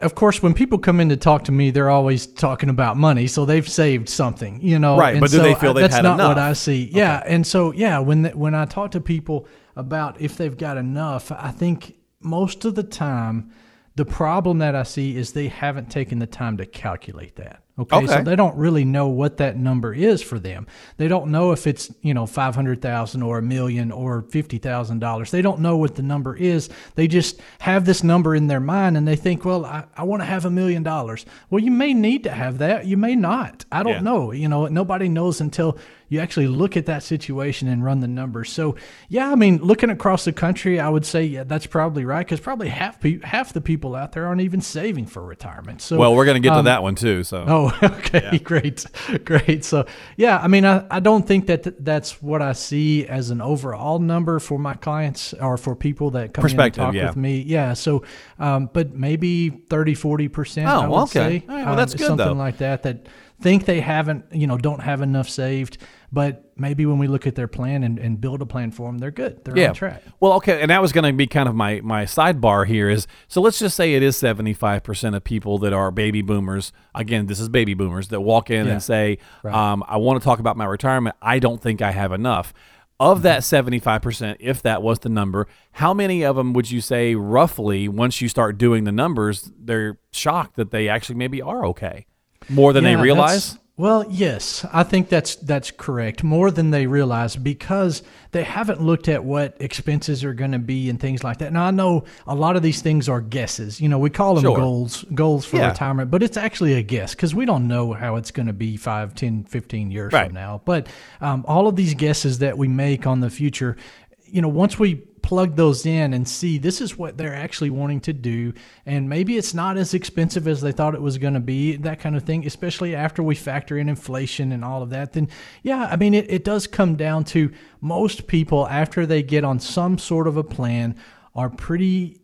of 0.00 0.14
course 0.14 0.42
when 0.42 0.54
people 0.54 0.78
come 0.78 1.00
in 1.00 1.08
to 1.10 1.16
talk 1.16 1.44
to 1.44 1.52
me, 1.52 1.70
they're 1.70 1.90
always 1.90 2.26
talking 2.26 2.68
about 2.68 2.96
money, 2.96 3.26
so 3.26 3.44
they've 3.44 3.68
saved 3.68 4.08
something, 4.08 4.60
you 4.62 4.78
know. 4.78 4.96
Right, 4.96 5.12
and 5.14 5.20
but 5.20 5.30
do 5.30 5.38
so 5.38 5.42
they 5.42 5.54
feel 5.54 5.70
I- 5.70 5.82
they've 5.82 5.90
that's 5.90 6.02
not 6.02 6.14
enough? 6.14 6.28
what 6.28 6.38
I 6.38 6.52
see. 6.52 6.90
Yeah, 6.92 7.22
and 7.26 7.46
so 7.46 7.72
yeah, 7.72 7.98
when 7.98 8.22
the, 8.22 8.30
when 8.30 8.54
I 8.54 8.64
talk 8.64 8.90
to 8.92 9.00
people, 9.00 9.46
about 9.76 10.20
if 10.20 10.36
they've 10.36 10.56
got 10.56 10.76
enough, 10.76 11.30
I 11.32 11.50
think 11.50 11.96
most 12.20 12.64
of 12.64 12.74
the 12.74 12.82
time, 12.82 13.50
the 13.96 14.04
problem 14.04 14.58
that 14.58 14.74
I 14.74 14.82
see 14.82 15.16
is 15.16 15.32
they 15.32 15.48
haven't 15.48 15.90
taken 15.90 16.18
the 16.18 16.26
time 16.26 16.56
to 16.58 16.66
calculate 16.66 17.36
that. 17.36 17.62
Okay? 17.78 18.06
So 18.06 18.22
they 18.22 18.36
don't 18.36 18.56
really 18.56 18.84
know 18.84 19.08
what 19.08 19.38
that 19.38 19.56
number 19.56 19.94
is 19.94 20.20
for 20.22 20.38
them. 20.38 20.66
They 20.98 21.08
don't 21.08 21.30
know 21.30 21.52
if 21.52 21.66
it's, 21.66 21.90
you 22.02 22.12
know, 22.12 22.26
500,000 22.26 23.22
or 23.22 23.38
a 23.38 23.42
million 23.42 23.90
or 23.90 24.22
$50,000. 24.22 25.30
They 25.30 25.42
don't 25.42 25.60
know 25.60 25.76
what 25.76 25.94
the 25.94 26.02
number 26.02 26.36
is. 26.36 26.68
They 26.94 27.08
just 27.08 27.40
have 27.60 27.84
this 27.86 28.02
number 28.04 28.34
in 28.34 28.48
their 28.48 28.60
mind 28.60 28.96
and 28.96 29.06
they 29.08 29.16
think, 29.16 29.44
well, 29.44 29.64
I, 29.64 29.84
I 29.96 30.02
want 30.04 30.20
to 30.22 30.26
have 30.26 30.44
a 30.44 30.50
million 30.50 30.82
dollars. 30.82 31.24
Well, 31.48 31.62
you 31.62 31.70
may 31.70 31.94
need 31.94 32.24
to 32.24 32.30
have 32.30 32.58
that. 32.58 32.86
You 32.86 32.96
may 32.96 33.14
not. 33.16 33.64
I 33.72 33.82
don't 33.82 33.94
Yeah. 33.94 34.00
know. 34.00 34.32
You 34.32 34.48
know, 34.48 34.66
nobody 34.66 35.08
knows 35.08 35.40
until 35.40 35.78
you 36.08 36.18
actually 36.18 36.48
look 36.48 36.76
at 36.76 36.86
that 36.86 37.04
situation 37.04 37.68
and 37.68 37.84
run 37.84 38.00
the 38.00 38.08
numbers. 38.08 38.50
So, 38.50 38.74
yeah, 39.08 39.30
I 39.30 39.36
mean, 39.36 39.58
looking 39.58 39.90
across 39.90 40.24
the 40.24 40.32
country, 40.32 40.80
I 40.80 40.88
would 40.88 41.06
say, 41.06 41.24
yeah, 41.24 41.44
that's 41.44 41.66
probably 41.66 42.04
right 42.04 42.26
because 42.26 42.40
probably 42.40 42.68
half 42.68 43.00
pe- 43.00 43.20
half 43.22 43.52
the 43.52 43.60
people 43.60 43.94
out 43.94 44.10
there 44.10 44.26
aren't 44.26 44.40
even 44.40 44.60
saving 44.60 45.06
for 45.06 45.22
retirement. 45.24 45.80
So, 45.80 45.98
Well, 45.98 46.14
we're 46.16 46.24
going 46.24 46.34
to 46.34 46.40
get 46.40 46.50
to 46.54 46.58
um, 46.58 46.64
that 46.64 46.82
one 46.82 46.96
too. 46.96 47.22
So 47.22 47.44
Oh, 47.46 47.59
okay, 47.82 48.38
great, 48.38 48.84
great. 49.24 49.64
So, 49.64 49.86
yeah, 50.16 50.38
I 50.38 50.48
mean, 50.48 50.64
I, 50.64 50.86
I 50.90 51.00
don't 51.00 51.26
think 51.26 51.46
that 51.46 51.62
th- 51.64 51.76
that's 51.78 52.22
what 52.22 52.42
I 52.42 52.52
see 52.52 53.06
as 53.06 53.30
an 53.30 53.40
overall 53.40 53.98
number 53.98 54.38
for 54.40 54.58
my 54.58 54.74
clients 54.74 55.34
or 55.34 55.56
for 55.56 55.76
people 55.76 56.10
that 56.12 56.32
come 56.34 56.44
in 56.46 56.60
and 56.60 56.74
talk 56.74 56.94
yeah. 56.94 57.08
with 57.08 57.16
me. 57.16 57.40
Yeah, 57.42 57.74
so, 57.74 58.04
um, 58.38 58.70
but 58.72 58.94
maybe 58.94 59.50
30, 59.50 59.94
40%, 59.94 60.66
Oh, 60.66 60.80
I 60.80 60.86
would 60.88 60.96
okay. 61.02 61.10
say. 61.10 61.44
Right, 61.46 61.48
well, 61.48 61.68
um, 61.70 61.76
that's 61.76 61.92
is 61.94 61.98
good, 62.00 62.06
Something 62.06 62.26
though. 62.26 62.32
like 62.32 62.58
that, 62.58 62.82
that 62.84 63.06
think 63.40 63.64
they 63.64 63.80
haven't, 63.80 64.24
you 64.32 64.46
know, 64.46 64.56
don't 64.58 64.80
have 64.82 65.00
enough 65.02 65.28
saved, 65.28 65.78
but 66.12 66.52
maybe 66.56 66.84
when 66.86 66.98
we 66.98 67.06
look 67.06 67.26
at 67.26 67.34
their 67.34 67.48
plan 67.48 67.82
and, 67.82 67.98
and 67.98 68.20
build 68.20 68.42
a 68.42 68.46
plan 68.46 68.70
for 68.70 68.88
them, 68.88 68.98
they're 68.98 69.10
good. 69.10 69.44
They're 69.44 69.68
on 69.68 69.74
track. 69.74 70.02
Well, 70.20 70.34
okay, 70.34 70.60
and 70.60 70.70
that 70.70 70.82
was 70.82 70.92
going 70.92 71.04
to 71.04 71.12
be 71.16 71.26
kind 71.26 71.48
of 71.48 71.54
my 71.54 71.80
my 71.82 72.04
sidebar 72.04 72.66
here 72.66 72.88
is 72.90 73.06
so 73.28 73.40
let's 73.40 73.58
just 73.58 73.76
say 73.76 73.94
it 73.94 74.02
is 74.02 74.16
75% 74.20 75.16
of 75.16 75.24
people 75.24 75.58
that 75.58 75.72
are 75.72 75.90
baby 75.90 76.22
boomers. 76.22 76.72
Again, 76.94 77.26
this 77.26 77.40
is 77.40 77.48
baby 77.48 77.74
boomers 77.74 78.08
that 78.08 78.20
walk 78.20 78.50
in 78.50 78.66
Yeah. 78.66 78.72
and 78.72 78.82
say, 78.82 79.18
Right. 79.42 79.54
um, 79.54 79.82
I 79.88 79.96
want 79.96 80.20
to 80.20 80.24
talk 80.24 80.38
about 80.38 80.56
my 80.56 80.64
retirement. 80.66 81.16
I 81.22 81.38
don't 81.38 81.60
think 81.62 81.80
I 81.82 81.92
have 81.92 82.12
enough. 82.12 82.52
Mm-hmm. 82.52 82.66
Of 83.02 83.22
that 83.22 83.40
75%, 83.40 84.36
if 84.40 84.60
that 84.60 84.82
was 84.82 84.98
the 84.98 85.08
number, 85.08 85.46
how 85.72 85.94
many 85.94 86.22
of 86.22 86.36
them 86.36 86.52
would 86.52 86.70
you 86.70 86.82
say 86.82 87.14
roughly 87.14 87.88
once 87.88 88.20
you 88.20 88.28
start 88.28 88.58
doing 88.58 88.84
the 88.84 88.92
numbers, 88.92 89.50
they're 89.58 89.98
shocked 90.12 90.56
that 90.56 90.70
they 90.70 90.86
actually 90.86 91.14
maybe 91.16 91.40
are 91.40 91.64
okay? 91.64 92.04
More 92.48 92.72
than 92.72 92.84
Yeah, 92.84 92.96
they 92.96 93.02
realize? 93.02 93.56
Well, 93.76 94.04
yes, 94.10 94.66
I 94.74 94.82
think 94.82 95.08
that's 95.08 95.36
that's 95.36 95.70
correct. 95.70 96.22
More 96.22 96.50
than 96.50 96.70
they 96.70 96.86
realize 96.86 97.34
because 97.34 98.02
they 98.32 98.42
haven't 98.44 98.82
looked 98.82 99.08
at 99.08 99.24
what 99.24 99.56
expenses 99.58 100.22
are 100.22 100.34
going 100.34 100.52
to 100.52 100.58
be 100.58 100.90
and 100.90 101.00
things 101.00 101.24
like 101.24 101.38
that. 101.38 101.50
Now 101.50 101.64
I 101.64 101.70
know 101.70 102.04
a 102.26 102.34
lot 102.34 102.56
of 102.56 102.62
these 102.62 102.82
things 102.82 103.08
are 103.08 103.22
guesses. 103.22 103.80
You 103.80 103.88
know, 103.88 103.98
we 103.98 104.10
call 104.10 104.34
them 104.34 104.42
Sure. 104.44 104.54
goals 104.56 105.06
goals 105.14 105.46
for 105.46 105.56
Yeah. 105.56 105.68
retirement, 105.68 106.10
but 106.10 106.22
it's 106.22 106.36
actually 106.36 106.74
a 106.74 106.82
guess 106.82 107.14
because 107.14 107.34
we 107.34 107.46
don't 107.46 107.68
know 107.68 107.94
how 107.94 108.16
it's 108.16 108.30
going 108.30 108.48
to 108.48 108.52
be 108.52 108.76
5, 108.76 109.14
10, 109.14 109.44
15 109.44 109.90
years 109.90 110.12
Right. 110.12 110.26
from 110.26 110.34
now. 110.34 110.60
But 110.66 110.86
um, 111.22 111.42
all 111.48 111.66
of 111.66 111.74
these 111.74 111.94
guesses 111.94 112.40
that 112.40 112.58
we 112.58 112.68
make 112.68 113.06
on 113.06 113.20
the 113.20 113.30
future, 113.30 113.78
you 114.26 114.42
know, 114.42 114.48
once 114.48 114.78
we 114.78 115.04
plug 115.22 115.56
those 115.56 115.86
in 115.86 116.12
and 116.14 116.26
see 116.26 116.58
this 116.58 116.80
is 116.80 116.98
what 116.98 117.16
they're 117.16 117.34
actually 117.34 117.70
wanting 117.70 118.00
to 118.00 118.12
do. 118.12 118.52
And 118.86 119.08
maybe 119.08 119.36
it's 119.36 119.54
not 119.54 119.76
as 119.76 119.94
expensive 119.94 120.46
as 120.46 120.60
they 120.60 120.72
thought 120.72 120.94
it 120.94 121.02
was 121.02 121.18
going 121.18 121.34
to 121.34 121.40
be 121.40 121.76
that 121.76 122.00
kind 122.00 122.16
of 122.16 122.24
thing 122.24 122.46
especially 122.46 122.94
after 122.94 123.22
we 123.22 123.34
factor 123.34 123.78
in 123.78 123.88
inflation 123.88 124.52
and 124.52 124.64
all 124.64 124.82
of 124.82 124.90
that 124.90 125.12
then 125.12 125.28
yeah 125.62 125.88
i 125.90 125.96
mean 125.96 126.14
it, 126.14 126.30
it 126.30 126.44
does 126.44 126.66
come 126.66 126.96
down 126.96 127.24
to 127.24 127.52
most 127.80 128.26
people 128.26 128.66
after 128.68 129.06
they 129.06 129.22
get 129.22 129.44
on 129.44 129.58
some 129.58 129.98
sort 129.98 130.26
of 130.26 130.36
a 130.36 130.44
plan 130.44 130.94
are 131.34 131.50
pretty 131.50 132.19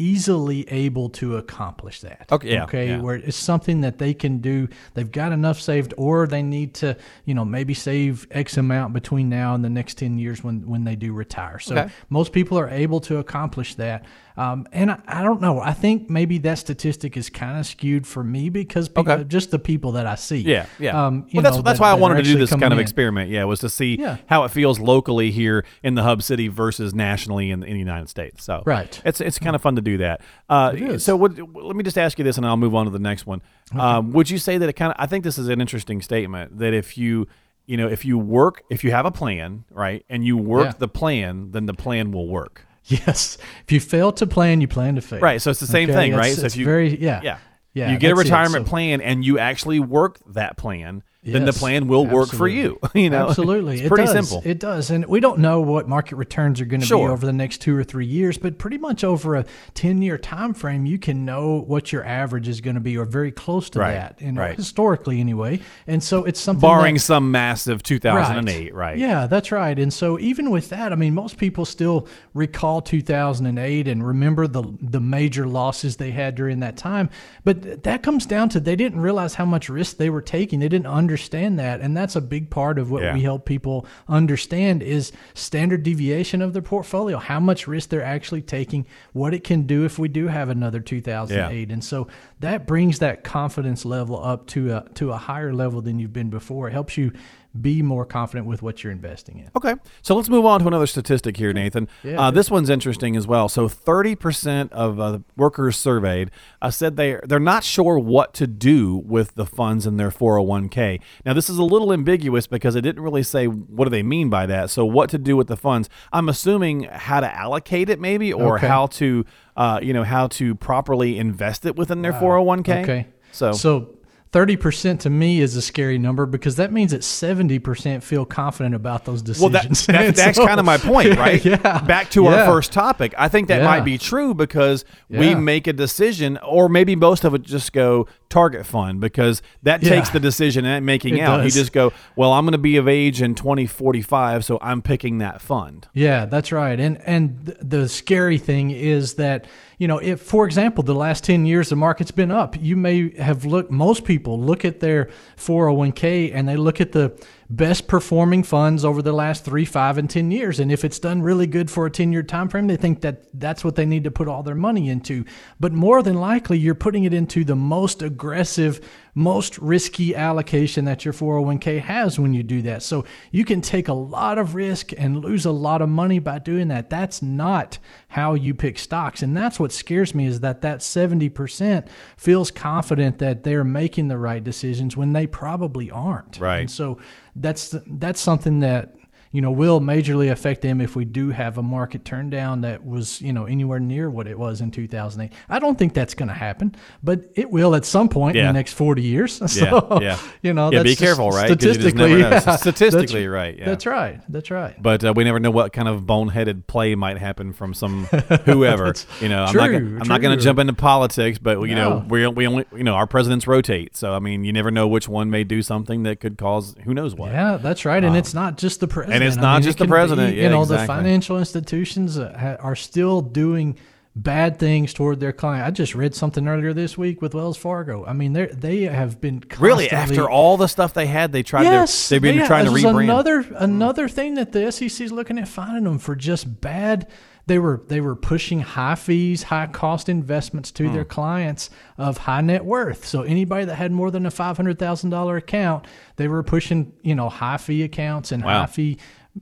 easily 0.00 0.68
able 0.70 1.08
to 1.10 1.36
accomplish 1.36 2.00
that. 2.00 2.26
Okay, 2.32 2.52
yeah, 2.54 2.64
Okay. 2.64 2.88
yeah. 2.88 3.00
Where 3.00 3.16
it's 3.16 3.36
something 3.36 3.82
that 3.82 3.98
they 3.98 4.14
can 4.14 4.38
do. 4.38 4.68
They've 4.94 5.10
got 5.10 5.32
enough 5.32 5.60
saved, 5.60 5.92
or 5.96 6.26
they 6.26 6.42
need 6.42 6.74
to, 6.74 6.96
you 7.24 7.34
know, 7.34 7.44
maybe 7.44 7.74
save 7.74 8.26
X 8.30 8.56
amount 8.56 8.94
between 8.94 9.28
now 9.28 9.54
and 9.54 9.64
the 9.64 9.70
next 9.70 9.98
ten 9.98 10.18
years 10.18 10.42
when 10.42 10.66
when 10.66 10.84
they 10.84 10.96
do 10.96 11.12
retire. 11.12 11.58
So 11.58 11.76
Okay. 11.76 11.90
most 12.08 12.32
people 12.32 12.58
are 12.58 12.68
able 12.68 13.00
to 13.00 13.18
accomplish 13.18 13.74
that. 13.76 14.04
Um, 14.40 14.66
and 14.72 14.90
I, 14.90 14.98
I 15.06 15.22
don't 15.22 15.40
know. 15.40 15.60
I 15.60 15.72
think 15.72 16.08
maybe 16.08 16.38
that 16.38 16.58
statistic 16.58 17.16
is 17.16 17.28
kind 17.28 17.58
of 17.58 17.66
skewed 17.66 18.06
for 18.06 18.24
me 18.24 18.48
because 18.48 18.88
people, 18.88 19.12
Okay. 19.12 19.24
just 19.24 19.50
the 19.50 19.58
people 19.58 19.92
that 19.92 20.06
I 20.06 20.14
see. 20.14 20.38
Yeah, 20.38 20.66
yeah. 20.78 21.06
Um, 21.06 21.26
you 21.28 21.36
well, 21.38 21.42
that's 21.42 21.56
know, 21.56 21.62
that's 21.62 21.78
that- 21.78 21.82
why 21.82 21.90
I 21.90 21.94
that 21.96 22.00
wanted 22.00 22.16
to 22.16 22.22
do 22.22 22.38
this 22.38 22.50
kind 22.50 22.60
coming 22.62 22.72
of 22.72 22.78
in. 22.78 22.82
experiment. 22.82 23.30
Yeah, 23.30 23.44
was 23.44 23.60
to 23.60 23.68
see 23.68 23.96
Yeah. 23.98 24.16
how 24.26 24.44
it 24.44 24.50
feels 24.50 24.80
locally 24.80 25.30
here 25.30 25.64
in 25.82 25.94
the 25.94 26.02
hub 26.02 26.22
city 26.22 26.48
versus 26.48 26.94
nationally 26.94 27.50
in, 27.50 27.62
in 27.62 27.72
the 27.74 27.78
United 27.78 28.08
States. 28.08 28.42
So 28.44 28.62
Right. 28.64 29.00
it's 29.04 29.20
it's 29.20 29.38
kind 29.38 29.54
of 29.54 29.62
fun 29.62 29.76
to 29.76 29.82
do 29.82 29.98
that. 29.98 30.20
Uh. 30.48 30.98
So 30.98 31.16
would, 31.16 31.38
let 31.54 31.76
me 31.76 31.82
just 31.84 31.98
ask 31.98 32.18
you 32.18 32.24
this, 32.24 32.36
and 32.36 32.46
I'll 32.46 32.56
move 32.56 32.74
on 32.74 32.86
to 32.86 32.90
the 32.90 32.98
next 32.98 33.26
one. 33.26 33.42
Um, 33.78 34.12
would 34.12 34.30
you 34.30 34.38
say 34.38 34.58
that 34.58 34.68
it 34.68 34.72
kind 34.74 34.90
of? 34.92 34.96
I 34.98 35.06
think 35.06 35.22
this 35.24 35.38
is 35.38 35.48
an 35.48 35.60
interesting 35.60 36.00
statement 36.02 36.58
that 36.58 36.72
if 36.74 36.96
you 36.96 37.26
you 37.66 37.76
know 37.76 37.88
if 37.88 38.04
you 38.04 38.18
work 38.18 38.62
if 38.70 38.82
you 38.84 38.90
have 38.90 39.06
a 39.06 39.10
plan 39.12 39.64
right 39.70 40.04
and 40.08 40.24
you 40.24 40.36
work 40.36 40.64
Yeah. 40.64 40.72
the 40.78 40.88
plan 40.88 41.50
then 41.52 41.66
the 41.66 41.74
plan 41.74 42.10
will 42.10 42.26
work 42.26 42.64
Yes. 43.06 43.38
If 43.64 43.72
you 43.72 43.80
fail 43.80 44.12
to 44.12 44.26
plan, 44.26 44.60
you 44.60 44.68
plan 44.68 44.94
to 44.96 45.00
fail. 45.00 45.20
right 45.20 45.40
so 45.40 45.50
it's 45.50 45.60
the 45.60 45.66
same 45.66 45.88
Okay, 45.90 45.98
thing 45.98 46.12
right 46.14 46.26
it's- 46.32 46.40
so 46.40 46.46
it's 46.46 46.54
if 46.54 46.58
you 46.60 46.64
very 46.64 46.98
yeah 47.00 47.20
yeah 47.22 47.38
yeah 47.74 47.92
you 47.92 47.98
get 47.98 48.08
a 48.08 48.14
it. 48.14 48.18
retirement 48.18 48.66
So- 48.66 48.70
plan 48.70 49.00
and 49.00 49.24
you 49.24 49.38
actually 49.38 49.78
work 49.80 50.18
that 50.32 50.56
plan 50.56 51.02
then 51.22 51.44
the 51.44 51.52
plan 51.52 51.86
will 51.86 52.06
work 52.06 52.30
for 52.30 52.48
you 52.48 52.78
absolutely. 52.82 53.02
you 53.02 53.10
know 53.10 53.28
absolutely 53.28 53.74
it's 53.76 53.82
it 53.84 53.88
pretty 53.88 54.04
does. 54.12 54.28
simple 54.28 54.42
it 54.50 54.58
does 54.58 54.90
and 54.90 55.04
we 55.06 55.20
don't 55.20 55.38
know 55.38 55.60
what 55.60 55.86
market 55.86 56.16
returns 56.16 56.60
are 56.60 56.64
going 56.64 56.80
to 56.80 56.86
Sure. 56.86 57.08
be 57.08 57.12
over 57.12 57.26
the 57.26 57.32
next 57.32 57.58
two 57.58 57.76
or 57.76 57.84
three 57.84 58.06
years 58.06 58.38
but 58.38 58.56
pretty 58.58 58.78
much 58.78 59.04
over 59.04 59.36
a 59.36 59.44
10 59.74 60.00
year 60.00 60.16
time 60.16 60.54
frame 60.54 60.86
you 60.86 60.98
can 60.98 61.24
know 61.26 61.60
what 61.66 61.92
your 61.92 62.04
average 62.04 62.48
is 62.48 62.60
going 62.62 62.74
to 62.74 62.80
be 62.80 62.96
or 62.96 63.04
very 63.04 63.30
close 63.32 63.68
to 63.70 63.80
Right, 63.80 63.92
that 63.92 64.20
you 64.20 64.32
know, 64.32 64.40
right. 64.40 64.56
historically 64.56 65.20
anyway 65.20 65.60
and 65.86 66.02
so 66.02 66.24
it's 66.24 66.40
something 66.40 66.60
barring 66.60 66.94
that, 66.94 67.00
some 67.00 67.30
massive 67.30 67.82
2008 67.82 68.74
right, 68.74 68.96
yeah, 68.96 69.26
that's 69.26 69.52
right. 69.52 69.78
And 69.78 69.92
so 69.92 70.18
even 70.18 70.50
with 70.50 70.68
that, 70.70 70.92
I 70.92 70.96
mean, 70.96 71.14
most 71.14 71.36
people 71.36 71.64
still 71.64 72.06
recall 72.34 72.80
2008 72.80 73.88
and 73.88 74.06
remember 74.06 74.46
the 74.46 74.62
the 74.80 75.00
major 75.00 75.46
losses 75.46 75.96
they 75.96 76.10
had 76.10 76.34
during 76.34 76.60
that 76.60 76.76
time. 76.76 77.10
But 77.44 77.82
that 77.84 78.02
comes 78.02 78.26
down 78.26 78.48
to 78.50 78.60
they 78.60 78.76
didn't 78.76 79.00
realize 79.00 79.34
how 79.34 79.44
much 79.44 79.68
risk 79.68 79.96
they 79.96 80.10
were 80.10 80.22
taking. 80.22 80.60
They 80.60 80.68
didn't 80.68 80.86
understand 81.10 81.58
that, 81.58 81.80
and 81.80 81.96
that's 81.96 82.14
a 82.14 82.20
big 82.20 82.50
part 82.50 82.78
of 82.78 82.88
what 82.90 83.02
Yeah. 83.02 83.14
we 83.14 83.22
help 83.22 83.44
people 83.44 83.84
understand 84.08 84.80
is 84.80 85.10
standard 85.34 85.82
deviation 85.82 86.40
of 86.40 86.52
their 86.52 86.62
portfolio, 86.62 87.18
how 87.18 87.40
much 87.40 87.66
risk 87.66 87.88
they're 87.88 88.02
actually 88.04 88.42
taking, 88.42 88.86
what 89.12 89.34
it 89.34 89.42
can 89.42 89.62
do 89.62 89.84
if 89.84 89.98
we 89.98 90.06
do 90.06 90.28
have 90.28 90.48
another 90.48 90.78
2008. 90.78 91.70
And 91.72 91.82
so 91.82 92.06
that 92.38 92.64
brings 92.64 93.00
that 93.00 93.24
confidence 93.24 93.84
level 93.84 94.22
up 94.24 94.46
to 94.48 94.72
a 94.72 94.84
to 94.94 95.10
a 95.10 95.16
higher 95.16 95.52
level 95.52 95.82
than 95.82 95.98
you've 95.98 96.12
been 96.12 96.30
before. 96.30 96.68
It 96.68 96.72
helps 96.72 96.96
you 96.96 97.12
be 97.58 97.82
more 97.82 98.04
confident 98.04 98.46
with 98.46 98.62
what 98.62 98.82
you're 98.84 98.92
investing 98.92 99.38
in. 99.38 99.50
Okay, 99.56 99.74
so 100.02 100.14
let's 100.14 100.28
move 100.28 100.46
on 100.46 100.60
to 100.60 100.68
another 100.68 100.86
statistic 100.86 101.36
here, 101.36 101.52
Nathan. 101.52 101.88
Yeah, 102.04 102.20
uh, 102.20 102.30
this 102.30 102.50
one's 102.50 102.70
interesting 102.70 103.16
as 103.16 103.26
well. 103.26 103.48
So, 103.48 103.68
thirty 103.68 104.14
percent 104.14 104.72
of 104.72 105.00
uh, 105.00 105.18
workers 105.36 105.76
surveyed 105.76 106.30
uh, 106.62 106.70
said 106.70 106.96
they 106.96 107.18
they're 107.24 107.40
not 107.40 107.64
sure 107.64 107.98
what 107.98 108.34
to 108.34 108.46
do 108.46 108.96
with 108.98 109.34
the 109.34 109.46
funds 109.46 109.86
in 109.86 109.96
their 109.96 110.10
four 110.10 110.34
hundred 110.36 110.48
one 110.48 110.68
k. 110.68 111.00
Now, 111.26 111.32
this 111.32 111.50
is 111.50 111.58
a 111.58 111.64
little 111.64 111.92
ambiguous 111.92 112.46
because 112.46 112.76
it 112.76 112.82
didn't 112.82 113.02
really 113.02 113.24
say 113.24 113.46
what 113.46 113.84
do 113.84 113.90
they 113.90 114.02
mean 114.04 114.30
by 114.30 114.46
that. 114.46 114.70
So, 114.70 114.84
what 114.84 115.10
to 115.10 115.18
do 115.18 115.36
with 115.36 115.48
the 115.48 115.56
funds? 115.56 115.88
I'm 116.12 116.28
assuming 116.28 116.84
how 116.84 117.20
to 117.20 117.34
allocate 117.34 117.88
it, 117.90 117.98
maybe, 117.98 118.32
or 118.32 118.56
Okay. 118.58 118.68
how 118.68 118.86
to 118.86 119.24
uh, 119.56 119.80
you 119.82 119.92
know 119.92 120.04
how 120.04 120.28
to 120.28 120.54
properly 120.54 121.18
invest 121.18 121.66
it 121.66 121.74
within 121.74 122.02
their 122.02 122.12
four 122.12 122.34
hundred 122.34 122.42
one 122.44 122.62
k. 122.62 122.82
Okay. 122.82 123.06
So, 123.32 123.52
So 123.52 123.96
30% 124.32 125.00
to 125.00 125.10
me 125.10 125.40
is 125.40 125.56
a 125.56 125.62
scary 125.62 125.98
number 125.98 126.24
because 126.24 126.54
that 126.56 126.72
means 126.72 126.92
that 126.92 127.00
70% 127.00 128.00
feel 128.02 128.24
confident 128.24 128.76
about 128.76 129.04
those 129.04 129.24
Well, 129.40 129.48
decisions. 129.50 129.86
that, 129.86 129.92
that, 129.92 130.14
that's 130.16 130.36
So- 130.38 130.46
kind 130.46 130.60
of 130.60 130.66
my 130.66 130.78
point, 130.78 131.16
right? 131.18 131.44
yeah. 131.44 131.80
Back 131.80 132.10
to 132.10 132.26
our 132.26 132.44
first 132.46 132.70
topic. 132.72 133.12
I 133.18 133.28
think 133.28 133.48
that 133.48 133.58
Yeah. 133.62 133.66
might 133.66 133.80
be 133.84 133.98
true 133.98 134.32
because 134.34 134.84
we 135.08 135.34
make 135.34 135.66
a 135.66 135.72
decision, 135.72 136.38
or 136.46 136.68
maybe 136.68 136.94
most 136.94 137.24
of 137.24 137.34
it 137.34 137.42
just 137.42 137.72
go 137.72 138.06
target 138.28 138.64
fund 138.66 139.00
because 139.00 139.42
that 139.64 139.82
Yeah. 139.82 139.88
takes 139.90 140.10
the 140.10 140.20
decision 140.20 140.64
and 140.64 140.86
making 140.86 141.16
It 141.16 141.22
out. 141.22 141.38
does. 141.38 141.56
You 141.56 141.62
just 141.62 141.72
go, 141.72 141.92
well, 142.14 142.32
I'm 142.32 142.44
going 142.44 142.52
to 142.52 142.58
be 142.58 142.76
of 142.76 142.86
age 142.86 143.20
in 143.20 143.34
2045, 143.34 144.44
so 144.44 144.58
I'm 144.62 144.80
picking 144.80 145.18
that 145.18 145.40
fund. 145.40 145.88
Yeah, 145.92 146.26
that's 146.26 146.52
right. 146.52 146.78
And 146.78 147.00
and 147.04 147.46
th- 147.46 147.58
the 147.60 147.88
scary 147.88 148.38
thing 148.38 148.70
is 148.70 149.14
that 149.14 149.46
you 149.80 149.88
know, 149.88 149.96
if 149.96 150.20
for 150.20 150.44
example, 150.44 150.84
the 150.84 150.94
last 150.94 151.24
10 151.24 151.46
years 151.46 151.70
the 151.70 151.76
market's 151.76 152.10
been 152.10 152.30
up, 152.30 152.54
you 152.60 152.76
may 152.76 153.16
have 153.16 153.46
looked 153.46 153.70
most 153.70 154.04
people 154.04 154.38
look 154.38 154.62
at 154.66 154.80
their 154.80 155.08
401k 155.38 156.34
and 156.34 156.46
they 156.46 156.58
look 156.58 156.82
at 156.82 156.92
the 156.92 157.18
best 157.48 157.88
performing 157.88 158.42
funds 158.42 158.84
over 158.84 159.00
the 159.00 159.14
last 159.14 159.42
three, 159.42 159.64
five, 159.64 159.96
and 159.96 160.10
10 160.10 160.30
years. 160.30 160.60
And 160.60 160.70
if 160.70 160.84
it's 160.84 160.98
done 160.98 161.22
really 161.22 161.46
good 161.46 161.70
for 161.70 161.86
a 161.86 161.90
10 161.90 162.12
year 162.12 162.22
time 162.22 162.50
frame, 162.50 162.66
they 162.66 162.76
think 162.76 163.00
that 163.00 163.24
that's 163.32 163.64
what 163.64 163.74
they 163.74 163.86
need 163.86 164.04
to 164.04 164.10
put 164.10 164.28
all 164.28 164.42
their 164.42 164.54
money 164.54 164.90
into. 164.90 165.24
But 165.58 165.72
more 165.72 166.02
than 166.02 166.20
likely, 166.20 166.58
you're 166.58 166.74
putting 166.74 167.04
it 167.04 167.14
into 167.14 167.42
the 167.42 167.56
most 167.56 168.02
aggressive 168.02 168.86
most 169.20 169.58
risky 169.58 170.16
allocation 170.16 170.86
that 170.86 171.04
your 171.04 171.12
401k 171.12 171.80
has 171.82 172.18
when 172.18 172.32
you 172.32 172.42
do 172.42 172.62
that. 172.62 172.82
So 172.82 173.04
you 173.30 173.44
can 173.44 173.60
take 173.60 173.86
a 173.86 173.92
lot 173.92 174.38
of 174.38 174.54
risk 174.54 174.92
and 174.96 175.22
lose 175.22 175.44
a 175.44 175.50
lot 175.50 175.82
of 175.82 175.90
money 175.90 176.18
by 176.18 176.38
doing 176.38 176.68
that. 176.68 176.88
That's 176.88 177.20
not 177.20 177.78
how 178.08 178.32
you 178.32 178.54
pick 178.54 178.78
stocks. 178.78 179.22
And 179.22 179.36
that's 179.36 179.60
what 179.60 179.72
scares 179.72 180.14
me 180.14 180.24
is 180.26 180.40
that 180.40 180.62
that 180.62 180.78
70% 180.78 181.86
feels 182.16 182.50
confident 182.50 183.18
that 183.18 183.44
they're 183.44 183.62
making 183.62 184.08
the 184.08 184.18
right 184.18 184.42
decisions 184.42 184.96
when 184.96 185.12
they 185.12 185.26
probably 185.26 185.90
aren't. 185.90 186.40
Right. 186.40 186.60
And 186.60 186.70
so 186.70 186.98
that's 187.36 187.76
that's 187.86 188.20
something 188.20 188.60
that 188.60 188.94
you 189.32 189.40
know, 189.40 189.50
will 189.52 189.80
majorly 189.80 190.30
affect 190.30 190.60
them 190.60 190.80
if 190.80 190.96
we 190.96 191.04
do 191.04 191.30
have 191.30 191.56
a 191.58 191.62
market 191.62 192.04
turn 192.04 192.30
down 192.30 192.62
that 192.62 192.84
was, 192.84 193.20
you 193.22 193.32
know, 193.32 193.44
anywhere 193.44 193.78
near 193.78 194.10
what 194.10 194.26
it 194.26 194.38
was 194.38 194.60
in 194.60 194.70
2008. 194.72 195.32
I 195.48 195.58
don't 195.60 195.78
think 195.78 195.94
that's 195.94 196.14
going 196.14 196.28
to 196.28 196.34
happen, 196.34 196.74
but 197.02 197.20
it 197.36 197.48
will 197.50 197.74
at 197.76 197.84
some 197.84 198.08
point 198.08 198.34
Yeah. 198.36 198.42
in 198.42 198.46
the 198.48 198.52
next 198.54 198.72
40 198.74 199.02
years. 199.02 199.40
So, 199.60 199.98
yeah. 200.00 200.18
you 200.42 200.52
know, 200.54 200.70
Yeah, 200.72 200.82
that's 200.82 200.90
be 200.90 201.04
careful, 201.04 201.30
right? 201.30 201.46
Statistically, 201.46 202.18
yeah. 202.20 202.38
Statistically, 202.56 203.26
That's- 203.26 203.26
right, 203.28 203.58
yeah. 203.58 203.64
That's 203.66 203.86
right. 203.86 204.20
That's 204.28 204.50
right. 204.50 204.80
But 204.82 205.04
uh, 205.04 205.12
we 205.14 205.24
never 205.24 205.38
know 205.38 205.50
what 205.50 205.72
kind 205.72 205.86
of 205.88 206.02
boneheaded 206.02 206.66
play 206.66 206.94
might 206.94 207.18
happen 207.18 207.52
from 207.52 207.74
some 207.74 208.04
whoever. 208.44 208.94
you 209.20 209.28
know, 209.28 209.44
I'm 209.44 209.54
not 209.56 209.66
true, 209.66 209.98
I'm 210.00 210.08
not 210.08 210.20
going 210.22 210.36
to 210.36 210.42
jump 210.42 210.58
into 210.58 210.72
politics, 210.72 211.38
but 211.38 211.60
you 211.62 211.74
know, 211.74 212.04
we 212.08 212.26
we 212.28 212.46
only 212.46 212.64
you 212.74 212.84
know 212.84 212.94
our 212.94 213.06
presidents 213.06 213.46
rotate, 213.46 213.96
so 213.96 214.12
I 214.14 214.18
mean, 214.18 214.44
you 214.44 214.52
never 214.52 214.70
know 214.70 214.88
which 214.88 215.08
one 215.08 215.30
may 215.30 215.44
do 215.44 215.62
something 215.62 216.02
that 216.04 216.20
could 216.20 216.38
cause 216.38 216.74
who 216.84 216.94
knows 216.94 217.14
what. 217.14 217.32
Yeah, 217.32 217.56
that's 217.58 217.84
right. 217.84 218.02
And 218.02 218.16
it's 218.16 218.34
not 218.34 218.56
just 218.56 218.80
the 218.80 218.88
president. 218.88 219.19
Um, 219.22 219.28
it's 219.28 219.36
I 219.36 219.40
not 219.40 219.54
mean, 219.54 219.62
just 219.62 219.80
it 219.80 219.84
the 219.84 219.88
president. 219.88 220.30
be, 220.32 220.36
Yeah, 220.38 220.44
you 220.44 220.48
know, 220.50 220.64
the 220.64 220.78
financial 220.78 221.38
institutions 221.38 222.18
are 222.18 222.76
still 222.76 223.20
doing 223.20 223.76
bad 224.16 224.58
things 224.58 224.92
toward 224.92 225.20
their 225.20 225.32
client. 225.32 225.64
I 225.66 225.70
just 225.70 225.94
read 225.94 226.14
something 226.14 226.48
earlier 226.48 226.72
this 226.72 226.98
week 226.98 227.22
with 227.22 227.32
Wells 227.34 227.56
Fargo. 227.56 228.04
I 228.04 228.12
mean, 228.12 228.32
they 228.32 228.46
they 228.46 228.82
have 228.82 229.20
been 229.20 229.42
Really, 229.58 229.90
after 229.90 230.28
all 230.28 230.56
the 230.56 230.66
stuff 230.66 230.94
they 230.94 231.06
had, 231.06 231.32
they 231.32 231.42
tried 231.42 231.62
Yes, 231.62 232.08
to 232.08 232.14
they've 232.14 232.22
been 232.22 232.38
yeah, 232.38 232.46
trying 232.46 232.64
to 232.64 232.72
rebrand. 232.72 233.04
Another 233.04 233.46
another 233.56 234.08
thing 234.08 234.34
that 234.34 234.52
the 234.52 234.70
SEC 234.72 235.00
is 235.00 235.12
looking 235.12 235.38
at 235.38 235.48
finding 235.48 235.84
them 235.84 235.98
for 235.98 236.16
just 236.16 236.60
bad. 236.60 237.06
They 237.50 237.58
were 237.58 237.82
they 237.88 238.00
were 238.00 238.14
pushing 238.14 238.60
high 238.60 238.94
fees, 238.94 239.42
high 239.42 239.66
cost 239.66 240.08
investments 240.08 240.70
to 240.70 240.86
Hmm. 240.86 240.94
their 240.94 241.04
clients 241.04 241.68
of 241.98 242.16
high 242.18 242.42
net 242.42 242.64
worth. 242.64 243.04
So 243.04 243.22
anybody 243.22 243.64
that 243.64 243.74
had 243.74 243.90
more 243.90 244.12
than 244.12 244.24
a 244.24 244.30
five 244.30 244.56
hundred 244.56 244.78
thousand 244.78 245.10
dollar 245.10 245.36
account, 245.36 245.84
they 246.14 246.28
were 246.28 246.44
pushing 246.44 246.92
you 247.02 247.16
know 247.16 247.28
high 247.28 247.56
fee 247.56 247.82
accounts 247.82 248.30
and 248.30 248.44
Wow. 248.44 248.60
high 248.60 248.66
fee. 248.66 248.98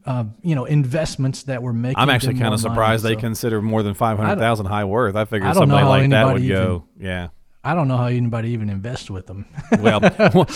Uh, 0.07 0.25
you 0.43 0.55
know 0.55 0.65
investments 0.65 1.43
that 1.45 1.63
were 1.63 1.73
making. 1.73 1.99
I'm 1.99 2.09
actually 2.11 2.39
kind 2.39 2.53
of 2.55 2.61
surprised 2.61 3.05
money. 3.05 3.15
they 3.17 3.21
So 3.21 3.27
consider 3.27 3.61
more 3.63 3.83
than 3.83 3.93
five 3.95 4.19
hundred 4.19 4.39
thousand 4.39 4.67
high 4.67 4.85
worth. 4.85 5.15
I 5.17 5.25
figured 5.27 5.55
somebody 5.55 5.85
like 5.87 6.11
that 6.11 6.25
would 6.27 6.37
anybody 6.43 6.49
go, 6.49 6.85
yeah. 6.99 7.29
I 7.69 7.75
don't 7.75 7.87
know 7.87 7.99
how 7.99 8.07
anybody 8.07 8.49
even 8.53 8.71
invests 8.71 9.11
with 9.11 9.27
them. 9.27 9.45
well, 9.81 10.01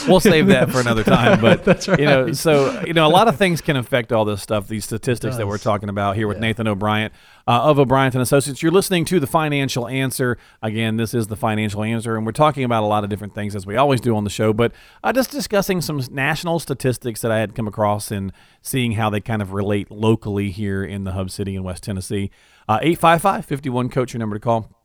we'll- 0.08 0.18
save 0.18 0.46
that 0.46 0.70
for 0.70 0.80
another 0.80 1.04
time. 1.04 1.42
But 1.42 1.86
you 1.98 2.06
know, 2.06 2.32
so 2.32 2.82
you 2.86 2.94
know, 2.94 3.06
a 3.06 3.10
lot 3.10 3.28
of 3.28 3.36
things 3.36 3.60
can 3.60 3.76
affect 3.76 4.12
all 4.12 4.24
this 4.24 4.40
stuff. 4.40 4.66
These 4.66 4.86
statistics 4.86 5.36
that 5.36 5.46
we're 5.46 5.58
talking 5.58 5.90
about 5.90 6.16
here 6.16 6.26
with 6.26 6.38
Nathan 6.38 6.66
O'Brien 6.66 7.10
uh, 7.46 7.64
of 7.64 7.78
O'Brien 7.78 8.12
and 8.14 8.22
Associates. 8.22 8.62
You're 8.62 8.72
listening 8.72 9.04
to 9.06 9.20
the 9.20 9.26
Financial 9.26 9.86
Answer. 9.86 10.38
Again, 10.62 10.96
this 10.96 11.12
is 11.12 11.26
the 11.26 11.36
Financial 11.36 11.82
Answer, 11.82 12.16
and 12.16 12.24
we're 12.24 12.32
talking 12.32 12.64
about 12.64 12.82
a 12.82 12.86
lot 12.86 13.04
of 13.04 13.10
different 13.10 13.34
things 13.34 13.54
as 13.54 13.66
we 13.66 13.76
always 13.76 14.00
do 14.00 14.16
on 14.16 14.24
the 14.24 14.30
show. 14.30 14.54
But 14.54 14.72
uh, 15.04 15.12
just 15.12 15.30
discussing 15.30 15.82
some 15.82 16.00
national 16.10 16.60
statistics 16.60 17.20
that 17.20 17.30
I 17.30 17.40
had 17.40 17.54
come 17.54 17.68
across 17.68 18.10
and 18.10 18.32
seeing 18.62 18.92
how 18.92 19.10
they 19.10 19.20
kind 19.20 19.42
of 19.42 19.52
relate 19.52 19.90
locally 19.90 20.50
here 20.50 20.82
in 20.82 21.04
the 21.04 21.12
hub 21.12 21.30
city 21.30 21.56
in 21.56 21.62
West 21.62 21.82
Tennessee. 21.82 22.30
Uh, 22.66 22.78
855 22.80 23.44
51 23.44 23.90
coach 23.90 24.14
your 24.14 24.18
number 24.20 24.36
to 24.36 24.40
call. 24.40 24.81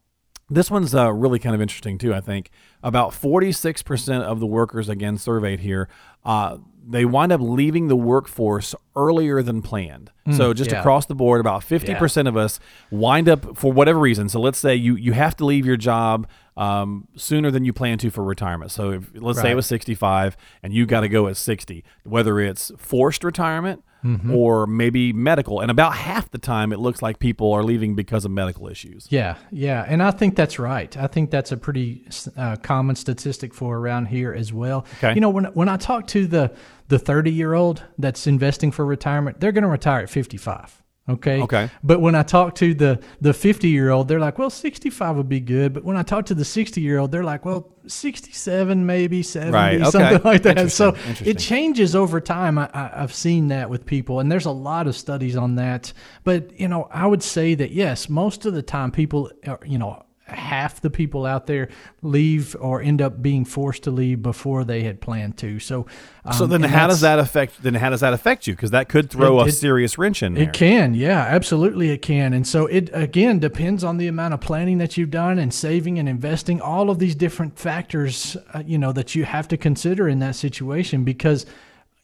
This 0.49 0.71
one's 0.71 0.95
uh, 0.95 1.11
really 1.11 1.39
kind 1.39 1.53
of 1.53 1.61
interesting 1.61 1.97
too. 1.97 2.13
I 2.13 2.21
think 2.21 2.51
about 2.81 3.11
46% 3.11 4.21
of 4.21 4.39
the 4.39 4.45
workers 4.45 4.87
again 4.87 5.17
surveyed 5.17 5.59
here, 5.59 5.89
uh, 6.23 6.57
they 6.89 7.03
wind 7.03 7.33
up 7.33 7.41
leaving 7.41 7.89
the 7.89 7.97
workforce 7.97 8.73
earlier 8.95 9.41
than 9.41 9.61
planned. 9.61 10.09
so 10.31 10.53
just 10.53 10.71
yeah. 10.71 10.79
across 10.79 11.05
the 11.05 11.15
board, 11.15 11.41
about 11.41 11.61
50% 11.61 12.27
of 12.27 12.37
us 12.37 12.61
wind 12.91 13.27
up 13.27 13.57
for 13.57 13.73
whatever 13.73 13.99
reason. 13.99 14.29
So 14.29 14.39
let's 14.39 14.57
say 14.57 14.75
you 14.75 14.95
you 14.95 15.11
have 15.11 15.35
to 15.37 15.45
leave 15.45 15.65
your 15.65 15.75
job 15.75 16.27
um, 16.55 17.07
sooner 17.15 17.51
than 17.51 17.65
you 17.65 17.73
plan 17.73 17.97
to 17.99 18.09
for 18.09 18.23
retirement. 18.23 18.71
So 18.71 18.91
if, 18.91 19.11
let's 19.13 19.39
say 19.39 19.51
it 19.51 19.55
was 19.55 19.67
65 19.67 20.37
and 20.63 20.73
you 20.73 20.85
got 20.85 21.01
to 21.01 21.09
go 21.09 21.27
at 21.27 21.37
60, 21.37 21.83
whether 22.03 22.39
it's 22.39 22.71
forced 22.77 23.23
retirement. 23.23 23.83
Mm-hmm. 24.07 24.33
Or 24.33 24.65
maybe 24.67 25.11
medical, 25.11 25.59
and 25.59 25.69
about 25.69 25.93
half 25.93 26.31
the 26.31 26.37
time 26.37 26.71
it 26.71 26.79
looks 26.79 27.01
like 27.01 27.19
people 27.19 27.51
are 27.51 27.61
leaving 27.61 27.93
because 27.93 28.23
of 28.23 28.31
medical 28.31 28.69
issues. 28.69 29.05
Yeah, 29.09 29.35
yeah, 29.51 29.83
and 29.85 30.01
I 30.01 30.11
think 30.11 30.37
that's 30.37 30.57
right. 30.59 30.95
I 30.95 31.07
think 31.07 31.29
that's 31.29 31.51
a 31.51 31.57
pretty 31.57 32.07
uh, 32.37 32.55
common 32.57 32.95
statistic 32.95 33.53
for 33.53 33.77
around 33.77 34.05
here 34.05 34.33
as 34.33 34.53
well. 34.53 34.85
Okay. 34.99 35.13
You 35.13 35.19
know, 35.19 35.29
when 35.29 35.45
when 35.45 35.67
I 35.67 35.75
talk 35.75 36.07
to 36.07 36.25
the 36.25 36.53
the 36.87 36.97
thirty 36.97 37.31
year 37.31 37.53
old 37.53 37.83
that's 37.97 38.27
investing 38.27 38.71
for 38.71 38.85
retirement, 38.85 39.41
they're 39.41 39.51
going 39.51 39.63
to 39.63 39.69
retire 39.69 40.03
at 40.03 40.09
fifty 40.09 40.37
five. 40.37 40.81
Okay. 41.09 41.41
Okay. 41.41 41.69
But 41.83 42.01
when 42.01 42.15
I 42.15 42.23
talk 42.23 42.55
to 42.55 42.73
the 42.73 42.99
the 43.21 43.33
fifty 43.33 43.69
year 43.69 43.89
old, 43.89 44.07
they're 44.07 44.19
like, 44.19 44.37
well, 44.37 44.49
sixty 44.49 44.89
five 44.89 45.15
would 45.15 45.29
be 45.29 45.39
good. 45.39 45.73
But 45.73 45.83
when 45.83 45.95
I 45.95 46.03
talk 46.03 46.25
to 46.27 46.35
the 46.35 46.43
sixty 46.43 46.81
year 46.81 46.99
old, 46.99 47.11
they're 47.11 47.23
like, 47.23 47.45
well, 47.45 47.69
sixty 47.87 48.33
seven, 48.33 48.85
maybe 48.85 49.23
seventy, 49.23 49.53
Right, 49.53 49.81
okay. 49.81 49.89
something 49.89 50.21
like 50.25 50.43
that. 50.43 50.71
So 50.71 50.95
it 51.23 51.39
changes 51.39 51.95
over 51.95 52.19
time. 52.19 52.57
I, 52.57 52.69
I, 52.73 53.03
I've 53.03 53.13
seen 53.13 53.47
that 53.49 53.69
with 53.69 53.85
people, 53.85 54.19
and 54.19 54.29
there's 54.31 54.45
a 54.45 54.51
lot 54.51 54.87
of 54.87 54.95
studies 54.97 55.37
on 55.37 55.55
that. 55.55 55.93
But 56.25 56.59
you 56.59 56.67
know, 56.67 56.89
I 56.91 57.07
would 57.07 57.23
say 57.23 57.55
that 57.55 57.71
yes, 57.71 58.09
most 58.09 58.45
of 58.45 58.53
the 58.53 58.61
time, 58.61 58.91
people, 58.91 59.31
are, 59.45 59.59
you 59.65 59.77
know, 59.77 60.03
half 60.27 60.81
the 60.81 60.89
people 60.89 61.25
out 61.25 61.47
there 61.47 61.69
leave 62.01 62.55
or 62.59 62.81
end 62.81 63.01
up 63.01 63.21
being 63.21 63.45
forced 63.45 63.83
to 63.83 63.91
leave 63.91 64.21
before 64.21 64.63
they 64.63 64.83
had 64.83 64.99
planned 65.01 65.37
to. 65.37 65.59
So, 65.59 65.85
um, 66.25 66.33
So 66.33 66.45
then, 66.47 66.63
how 66.63 66.87
does 66.87 67.01
that 67.01 67.19
affect? 67.19 67.63
Then 67.63 67.75
how 67.75 67.89
does 67.89 68.01
that 68.01 68.13
affect 68.13 68.47
you? 68.47 68.53
Because 68.53 68.71
that 68.71 68.89
could 68.89 69.09
throw 69.09 69.39
It- 69.39 69.43
a 69.43 69.47
it- 69.47 69.51
serious 69.53 69.97
wrench 69.97 70.21
in 70.21 70.33
there. 70.33 70.43
It 70.43 70.53
can, 70.53 70.93
yeah, 70.93 71.19
absolutely, 71.29 71.89
it 71.91 72.01
can. 72.01 72.33
And 72.33 72.45
so 72.45 72.65
it 72.67 72.89
again 72.93 73.39
depends 73.39 73.83
on 73.83 73.97
the 73.97 74.07
amount 74.07 74.33
of 74.33 74.41
planning 74.41 74.77
that 74.79 74.97
you've 74.97 75.11
done 75.11 75.39
and 75.39 75.53
saving 75.53 75.97
and 75.99 76.07
investing. 76.09 76.59
All 76.61 76.89
of 76.89 76.99
these 76.99 77.15
different 77.15 77.57
factors, 77.57 78.35
uh, 78.53 78.63
you 78.65 78.77
know, 78.77 78.91
that 78.91 79.15
you 79.15 79.25
have 79.25 79.47
to 79.49 79.57
consider 79.57 80.07
in 80.07 80.19
that 80.19 80.35
situation 80.35 81.03
because. 81.03 81.45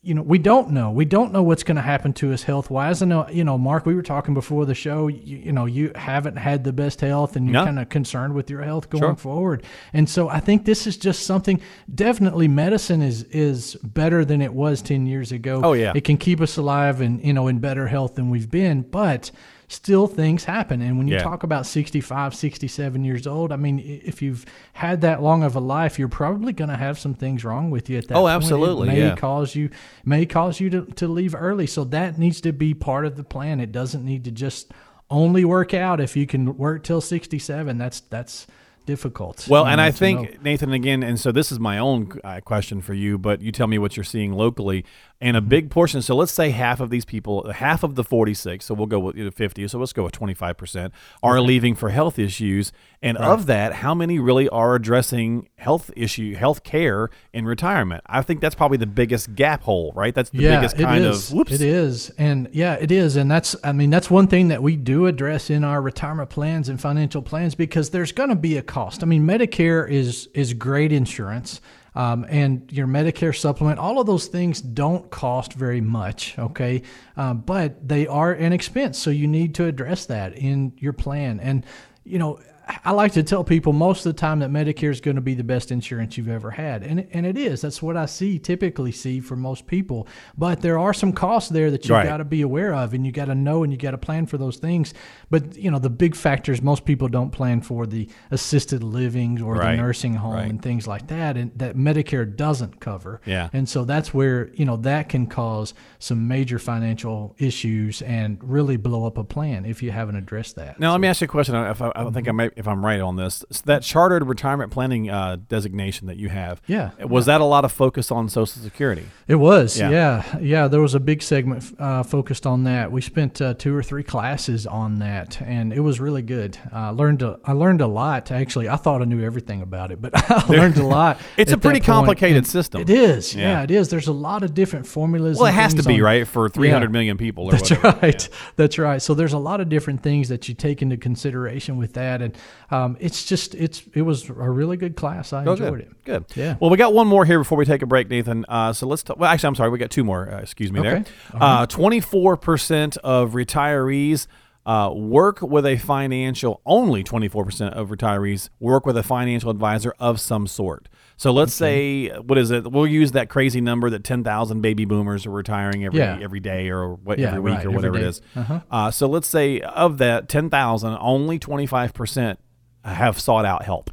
You 0.06 0.16
know, 0.16 0.22
we 0.22 0.38
don't 0.38 0.72
know. 0.72 0.92
We 0.92 1.06
don't 1.06 1.32
know 1.32 1.42
what's 1.44 1.64
going 1.64 1.78
to 1.78 1.82
happen 1.82 2.12
to 2.16 2.34
us 2.34 2.44
health 2.44 2.70
wise. 2.70 3.02
I 3.02 3.06
know, 3.06 3.26
you 3.30 3.46
know, 3.46 3.58
Mark, 3.58 3.86
we 3.86 3.96
were 3.96 4.02
talking 4.02 4.34
before 4.34 4.66
the 4.66 4.76
show. 4.76 5.08
You, 5.08 5.38
you 5.38 5.52
know, 5.54 5.66
you 5.66 5.94
haven't 5.96 6.36
had 6.36 6.66
the 6.66 6.74
best 6.74 7.00
health 7.00 7.38
and 7.38 7.46
you're 7.46 7.54
No. 7.54 7.64
kind 7.64 7.80
of 7.80 7.88
concerned 7.88 8.34
with 8.34 8.50
your 8.50 8.64
health 8.64 8.90
going 8.90 9.02
Sure. 9.02 9.16
forward. 9.16 9.64
And 9.94 10.10
so 10.10 10.28
I 10.28 10.42
think 10.42 10.66
this 10.66 10.86
is 10.88 10.98
just 10.98 11.24
something 11.26 11.62
definitely 11.94 12.50
medicine 12.50 13.02
is 13.02 13.24
is 13.32 13.76
better 13.82 14.26
than 14.26 14.42
it 14.42 14.54
was 14.54 14.82
10 14.82 15.06
years 15.08 15.32
ago. 15.32 15.62
Oh, 15.64 15.72
yeah. 15.72 15.94
It 15.96 16.04
can 16.04 16.18
keep 16.18 16.42
us 16.42 16.58
alive 16.58 17.00
and, 17.00 17.24
you 17.24 17.32
know, 17.32 17.48
in 17.48 17.60
better 17.60 17.88
health 17.88 18.16
than 18.16 18.30
we've 18.30 18.52
been, 18.52 18.82
but 18.82 19.32
still 19.74 20.08
things 20.08 20.44
happen. 20.46 20.82
And 20.82 20.98
when 20.98 21.08
you 21.08 21.16
Yeah. 21.16 21.24
talk 21.24 21.44
about 21.44 21.66
65, 21.66 22.34
67 22.36 23.04
years 23.04 23.26
old, 23.28 23.52
I 23.52 23.56
mean, 23.56 23.80
if 23.80 24.22
you've 24.22 24.46
had 24.74 25.02
that 25.02 25.22
long 25.22 25.44
of 25.44 25.56
a 25.56 25.60
life, 25.60 25.98
you're 26.00 26.08
probably 26.08 26.54
going 26.54 26.70
to 26.70 26.78
have 26.78 26.98
some 27.00 27.14
things 27.14 27.44
wrong 27.44 27.72
with 27.72 27.90
you 27.90 27.98
at 27.98 28.08
that 28.08 28.16
Oh, 28.16 28.22
point. 28.22 28.32
It 28.32 28.36
absolutely, 28.36 28.88
may 28.88 29.00
yeah. 29.00 29.16
cause 29.16 29.56
you 29.56 29.70
may 30.06 30.26
cause 30.26 30.60
you 30.60 30.70
to, 30.70 30.82
to 30.86 31.08
leave 31.08 31.36
early. 31.36 31.68
So 31.68 31.84
that 31.86 32.18
needs 32.18 32.40
to 32.42 32.54
be 32.54 32.74
part 32.74 33.06
of 33.06 33.16
the 33.16 33.24
plan. 33.24 33.60
It 33.60 33.72
doesn't 33.72 34.06
need 34.06 34.24
to 34.26 34.32
just 34.32 34.72
only 35.10 35.44
work 35.46 35.74
out 35.74 36.00
if 36.00 36.16
you 36.16 36.26
can 36.26 36.58
work 36.58 36.84
till 36.84 37.02
67. 37.02 37.78
That's 37.78 38.00
that's 38.00 38.48
difficult. 38.86 39.48
Well, 39.50 39.66
and 39.66 39.80
I 39.80 39.92
think 39.92 40.22
know. 40.22 40.38
Nathan 40.44 40.74
again, 40.74 41.04
and 41.04 41.20
so 41.20 41.32
this 41.32 41.52
is 41.52 41.60
my 41.60 41.78
own 41.78 42.20
uh, 42.24 42.42
question 42.42 42.82
for 42.82 42.94
you, 42.94 43.18
but 43.18 43.42
you 43.42 43.52
tell 43.52 43.68
me 43.68 43.78
what 43.78 43.96
you're 43.96 44.04
seeing 44.04 44.34
locally. 44.34 44.84
And 45.24 45.38
a 45.38 45.42
big 45.42 45.72
portion. 45.72 46.02
So 46.02 46.18
let's 46.18 46.34
say 46.34 46.50
half 46.50 46.82
of 46.82 46.90
these 46.90 47.06
people, 47.06 47.50
half 47.50 47.82
of 47.84 47.96
the 47.96 48.04
46. 48.04 48.66
So 48.66 48.74
we'll 48.74 48.88
go 48.88 49.00
with 49.00 49.34
50. 49.34 49.70
So 49.70 49.80
let's 49.80 49.94
go 49.94 50.04
with 50.04 50.12
25 50.12 50.58
percent 50.58 50.94
are 51.24 51.40
leaving 51.40 51.76
for 51.76 51.90
health 51.90 52.20
issues. 52.20 52.74
And 53.02 53.18
of 53.18 53.46
that, 53.46 53.76
how 53.76 53.96
many 53.96 54.20
really 54.20 54.50
are 54.50 54.76
addressing 54.76 55.48
health 55.58 55.92
issue, 55.96 56.36
health 56.36 56.64
care 56.64 57.10
in 57.32 57.46
retirement? 57.46 58.04
I 58.06 58.22
think 58.22 58.42
that's 58.42 58.56
probably 58.56 58.78
the 58.78 58.86
biggest 58.86 59.34
gap 59.34 59.64
hole, 59.64 59.94
right? 59.96 60.14
That's 60.14 60.30
the 60.30 60.40
biggest 60.40 60.78
kind 60.78 61.06
of 61.06 61.32
whoops. 61.32 61.54
It 61.54 61.62
is, 61.62 62.10
and 62.18 62.50
yeah, 62.52 62.74
it 62.74 62.92
is, 62.92 63.16
and 63.16 63.32
that's. 63.32 63.56
I 63.64 63.72
mean, 63.72 63.90
that's 63.90 64.10
one 64.10 64.28
thing 64.28 64.50
that 64.50 64.62
we 64.62 64.76
do 64.76 65.06
address 65.06 65.50
in 65.50 65.64
our 65.64 65.82
retirement 65.82 66.30
plans 66.30 66.68
and 66.68 66.80
financial 66.80 67.22
plans 67.22 67.56
because 67.56 67.92
there's 67.92 68.12
going 68.12 68.30
to 68.30 68.36
be 68.36 68.58
a 68.58 68.62
cost. 68.62 69.04
I 69.04 69.06
mean, 69.06 69.26
Medicare 69.26 69.90
is 69.90 70.28
is 70.34 70.54
great 70.54 70.92
insurance. 70.92 71.62
Um, 71.96 72.26
and 72.28 72.72
your 72.72 72.88
Medicare 72.88 73.36
supplement, 73.36 73.80
all 73.80 74.00
of 74.00 74.08
those 74.08 74.28
things 74.28 74.62
don't 74.62 75.10
cost 75.12 75.54
very 75.54 75.82
much, 75.82 76.38
okay? 76.40 76.82
Um, 77.16 77.42
but 77.42 77.88
they 77.88 78.08
are 78.08 78.34
an 78.34 78.52
expense, 78.52 78.98
so 78.98 79.10
you 79.10 79.28
need 79.28 79.56
to 79.56 79.66
address 79.66 80.06
that 80.08 80.36
in 80.36 80.74
your 80.78 80.94
plan. 80.94 81.40
And 81.40 81.66
you 82.04 82.20
know, 82.20 82.40
I 82.86 82.92
like 82.92 83.12
to 83.14 83.24
tell 83.24 83.44
people 83.44 83.74
most 83.74 84.06
of 84.06 84.16
the 84.16 84.20
time 84.20 84.40
that 84.40 84.50
Medicare 84.50 84.90
is 84.90 85.02
going 85.02 85.16
to 85.16 85.22
be 85.22 85.34
the 85.34 85.44
best 85.44 85.72
insurance 85.72 86.18
you've 86.18 86.30
ever 86.30 86.52
had, 86.52 86.84
and 86.84 87.08
and 87.12 87.26
it 87.26 87.38
is. 87.38 87.62
That's 87.62 87.82
what 87.82 87.98
I 87.98 88.06
see 88.06 88.40
typically 88.40 88.92
see 88.92 89.20
for 89.20 89.36
most 89.36 89.68
people. 89.68 90.08
But 90.38 90.62
there 90.62 90.80
are 90.80 90.94
some 90.94 91.12
costs 91.12 91.50
there 91.50 91.72
that 91.72 91.84
you've 91.86 91.92
Right. 91.98 92.08
got 92.08 92.18
to 92.18 92.26
be 92.26 92.42
aware 92.42 92.74
of, 92.74 92.94
and 92.94 93.06
you 93.06 93.12
got 93.12 93.26
to 93.26 93.36
know, 93.36 93.64
and 93.64 93.72
you 93.74 93.78
got 93.78 93.92
to 93.92 93.98
plan 93.98 94.26
for 94.28 94.38
those 94.38 94.58
things. 94.58 94.94
But 95.30 95.58
you 95.58 95.72
know, 95.72 95.80
the 95.80 95.90
big 95.90 96.16
factors 96.16 96.62
most 96.62 96.86
people 96.86 97.08
don't 97.10 97.32
plan 97.32 97.62
for 97.62 97.86
the 97.86 98.08
assisted 98.32 98.82
living 98.84 99.42
or 99.42 99.56
Right. 99.56 99.76
the 99.76 99.82
nursing 99.82 100.16
home 100.16 100.34
Right. 100.36 100.50
and 100.50 100.62
things 100.62 100.88
like 100.88 101.08
that, 101.08 101.36
and 101.38 101.52
that 101.58 101.76
Medicare 101.76 102.34
doesn't 102.34 102.80
cover. 102.80 103.20
Yeah. 103.26 103.50
And 103.54 103.68
so 103.68 103.84
that's 103.86 104.14
where 104.14 104.50
you 104.54 104.66
know 104.66 104.78
that 104.78 105.10
can 105.10 105.28
cause 105.28 105.74
some 106.00 106.28
major 106.28 106.60
financial 106.60 107.36
issues 107.38 108.02
and 108.04 108.38
really 108.42 108.78
blow 108.78 109.06
up 109.06 109.18
a 109.18 109.24
plan 109.24 109.66
if 109.66 109.84
you 109.84 109.92
haven't 109.92 110.16
addressed 110.16 110.56
that. 110.56 110.80
Now, 110.80 110.92
let 110.92 111.02
me 111.02 111.08
ask 111.08 111.22
you 111.22 111.26
a 111.26 111.28
question. 111.28 111.56
If 111.56 111.82
I, 111.82 111.92
I 111.96 112.04
don't 112.04 112.14
think 112.14 112.28
I 112.28 112.32
may, 112.32 112.50
if 112.56 112.68
I'm 112.68 112.86
right 112.86 113.00
on 113.02 113.16
this, 113.16 113.44
So 113.52 113.62
that 113.66 113.84
chartered 113.84 114.26
retirement 114.28 114.72
planning 114.72 115.10
uh, 115.10 115.38
designation 115.48 116.08
that 116.08 116.18
you 116.18 116.30
have, 116.30 116.62
Yeah. 116.68 116.92
was 117.04 117.26
that 117.26 117.42
a 117.42 117.46
lot 117.46 117.66
of 117.66 117.72
focus 117.72 118.12
on 118.12 118.30
Social 118.30 118.62
Security? 118.62 119.06
It 119.28 119.36
was, 119.36 119.80
Yeah. 119.80 119.90
yeah. 119.90 120.38
yeah, 120.40 120.68
There 120.68 120.82
was 120.82 120.96
a 120.96 121.00
big 121.00 121.22
segment 121.22 121.74
uh, 121.80 122.04
focused 122.04 122.46
on 122.46 122.64
that. 122.66 122.92
We 122.92 123.02
spent 123.02 123.42
uh, 123.42 123.54
two 123.56 123.76
or 123.76 123.84
three 123.84 124.04
classes 124.04 124.66
on 124.68 125.00
that, 125.00 125.42
and 125.42 125.74
it 125.74 125.80
was 125.82 126.00
really 126.00 126.22
good. 126.22 126.58
I 126.72 126.90
learned 126.90 127.22
a, 127.22 127.40
I 127.46 127.54
learned 127.54 127.82
a 127.82 127.88
lot. 127.88 128.32
Actually, 128.32 128.70
I 128.70 128.76
thought 128.76 129.02
I 129.02 129.06
knew 129.06 129.24
everything 129.24 129.62
about 129.62 129.92
it, 129.92 130.02
but 130.02 130.12
I 130.32 130.46
learned 130.48 130.78
a 130.78 130.86
lot. 130.88 131.20
It's 131.38 131.52
a 131.52 131.58
pretty 131.58 131.80
complicated 131.80 132.46
system. 132.48 132.82
It 132.82 132.90
is, 132.90 133.36
Yeah. 133.36 133.42
yeah. 133.60 133.64
it 133.64 133.72
is. 133.72 133.90
There's 133.90 134.08
a 134.08 134.14
lot 134.14 134.44
of 134.44 134.54
different 134.54 134.88
formulas. 134.88 135.38
Well, 135.40 135.48
it 135.48 135.54
has 135.54 135.74
to 135.76 135.84
be 135.84 135.96
on- 135.96 136.02
right 136.02 136.28
for 136.28 136.50
three 136.50 136.70
hundred 136.70 136.88
Yeah. 136.90 136.92
million 137.00 137.18
people 137.18 137.46
or 137.46 137.52
That's 137.52 137.70
whatever. 137.72 137.98
right. 138.04 138.30
That's 138.56 138.78
right. 138.80 139.02
So 139.02 139.14
there's 139.14 139.34
a 139.34 139.38
lot 139.40 139.62
of 139.62 139.70
different 139.70 140.04
things 140.04 140.30
that 140.30 140.48
you 140.48 140.54
take 140.56 140.82
into 140.82 140.98
consideration 140.98 141.78
with 141.78 141.94
that, 141.94 142.22
and 142.22 142.36
um, 142.72 142.98
it's 143.00 143.24
just 143.26 143.56
it's 143.56 143.84
it 143.94 144.02
was 144.04 144.30
a 144.30 144.34
really 144.34 144.78
good 144.78 144.96
class. 144.96 145.34
I 145.34 145.46
Oh, 145.46 145.52
enjoyed 145.54 145.72
good. 145.74 145.80
it. 145.82 146.04
Good. 146.06 146.26
Yeah. 146.36 146.56
Well, 146.60 146.70
we 146.70 146.78
got 146.78 146.94
one 146.94 147.08
more 147.08 147.26
here 147.26 147.40
before 147.40 147.58
we 147.58 147.66
take 147.66 147.82
a 147.82 147.86
break, 147.86 148.10
Nathan. 148.10 148.46
Uh, 148.50 148.74
so 148.74 148.88
let's. 148.88 149.04
T- 149.04 149.14
well, 149.18 149.30
actually, 149.32 149.48
I'm 149.48 149.56
sorry. 149.56 149.70
We 149.70 149.78
got 149.78 149.92
two 149.92 150.04
more. 150.04 150.32
Uh, 150.34 150.40
excuse 150.40 150.72
me. 150.72 150.80
Okay. 150.80 151.04
There. 151.40 151.66
Twenty-four 151.68 152.38
percent 152.38 152.98
of 152.98 153.32
retirees. 153.34 154.28
Uh, 154.66 154.90
work 154.96 155.42
with 155.42 155.66
a 155.66 155.76
financial 155.76 156.62
only 156.66 157.04
24% 157.04 157.72
of 157.74 157.90
retirees 157.90 158.48
work 158.62 158.86
with 158.86 158.96
a 158.96 159.04
financial 159.04 159.50
advisor 159.50 159.94
of 160.00 160.22
some 160.22 160.48
sort 160.48 160.88
so 161.24 161.32
let's 161.32 161.54
say 161.54 162.10
what 162.20 162.38
is 162.38 162.52
it 162.52 162.70
we'll 162.72 162.86
use 162.86 163.14
that 163.14 163.30
crazy 163.30 163.62
number 163.62 163.90
that 163.90 164.04
10,000 164.04 164.60
baby 164.62 164.84
boomers 164.86 165.26
are 165.26 165.30
retiring 165.32 165.86
every 165.86 166.00
Yeah. 166.00 166.20
every 166.22 166.40
day 166.42 166.70
or 166.70 166.96
what 166.96 167.18
Yeah, 167.18 167.28
every 167.30 167.40
week 167.40 167.54
right, 167.56 167.66
or 167.66 167.72
whatever 167.72 167.96
it 167.98 168.04
is. 168.04 168.22
Uh-huh. 168.36 168.60
uh, 168.70 168.92
so 168.92 169.08
let's 169.08 169.28
say 169.28 169.62
of 169.62 169.98
that 170.00 170.28
10,000 170.28 170.98
only 171.00 171.40
25% 171.40 172.38
have 172.84 173.20
sought 173.20 173.46
out 173.46 173.64
help 173.64 173.90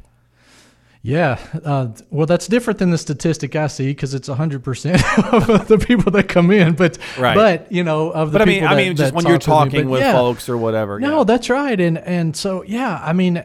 Yeah, 1.03 1.39
uh, 1.65 1.87
well, 2.11 2.27
that's 2.27 2.47
different 2.47 2.77
than 2.79 2.91
the 2.91 2.97
statistic 2.97 3.55
I 3.55 3.67
see 3.67 3.87
because 3.87 4.13
it's 4.13 4.27
hundred 4.27 4.63
percent 4.63 5.01
of 5.33 5.67
the 5.67 5.79
people 5.79 6.11
that 6.11 6.27
come 6.29 6.51
in. 6.51 6.73
But 6.73 6.99
Right. 7.17 7.33
but 7.35 7.71
you 7.71 7.83
know 7.83 8.11
of 8.11 8.31
the 8.31 8.37
But 8.37 8.41
I 8.43 8.45
mean, 8.45 8.55
people 8.61 8.67
I 8.67 8.75
that- 8.75 8.87
mean, 8.87 8.95
just 8.95 9.13
when 9.15 9.25
you're 9.25 9.39
talk 9.39 9.63
with 9.65 9.73
me. 9.73 9.79
talking 9.79 9.89
with 9.89 10.01
yeah. 10.01 10.13
folks 10.13 10.47
or 10.47 10.57
whatever. 10.57 10.99
No, 10.99 11.23
that's 11.23 11.49
right, 11.49 11.79
and 11.81 11.97
and 11.97 12.35
so 12.37 12.63
yeah, 12.67 13.01
I 13.03 13.13
mean, 13.13 13.43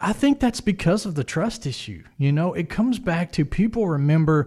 I 0.00 0.12
think 0.12 0.40
that's 0.40 0.60
because 0.60 1.06
of 1.06 1.14
the 1.14 1.24
trust 1.24 1.66
issue. 1.66 2.04
You 2.18 2.32
know, 2.32 2.54
it 2.54 2.68
comes 2.68 2.98
back 2.98 3.32
to 3.32 3.44
people 3.44 3.86
remember 3.88 4.46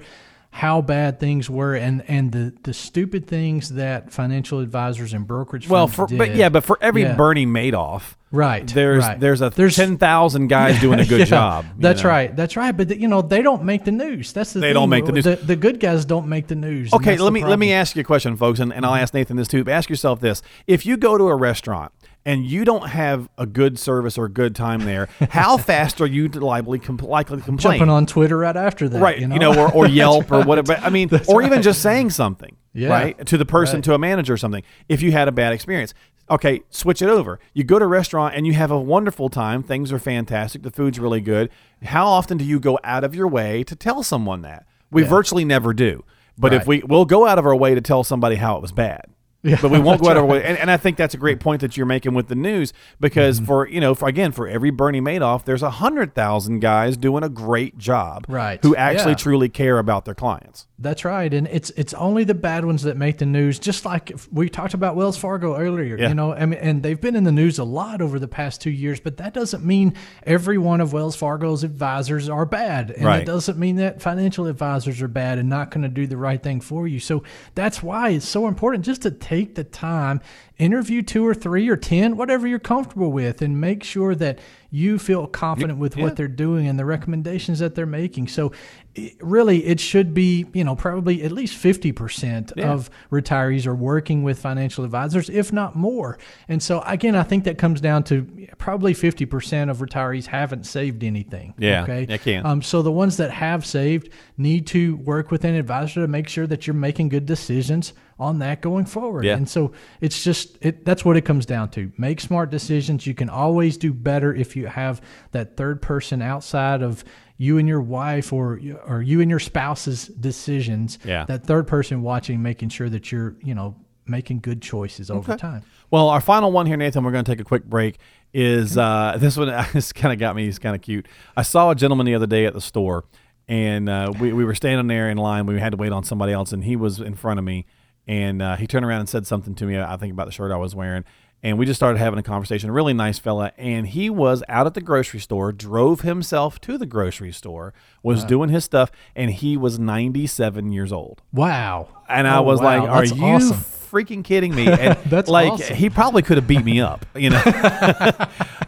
how 0.52 0.82
bad 0.82 1.20
things 1.20 1.50
were 1.50 1.76
and 1.76 2.02
and 2.08 2.32
the 2.32 2.54
the 2.64 2.74
stupid 2.74 3.28
things 3.28 3.72
that 3.72 4.14
financial 4.14 4.60
advisors 4.60 5.12
and 5.14 5.28
brokerage 5.28 5.68
well, 5.68 5.88
firms 5.88 6.12
for, 6.12 6.18
but 6.18 6.34
yeah, 6.34 6.48
but 6.48 6.64
for 6.64 6.78
every 6.82 7.02
Yeah. 7.02 7.16
Bernie 7.16 7.46
Madoff, 7.46 8.16
Right. 8.32 8.66
There's 8.68 9.04
right. 9.04 9.20
there's 9.20 9.42
a 9.42 9.50
there's 9.50 9.76
ten 9.76 9.98
thousand 9.98 10.48
guys 10.50 10.80
doing 10.80 11.00
a 11.00 11.06
good 11.06 11.20
Yeah, 11.20 11.26
job. 11.26 11.66
That's 11.78 12.04
know? 12.04 12.10
right. 12.10 12.36
That's 12.36 12.56
right. 12.56 12.72
But 12.72 12.88
the, 12.90 13.00
you 13.00 13.08
know 13.08 13.22
they 13.22 13.42
don't 13.42 13.64
make 13.64 13.84
the 13.86 13.92
news. 13.92 14.32
That's 14.34 14.54
the 14.54 14.60
They 14.60 14.68
thing. 14.68 14.74
don't 14.76 14.90
make 14.90 15.06
the 15.06 15.12
news. 15.12 15.26
The, 15.26 15.36
the 15.36 15.56
good 15.58 15.80
guys 15.80 16.06
don't 16.06 16.28
make 16.28 16.48
the 16.48 16.56
news. 16.56 16.94
Okay, 16.94 17.18
let 17.18 17.34
me 17.34 17.44
let 17.44 17.60
me. 17.60 17.74
Ask 17.74 17.96
you 17.96 18.02
a 18.02 18.06
question, 18.06 18.38
folks, 18.38 18.60
and, 18.60 18.72
and 18.74 18.86
I'll 18.86 18.96
ask 18.96 19.14
Nathan 19.14 19.36
this 19.38 19.48
too. 19.50 19.64
But 19.66 19.72
ask 19.74 19.90
yourself 19.90 20.22
this: 20.22 20.42
If 20.68 20.86
you 20.86 20.96
go 20.96 21.18
to 21.18 21.26
a 21.26 21.36
restaurant 21.36 21.92
and 22.26 22.46
you 22.46 22.66
don't 22.66 22.88
have 22.90 23.30
a 23.38 23.46
good 23.46 23.78
service 23.78 24.18
or 24.18 24.26
a 24.26 24.30
good 24.30 24.56
time 24.56 24.82
there, 24.82 25.08
how 25.30 25.58
fast 25.72 26.02
are 26.02 26.08
you 26.08 26.28
likely 26.28 26.80
compl- 26.80 27.08
likely 27.08 27.38
to 27.38 27.44
complain? 27.44 27.78
jumping 27.80 27.90
on 27.90 28.06
Twitter 28.06 28.38
right 28.38 28.56
after 28.58 28.90
that. 28.90 29.00
right, 29.02 29.20
You 29.20 29.28
know, 29.28 29.54
or, 29.58 29.72
or 29.72 29.88
Yelp 29.88 30.32
or 30.32 30.44
whatever. 30.44 30.74
I 30.74 30.90
mean, 30.90 31.10
or 31.28 31.42
even 31.44 31.62
just 31.62 31.82
saying 31.82 32.10
something, 32.10 32.56
Yeah. 32.74 32.90
right, 32.90 33.26
to 33.28 33.38
the 33.38 33.46
person, 33.46 33.78
Right. 33.78 33.84
to 33.86 33.94
a 33.94 33.98
manager 34.00 34.34
or 34.34 34.38
something. 34.38 34.64
If 34.90 35.02
you 35.02 35.12
had 35.12 35.28
a 35.28 35.32
bad 35.32 35.54
experience, 35.54 35.94
okay, 36.30 36.62
switch 36.72 37.02
it 37.04 37.10
over. 37.10 37.40
You 37.54 37.64
go 37.64 37.78
to 37.78 37.86
a 37.86 37.88
restaurant 37.88 38.34
and 38.36 38.48
you 38.48 38.54
have 38.54 38.72
a 38.72 38.80
wonderful 38.80 39.30
time. 39.30 39.62
Things 39.62 39.92
are 39.92 40.00
fantastic. 40.00 40.64
The 40.64 40.72
food's 40.72 41.00
really 41.00 41.22
good. 41.22 41.50
How 41.84 42.08
often 42.08 42.38
do 42.38 42.44
you 42.46 42.60
go 42.60 42.80
out 42.84 43.04
of 43.04 43.14
your 43.14 43.28
way 43.28 43.64
to 43.66 43.76
tell 43.76 44.02
someone 44.02 44.42
that? 44.42 44.66
We 44.90 45.04
virtually 45.04 45.46
never 45.46 45.74
do. 45.74 46.04
But 46.38 46.54
if 46.54 46.66
we 46.68 46.82
we'll 46.86 47.06
go 47.06 47.26
out 47.28 47.38
of 47.40 47.46
our 47.46 47.56
way 47.56 47.76
to 47.76 47.82
tell 47.82 48.04
somebody 48.04 48.36
how 48.36 48.56
it 48.58 48.62
was 48.62 48.72
bad. 48.72 49.06
Yeah, 49.46 49.60
but 49.62 49.72
we 49.72 49.80
won't 49.80 50.02
go 50.02 50.10
out 50.10 50.18
of 50.18 50.24
our 50.24 50.30
way. 50.32 50.44
And, 50.44 50.58
and 50.58 50.72
I 50.72 50.78
think 50.78 50.98
that's 50.98 51.14
a 51.14 51.18
great 51.18 51.40
point 51.40 51.62
that 51.62 51.78
you're 51.78 51.86
making 51.86 52.14
with 52.14 52.28
the 52.28 52.36
news 52.36 52.74
because 53.00 53.38
Mm-hmm. 53.38 53.46
for 53.46 53.68
you 53.68 53.80
know, 53.80 53.96
for 53.96 54.08
again, 54.08 54.32
for 54.32 54.48
every 54.48 54.70
Bernie 54.72 55.02
Madoff, 55.02 55.46
there's 55.46 55.64
a 55.64 55.70
hundred 55.70 56.14
thousand 56.16 56.60
guys 56.60 56.98
doing 56.98 57.24
a 57.24 57.30
great 57.30 57.78
job, 57.78 58.26
Right. 58.28 58.60
Who 58.64 58.76
actually 58.76 59.12
Yeah. 59.12 59.16
truly 59.18 59.50
care 59.50 59.78
about 59.80 60.06
their 60.06 60.16
clients. 60.16 60.68
That's 60.78 61.06
right, 61.06 61.34
and 61.34 61.48
it's 61.48 61.70
it's 61.72 61.94
only 61.94 62.24
the 62.26 62.34
bad 62.34 62.66
ones 62.66 62.84
that 62.84 62.98
make 62.98 63.18
the 63.20 63.26
news. 63.26 63.60
Just 63.60 63.86
like 63.86 64.12
we 64.32 64.50
talked 64.50 64.74
about 64.74 64.96
Wells 64.98 65.18
Fargo 65.18 65.56
earlier, 65.56 65.98
Yeah. 65.98 66.10
you 66.10 66.16
know, 66.16 66.34
I 66.34 66.46
mean, 66.46 66.60
and 66.60 66.84
they've 66.84 67.00
been 67.00 67.16
in 67.16 67.24
the 67.24 67.32
news 67.32 67.60
a 67.60 67.64
lot 67.64 68.02
over 68.02 68.20
the 68.20 68.28
past 68.28 68.62
two 68.62 68.72
years. 68.72 69.00
But 69.00 69.18
that 69.18 69.34
doesn't 69.34 69.64
mean 69.64 69.94
every 70.24 70.58
one 70.58 70.82
of 70.82 70.92
Wells 70.92 71.16
Fargo's 71.16 71.64
advisors 71.64 72.28
are 72.30 72.46
bad, 72.46 72.92
and 72.92 73.06
Right. 73.06 73.22
it 73.22 73.26
doesn't 73.26 73.58
mean 73.58 73.78
that 73.78 74.02
financial 74.02 74.48
advisors 74.48 75.02
are 75.02 75.08
bad 75.08 75.38
and 75.38 75.48
not 75.50 75.72
going 75.72 75.84
to 75.84 75.90
do 75.90 76.08
the 76.08 76.18
right 76.18 76.42
thing 76.42 76.60
for 76.62 76.88
you. 76.88 77.00
So 77.00 77.24
that's 77.54 77.82
why 77.84 78.10
it's 78.10 78.28
so 78.28 78.48
important 78.48 78.84
just 78.86 79.02
to 79.04 79.12
take 79.12 79.35
the 79.44 79.64
time, 79.64 80.22
interview 80.58 81.02
two 81.02 81.26
or 81.26 81.34
three 81.34 81.68
or 81.68 81.78
ten, 81.78 82.18
whatever 82.18 82.48
you're 82.48 82.60
comfortable 82.60 83.12
with, 83.12 83.42
and 83.42 83.60
make 83.60 83.84
sure 83.84 84.16
that 84.16 84.40
you 84.72 85.00
feel 85.00 85.28
confident 85.28 85.80
with 85.80 85.96
yeah. 85.96 86.04
what 86.04 86.16
they're 86.16 86.28
doing 86.28 86.68
and 86.68 86.78
the 86.78 86.86
recommendations 86.86 87.60
that 87.60 87.76
they're 87.76 87.86
making. 87.86 88.28
So, 88.28 88.52
it, 88.94 89.16
really, 89.22 89.66
it 89.66 89.80
should 89.80 90.14
be 90.14 90.46
you 90.54 90.64
know 90.64 90.76
probably 90.76 91.24
at 91.24 91.32
least 91.32 91.56
fifty 91.56 91.92
percent 91.92 92.52
Yeah. 92.56 92.72
of 92.72 92.90
retirees 93.12 93.68
are 93.68 93.76
working 93.76 94.24
with 94.24 94.40
financial 94.40 94.84
advisors, 94.84 95.30
if 95.30 95.52
not 95.54 95.76
more. 95.76 96.18
And 96.48 96.62
so, 96.62 96.82
again, 96.82 97.16
I 97.16 97.24
think 97.24 97.44
that 97.46 97.58
comes 97.58 97.82
down 97.82 98.04
to 98.06 98.48
probably 98.58 98.94
fifty 98.94 99.26
percent 99.26 99.70
of 99.70 99.78
retirees 99.78 100.26
haven't 100.26 100.66
saved 100.66 101.04
anything. 101.04 101.54
Yeah, 101.58 101.84
Okay. 101.84 102.18
Can. 102.18 102.46
Um, 102.46 102.62
so 102.62 102.82
the 102.82 102.92
ones 102.92 103.18
that 103.18 103.32
have 103.32 103.66
saved 103.66 104.10
need 104.38 104.68
to 104.68 104.96
work 104.98 105.32
with 105.32 105.44
an 105.44 105.56
advisor 105.56 106.02
to 106.02 106.08
make 106.08 106.28
sure 106.28 106.48
that 106.48 106.66
you're 106.66 106.74
making 106.74 107.10
good 107.10 107.26
decisions 107.26 107.94
on 108.18 108.40
that 108.40 108.62
going 108.62 108.86
forward. 108.86 109.26
Yeah. 109.26 109.36
And 109.36 109.48
so 109.48 109.74
it's 110.02 110.24
just 110.24 110.45
it, 110.62 110.86
that's 110.86 111.04
what 111.06 111.18
it 111.18 111.22
comes 111.22 111.46
down 111.46 111.70
to. 111.72 111.92
Make 111.98 112.20
smart 112.20 112.50
decisions. 112.50 113.06
You 113.06 113.14
can 113.14 113.30
always 113.30 113.78
do 113.78 113.94
better 113.94 114.34
if 114.34 114.56
you 114.56 114.68
have 114.68 115.02
that 115.32 115.58
third 115.58 115.82
person 115.82 116.22
outside 116.22 116.82
of 116.82 117.04
you 117.38 117.58
and 117.58 117.68
your 117.68 117.82
wife 117.82 118.32
or 118.32 118.60
or 118.86 119.02
you 119.02 119.22
and 119.22 119.30
your 119.30 119.40
spouse's 119.40 120.08
decisions. 120.08 121.00
Yeah. 121.04 121.26
That 121.26 121.46
third 121.46 121.68
person 121.68 122.02
watching, 122.02 122.42
making 122.42 122.70
sure 122.70 122.90
that 122.90 123.12
you're 123.12 123.36
you 123.44 123.56
know 123.56 123.76
making 124.08 124.40
good 124.40 124.62
choices 124.62 125.10
over 125.10 125.36
time. 125.36 125.64
Well, 125.92 126.10
our 126.10 126.22
final 126.22 126.52
one 126.52 126.66
here, 126.66 126.78
Nathan. 126.78 127.04
We're 127.04 127.12
going 127.12 127.26
to 127.26 127.32
take 127.32 127.40
a 127.40 127.46
quick 127.46 127.66
break. 127.66 127.98
Is 128.34 128.78
uh, 128.78 129.18
this 129.20 129.38
one? 129.38 129.50
This 129.74 129.94
kind 129.94 130.14
of 130.14 130.20
got 130.20 130.36
me. 130.36 130.48
It's 130.48 130.60
kind 130.60 130.76
of 130.76 130.82
cute. 130.82 131.08
I 131.36 131.44
saw 131.44 131.72
a 131.72 131.76
gentleman 131.76 132.06
the 132.06 132.16
other 132.16 132.28
day 132.28 132.46
at 132.46 132.54
the 132.54 132.62
store, 132.62 133.06
and 133.48 133.90
uh, 133.90 134.14
we 134.20 134.34
we 134.34 134.46
were 134.46 134.56
standing 134.56 134.88
there 134.88 135.10
in 135.10 135.18
line. 135.18 135.46
We 135.46 135.60
had 135.60 135.72
to 135.72 135.78
wait 135.78 135.92
on 135.92 136.04
somebody 136.04 136.34
else, 136.34 136.52
and 136.52 136.64
he 136.64 136.76
was 136.76 137.00
in 137.00 137.16
front 137.16 137.40
of 137.40 137.46
me, 137.46 137.66
and 138.08 138.42
uh, 138.42 138.56
he 138.56 138.68
turned 138.68 138.86
around 138.86 139.02
and 139.02 139.10
said 139.10 139.26
something 139.26 139.56
to 139.56 139.66
me. 139.66 139.80
I 139.80 139.98
think 139.98 140.14
about 140.14 140.26
the 140.26 140.32
shirt 140.32 140.52
I 140.52 140.58
was 140.58 140.76
wearing. 140.76 141.04
And 141.46 141.60
we 141.60 141.68
just 141.68 141.78
started 141.78 142.00
having 142.00 142.18
a 142.18 142.24
conversation. 142.24 142.72
A 142.72 142.74
really 142.74 142.94
nice 142.94 143.20
fella, 143.20 143.52
and 143.56 143.86
he 143.88 144.10
was 144.10 144.44
out 144.50 144.66
at 144.66 144.74
the 144.74 144.82
grocery 144.82 145.20
store, 145.20 145.52
drove 145.52 146.02
himself 146.02 146.60
to 146.62 146.76
the 146.76 146.88
grocery 146.88 147.32
store, 147.32 147.72
was 148.02 148.26
doing 148.26 148.50
his 148.50 148.64
stuff, 148.64 148.90
and 149.16 149.30
he 149.30 149.56
was 149.56 149.78
97 149.78 150.72
years 150.72 150.92
old. 150.92 151.22
Wow. 151.32 151.90
And 152.10 152.28
I 152.28 152.38
Oh, 152.38 152.42
was 152.42 152.60
wow. 152.62 152.66
like, 152.80 152.90
"Are 152.90 153.02
That's 153.06 153.16
you 153.16 153.24
awesome. 153.26 153.58
freaking 153.58 154.24
kidding 154.24 154.56
me?" 154.56 154.66
And 154.72 154.98
That's 155.06 155.30
like 155.30 155.52
awesome. 155.52 155.76
he 155.76 155.92
probably 155.92 156.24
could 156.24 156.38
have 156.38 156.48
beat 156.48 156.66
me 156.66 156.82
up, 156.82 157.06
you 157.16 157.30
know. 157.30 157.40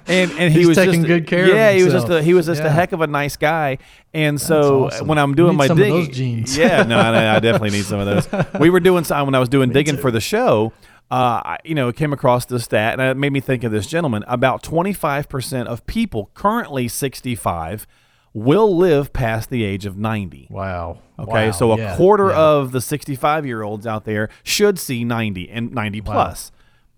and 0.08 0.32
and 0.32 0.54
he 0.54 0.60
He's 0.60 0.68
was 0.68 0.78
taking 0.78 1.02
just, 1.02 1.08
good 1.08 1.26
care 1.28 1.44
of 1.46 1.50
Yeah, 1.50 1.72
he 1.72 1.84
was 1.84 1.94
just 1.94 2.10
a, 2.10 2.22
he 2.22 2.34
was 2.36 2.46
just 2.46 2.62
a 2.62 2.70
heck 2.70 2.92
of 2.92 3.02
a 3.02 3.08
nice 3.08 3.38
guy. 3.38 3.80
And 4.14 4.40
so 4.40 4.84
uh, 4.84 4.88
awesome. 4.88 5.08
when 5.08 5.18
I'm 5.18 5.30
You 5.32 5.36
doing 5.36 5.52
need 5.54 5.58
my 5.58 5.68
some 5.68 5.82
of 5.82 5.86
digging, 6.12 6.46
yeah, 6.50 6.84
no, 6.84 7.00
I, 7.00 7.38
I 7.38 7.40
definitely 7.40 7.72
need 7.78 7.86
some 7.86 8.00
of 8.00 8.06
those. 8.06 8.60
We 8.60 8.70
were 8.70 8.80
doing 8.80 9.04
some 9.04 9.26
when 9.26 9.36
I 9.36 9.40
was 9.40 9.50
doing 9.50 9.72
digging 9.72 9.98
for 9.98 10.12
the 10.12 10.22
show. 10.22 10.74
Uh, 11.10 11.56
you 11.64 11.74
know, 11.74 11.92
came 11.94 12.12
across 12.12 12.46
this 12.46 12.66
stat, 12.66 12.94
and 12.94 13.02
it 13.02 13.16
made 13.16 13.32
me 13.32 13.40
think 13.40 13.64
of 13.64 13.72
this 13.72 13.88
gentleman. 13.88 14.24
About 14.28 14.62
25% 14.62 15.66
of 15.66 15.86
people 15.88 16.32
currently 16.34 16.88
65 16.90 17.88
will 18.34 18.76
live 18.76 19.14
past 19.14 19.50
the 19.50 19.64
age 19.64 19.86
of 19.86 19.98
90. 19.98 20.48
Wow. 20.52 21.00
Okay, 21.18 21.46
Wow. 21.48 21.52
so 21.52 21.72
a 21.72 21.78
Yeah. 21.78 21.96
quarter 21.96 22.28
Yeah. 22.30 22.36
of 22.38 22.72
the 22.74 22.82
65 22.82 23.46
year 23.46 23.64
olds 23.64 23.88
out 23.88 24.04
there 24.04 24.30
should 24.44 24.78
see 24.78 25.04
90 25.06 25.50
and 25.50 25.72
90 25.74 26.02
plus. 26.02 26.52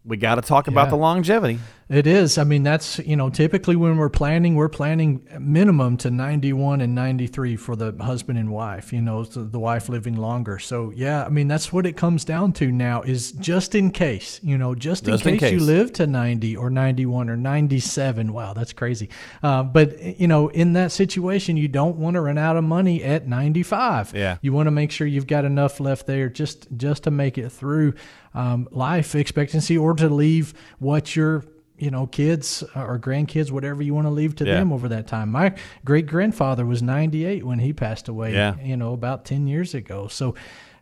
We 0.03 0.17
got 0.17 0.35
to 0.35 0.41
talk 0.41 0.67
about 0.67 0.89
the 0.89 0.97
longevity. 0.97 1.59
It 1.89 2.05
is. 2.05 2.37
I 2.37 2.43
mean, 2.43 2.61
that's, 2.61 2.99
you 2.99 3.15
know, 3.15 3.31
typically 3.31 3.75
when 3.75 3.97
we're 3.97 4.09
planning, 4.09 4.53
we're 4.53 4.69
planning 4.69 5.27
minimum 5.39 5.97
to 5.97 6.11
91 6.11 6.81
and 6.81 6.93
93 6.93 7.55
for 7.55 7.75
the 7.75 7.91
husband 7.99 8.37
and 8.37 8.51
wife, 8.51 8.93
you 8.93 9.01
know, 9.01 9.23
the, 9.23 9.39
the 9.39 9.57
wife 9.57 9.89
living 9.89 10.15
longer. 10.15 10.59
So, 10.59 10.91
yeah, 10.95 11.25
I 11.25 11.29
mean, 11.29 11.47
that's 11.47 11.73
what 11.73 11.87
it 11.87 11.97
comes 11.97 12.23
down 12.23 12.53
to 12.53 12.71
now 12.71 13.01
is 13.01 13.31
just 13.31 13.73
in 13.73 13.89
case, 13.89 14.39
you 14.43 14.55
know, 14.55 14.75
just, 14.75 15.05
Just 15.05 15.25
in, 15.25 15.33
in 15.33 15.39
case 15.39 15.51
you 15.51 15.61
live 15.61 15.91
to 15.93 16.05
90 16.05 16.57
or 16.57 16.69
91 16.69 17.27
or 17.27 17.35
97. 17.35 18.33
Wow, 18.33 18.53
that's 18.53 18.71
crazy. 18.71 19.09
Uh, 19.41 19.63
but, 19.63 20.19
you 20.19 20.27
know, 20.27 20.49
in 20.49 20.73
that 20.73 20.91
situation, 20.91 21.57
you 21.57 21.67
don't 21.67 21.95
want 21.95 22.13
to 22.13 22.21
run 22.21 22.37
out 22.37 22.55
of 22.55 22.63
money 22.63 23.03
at 23.03 23.27
95. 23.27 24.13
Yeah. 24.13 24.37
You 24.43 24.53
want 24.53 24.67
to 24.67 24.71
make 24.71 24.91
sure 24.91 25.07
you've 25.07 25.25
got 25.25 25.43
enough 25.43 25.79
left 25.79 26.05
there 26.05 26.29
just, 26.29 26.67
just 26.77 27.05
to 27.05 27.11
make 27.11 27.39
it 27.39 27.49
through 27.49 27.95
um, 28.35 28.67
life 28.69 29.15
expectancy 29.15 29.75
or 29.75 29.95
to 29.95 30.07
leave 30.07 30.53
what 30.77 31.15
your 31.15 31.45
you 31.79 31.89
know, 31.91 32.07
kids 32.07 32.63
or 32.75 32.99
grandkids, 32.99 33.51
whatever 33.51 33.81
you 33.81 33.93
want 33.93 34.05
to 34.07 34.11
leave 34.11 34.35
to 34.37 34.45
Yeah. 34.45 34.55
them 34.55 34.71
over 34.73 34.87
that 34.89 35.07
time. 35.07 35.29
My 35.31 35.53
great 35.85 36.07
grandfather 36.07 36.65
was 36.65 36.81
98 36.81 37.45
when 37.45 37.59
he 37.59 37.73
passed 37.73 38.07
away, 38.07 38.33
Yeah. 38.33 38.55
you 38.63 38.75
know, 38.77 38.93
about 38.93 39.25
10 39.25 39.47
years 39.47 39.73
ago. 39.73 40.07
So 40.07 40.35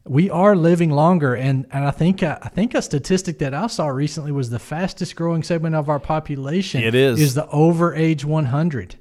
we 0.05 0.29
are 0.29 0.55
living 0.55 0.89
longer. 0.89 1.35
And, 1.35 1.65
and 1.71 1.83
I 1.83 1.91
think, 1.91 2.23
uh, 2.23 2.37
I 2.41 2.49
think 2.49 2.73
a 2.73 2.81
statistic 2.81 3.39
that 3.39 3.53
I 3.53 3.67
saw 3.67 3.87
recently 3.87 4.31
was 4.31 4.49
the 4.49 4.59
fastest 4.59 5.15
growing 5.15 5.43
segment 5.43 5.75
of 5.75 5.89
our 5.89 5.99
population 5.99 6.81
It 6.81 6.95
is. 6.95 7.19
is 7.19 7.33
the 7.35 7.47
over 7.49 7.93
age 7.93 8.23
100. 8.25 8.95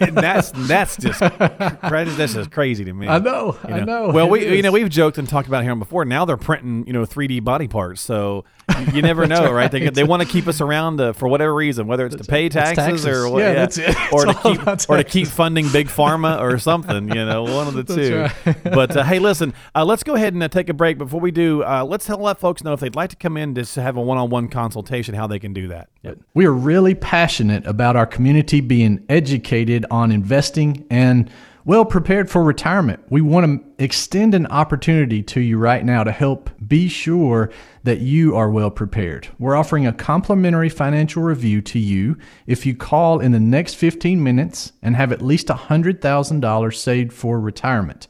And 0.00 0.16
that's 0.16 0.50
that's 0.52 0.96
just 0.96 1.20
crazy. 1.20 2.10
That's 2.16 2.34
just 2.34 2.50
crazy 2.50 2.84
to 2.84 2.92
me. 2.92 3.08
I 3.08 3.18
know, 3.18 3.56
You 3.68 3.74
I 3.74 3.80
know. 3.84 4.10
Well, 4.10 4.28
we 4.28 4.56
you 4.56 4.62
know 4.62 4.72
we've 4.72 4.88
joked 4.88 5.18
and 5.18 5.28
talked 5.28 5.48
about 5.48 5.62
it 5.62 5.64
here 5.64 5.74
before. 5.76 6.04
Now 6.04 6.24
they're 6.24 6.36
printing 6.36 6.86
you 6.86 6.92
know 6.92 7.04
3D 7.04 7.42
body 7.44 7.68
parts, 7.68 8.00
so 8.00 8.44
you, 8.78 8.86
you 8.96 9.02
never 9.02 9.26
know, 9.34 9.50
right? 9.52 9.70
They 9.70 9.88
they 9.90 10.04
want 10.04 10.22
to 10.22 10.28
keep 10.28 10.46
us 10.48 10.60
around 10.60 11.00
uh, 11.00 11.12
for 11.12 11.28
whatever 11.28 11.54
reason, 11.54 11.86
whether 11.86 12.06
it's 12.06 12.16
to 12.16 12.24
pay 12.24 12.48
taxes, 12.48 12.76
taxes. 12.76 13.06
or 13.06 13.28
what, 13.30 13.40
Yeah, 13.40 13.52
that's 13.54 13.78
it. 13.78 13.96
or 14.12 14.26
to 14.26 14.34
keep 14.34 14.90
or 14.90 14.96
to 14.96 15.04
keep 15.04 15.28
funding 15.28 15.70
big 15.70 15.88
pharma 16.00 16.40
or 16.40 16.58
something. 16.58 17.08
You 17.08 17.26
know, 17.26 17.42
one 17.44 17.66
of 17.66 17.74
the 17.74 17.84
two. 17.84 18.28
That's 18.44 18.60
but 18.74 18.96
uh, 18.96 19.04
hey, 19.04 19.18
listen, 19.18 19.54
uh, 19.74 19.84
let's 19.84 20.02
go 20.02 20.14
ahead 20.14 20.34
and 20.34 20.42
uh, 20.42 20.48
take 20.48 20.68
a 20.68 20.74
break. 20.74 20.98
Before 20.98 21.20
we 21.20 21.30
do, 21.30 21.62
uh, 21.64 21.84
let's 21.84 22.06
tell 22.06 22.18
let 22.18 22.38
folks 22.38 22.62
know 22.64 22.72
if 22.72 22.80
they'd 22.80 22.96
like 22.96 23.10
to 23.10 23.16
come 23.16 23.36
in 23.36 23.54
just 23.54 23.74
to 23.74 23.82
have 23.82 23.96
a 23.96 24.00
one-on-one 24.00 24.48
consultation, 24.48 25.14
how 25.14 25.26
they 25.26 25.38
can 25.38 25.52
do 25.52 25.68
that. 25.68 25.88
We 26.34 26.46
are 26.46 26.52
really 26.52 26.94
passionate 26.94 27.66
about 27.66 27.94
our 27.96 28.06
community 28.06 28.60
being 28.60 29.04
educated 29.08 29.69
on 29.90 30.10
investing 30.12 30.86
and 30.90 31.30
well 31.64 31.84
prepared 31.84 32.30
for 32.30 32.42
retirement. 32.42 33.00
We 33.10 33.20
want 33.20 33.46
to 33.46 33.84
extend 33.84 34.34
an 34.34 34.46
opportunity 34.46 35.22
to 35.24 35.40
you 35.40 35.58
right 35.58 35.84
now 35.84 36.04
to 36.04 36.12
help 36.12 36.50
be 36.66 36.88
sure 36.88 37.50
that 37.84 38.00
you 38.00 38.34
are 38.36 38.50
well 38.50 38.70
prepared. 38.70 39.28
We're 39.38 39.56
offering 39.56 39.86
a 39.86 39.92
complimentary 39.92 40.68
financial 40.68 41.22
review 41.22 41.60
to 41.62 41.78
you 41.78 42.16
if 42.46 42.66
you 42.66 42.74
call 42.74 43.20
in 43.20 43.32
the 43.32 43.40
next 43.40 43.74
15 43.74 44.22
minutes 44.22 44.72
and 44.82 44.96
have 44.96 45.12
at 45.12 45.22
least 45.22 45.48
$100,000 45.48 46.74
saved 46.74 47.12
for 47.12 47.40
retirement. 47.40 48.08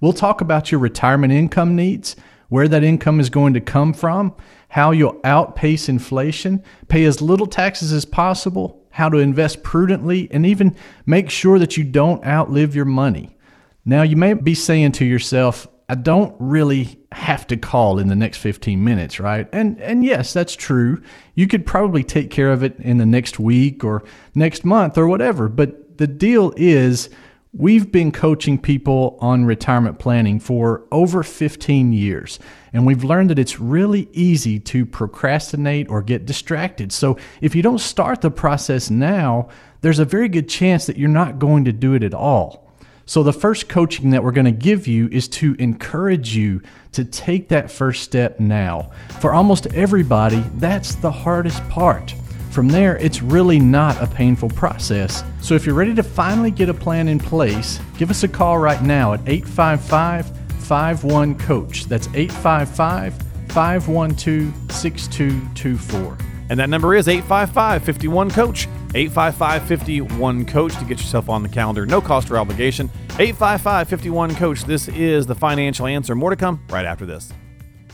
We'll 0.00 0.12
talk 0.12 0.40
about 0.40 0.72
your 0.72 0.80
retirement 0.80 1.32
income 1.32 1.76
needs, 1.76 2.16
where 2.48 2.68
that 2.68 2.82
income 2.84 3.20
is 3.20 3.30
going 3.30 3.54
to 3.54 3.60
come 3.60 3.92
from, 3.92 4.34
how 4.68 4.90
you'll 4.90 5.20
outpace 5.22 5.88
inflation, 5.88 6.62
pay 6.88 7.04
as 7.04 7.22
little 7.22 7.46
taxes 7.46 7.92
as 7.92 8.04
possible, 8.04 8.81
how 8.92 9.08
to 9.08 9.18
invest 9.18 9.62
prudently, 9.62 10.28
and 10.30 10.46
even 10.46 10.76
make 11.04 11.30
sure 11.30 11.58
that 11.58 11.76
you 11.76 11.84
don't 11.84 12.24
outlive 12.24 12.74
your 12.74 12.84
money. 12.84 13.36
Now, 13.84 14.02
you 14.02 14.16
may 14.16 14.34
be 14.34 14.54
saying 14.54 14.92
to 14.92 15.04
yourself, 15.04 15.66
I 15.88 15.94
don't 15.94 16.34
really 16.38 16.98
have 17.12 17.46
to 17.48 17.56
call 17.56 17.98
in 17.98 18.08
the 18.08 18.16
next 18.16 18.38
15 18.38 18.82
minutes, 18.82 19.20
right? 19.20 19.48
And 19.52 19.78
and 19.80 20.04
yes, 20.04 20.32
that's 20.32 20.54
true. 20.56 21.02
You 21.34 21.46
could 21.46 21.66
probably 21.66 22.02
take 22.02 22.30
care 22.30 22.50
of 22.50 22.62
it 22.62 22.76
in 22.78 22.96
the 22.96 23.04
next 23.04 23.38
week 23.38 23.84
or 23.84 24.02
next 24.34 24.64
month 24.64 24.96
or 24.96 25.06
whatever, 25.06 25.48
but 25.48 25.98
the 25.98 26.06
deal 26.06 26.54
is 26.56 27.10
We've 27.54 27.92
been 27.92 28.12
coaching 28.12 28.56
people 28.56 29.18
on 29.20 29.44
retirement 29.44 29.98
planning 29.98 30.40
for 30.40 30.84
over 30.90 31.22
15 31.22 31.92
years, 31.92 32.38
and 32.72 32.86
we've 32.86 33.04
learned 33.04 33.28
that 33.28 33.38
it's 33.38 33.60
really 33.60 34.08
easy 34.14 34.58
to 34.60 34.86
procrastinate 34.86 35.90
or 35.90 36.00
get 36.00 36.24
distracted. 36.24 36.92
So, 36.92 37.18
if 37.42 37.54
you 37.54 37.60
don't 37.60 37.78
start 37.78 38.22
the 38.22 38.30
process 38.30 38.88
now, 38.88 39.50
there's 39.82 39.98
a 39.98 40.06
very 40.06 40.30
good 40.30 40.48
chance 40.48 40.86
that 40.86 40.96
you're 40.96 41.10
not 41.10 41.38
going 41.38 41.66
to 41.66 41.72
do 41.72 41.92
it 41.92 42.02
at 42.02 42.14
all. 42.14 42.72
So, 43.04 43.22
the 43.22 43.34
first 43.34 43.68
coaching 43.68 44.08
that 44.10 44.24
we're 44.24 44.32
going 44.32 44.46
to 44.46 44.50
give 44.50 44.86
you 44.86 45.08
is 45.08 45.28
to 45.28 45.54
encourage 45.58 46.34
you 46.34 46.62
to 46.92 47.04
take 47.04 47.50
that 47.50 47.70
first 47.70 48.02
step 48.02 48.40
now. 48.40 48.92
For 49.20 49.34
almost 49.34 49.66
everybody, 49.74 50.42
that's 50.54 50.94
the 50.94 51.12
hardest 51.12 51.68
part. 51.68 52.14
From 52.52 52.68
there, 52.68 52.98
it's 52.98 53.22
really 53.22 53.58
not 53.58 53.98
a 54.02 54.06
painful 54.06 54.50
process. 54.50 55.24
So 55.40 55.54
if 55.54 55.64
you're 55.64 55.74
ready 55.74 55.94
to 55.94 56.02
finally 56.02 56.50
get 56.50 56.68
a 56.68 56.74
plan 56.74 57.08
in 57.08 57.18
place, 57.18 57.80
give 57.96 58.10
us 58.10 58.24
a 58.24 58.28
call 58.28 58.58
right 58.58 58.82
now 58.82 59.14
at 59.14 59.20
855 59.26 60.30
51 60.58 61.38
Coach. 61.38 61.86
That's 61.86 62.08
855 62.08 63.14
512 63.48 64.70
6224. 64.70 66.18
And 66.50 66.60
that 66.60 66.68
number 66.68 66.94
is 66.94 67.08
855 67.08 67.84
51 67.84 68.30
Coach. 68.30 68.66
855 68.94 69.62
51 69.66 70.44
Coach 70.44 70.76
to 70.76 70.84
get 70.84 70.98
yourself 70.98 71.30
on 71.30 71.42
the 71.42 71.48
calendar. 71.48 71.86
No 71.86 72.02
cost 72.02 72.30
or 72.30 72.36
obligation. 72.36 72.90
855 73.18 73.88
51 73.88 74.34
Coach. 74.34 74.64
This 74.64 74.88
is 74.88 75.24
the 75.24 75.34
financial 75.34 75.86
answer. 75.86 76.14
More 76.14 76.28
to 76.28 76.36
come 76.36 76.62
right 76.68 76.84
after 76.84 77.06
this. 77.06 77.32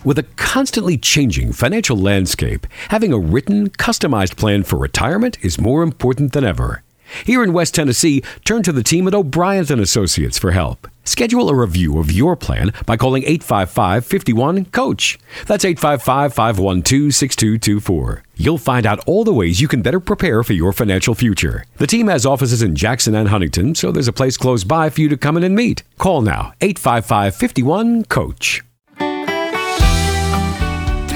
With 0.04 0.18
a 0.18 0.26
constantly 0.36 0.96
changing 0.96 1.52
financial 1.52 1.96
landscape, 1.96 2.68
having 2.90 3.12
a 3.12 3.18
written, 3.18 3.70
customized 3.70 4.36
plan 4.36 4.62
for 4.62 4.78
retirement 4.78 5.36
is 5.42 5.60
more 5.60 5.82
important 5.82 6.32
than 6.32 6.44
ever. 6.44 6.84
Here 7.24 7.42
in 7.42 7.52
West 7.52 7.74
Tennessee, 7.74 8.22
turn 8.44 8.62
to 8.62 8.70
the 8.70 8.84
team 8.84 9.08
at 9.08 9.14
O'Brien 9.14 9.66
and 9.70 9.80
Associates 9.80 10.38
for 10.38 10.52
help. 10.52 10.86
Schedule 11.02 11.48
a 11.48 11.54
review 11.54 11.98
of 11.98 12.12
your 12.12 12.36
plan 12.36 12.72
by 12.86 12.96
calling 12.96 13.24
855-51-COACH. 13.24 15.18
That's 15.46 15.64
855-512-6224. 15.64 18.22
You'll 18.36 18.58
find 18.58 18.86
out 18.86 19.00
all 19.06 19.24
the 19.24 19.34
ways 19.34 19.60
you 19.60 19.66
can 19.66 19.82
better 19.82 19.98
prepare 19.98 20.44
for 20.44 20.52
your 20.52 20.72
financial 20.72 21.16
future. 21.16 21.64
The 21.78 21.88
team 21.88 22.06
has 22.06 22.24
offices 22.24 22.62
in 22.62 22.76
Jackson 22.76 23.16
and 23.16 23.30
Huntingdon, 23.30 23.74
so 23.74 23.90
there's 23.90 24.06
a 24.06 24.12
place 24.12 24.36
close 24.36 24.62
by 24.62 24.90
for 24.90 25.00
you 25.00 25.08
to 25.08 25.16
come 25.16 25.36
in 25.36 25.42
and 25.42 25.56
meet. 25.56 25.82
Call 25.96 26.20
now, 26.20 26.52
855-51-COACH. 26.60 28.62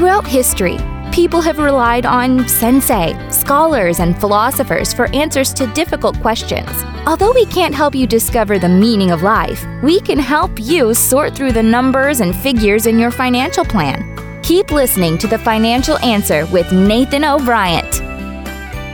Throughout 0.03 0.26
history, 0.26 0.78
people 1.12 1.40
have 1.40 1.59
relied 1.59 2.07
on 2.07 2.48
sensei, 2.48 3.14
scholars, 3.30 4.00
and 4.00 4.18
philosophers 4.18 4.92
for 4.92 5.07
answers 5.14 5.55
to 5.55 5.68
difficult 5.68 6.20
questions. 6.20 6.68
Although 7.07 7.30
we 7.32 7.46
can't 7.46 7.72
help 7.72 7.94
you 7.94 8.09
discover 8.09 8.59
the 8.59 8.68
meaning 8.68 9.12
of 9.12 9.22
life, 9.22 9.64
we 9.80 10.00
can 10.00 10.18
help 10.18 10.50
you 10.59 10.92
sort 10.92 11.36
through 11.36 11.53
the 11.53 11.62
numbers 11.62 12.18
and 12.18 12.34
figures 12.34 12.86
in 12.86 12.98
your 12.98 13.12
financial 13.12 13.64
plan. 13.64 14.42
Keep 14.42 14.72
listening 14.72 15.18
to 15.18 15.28
The 15.28 15.38
Financial 15.38 15.96
Answer 15.98 16.46
with 16.46 16.72
Nathan 16.72 17.24
O'Brien. 17.24 17.86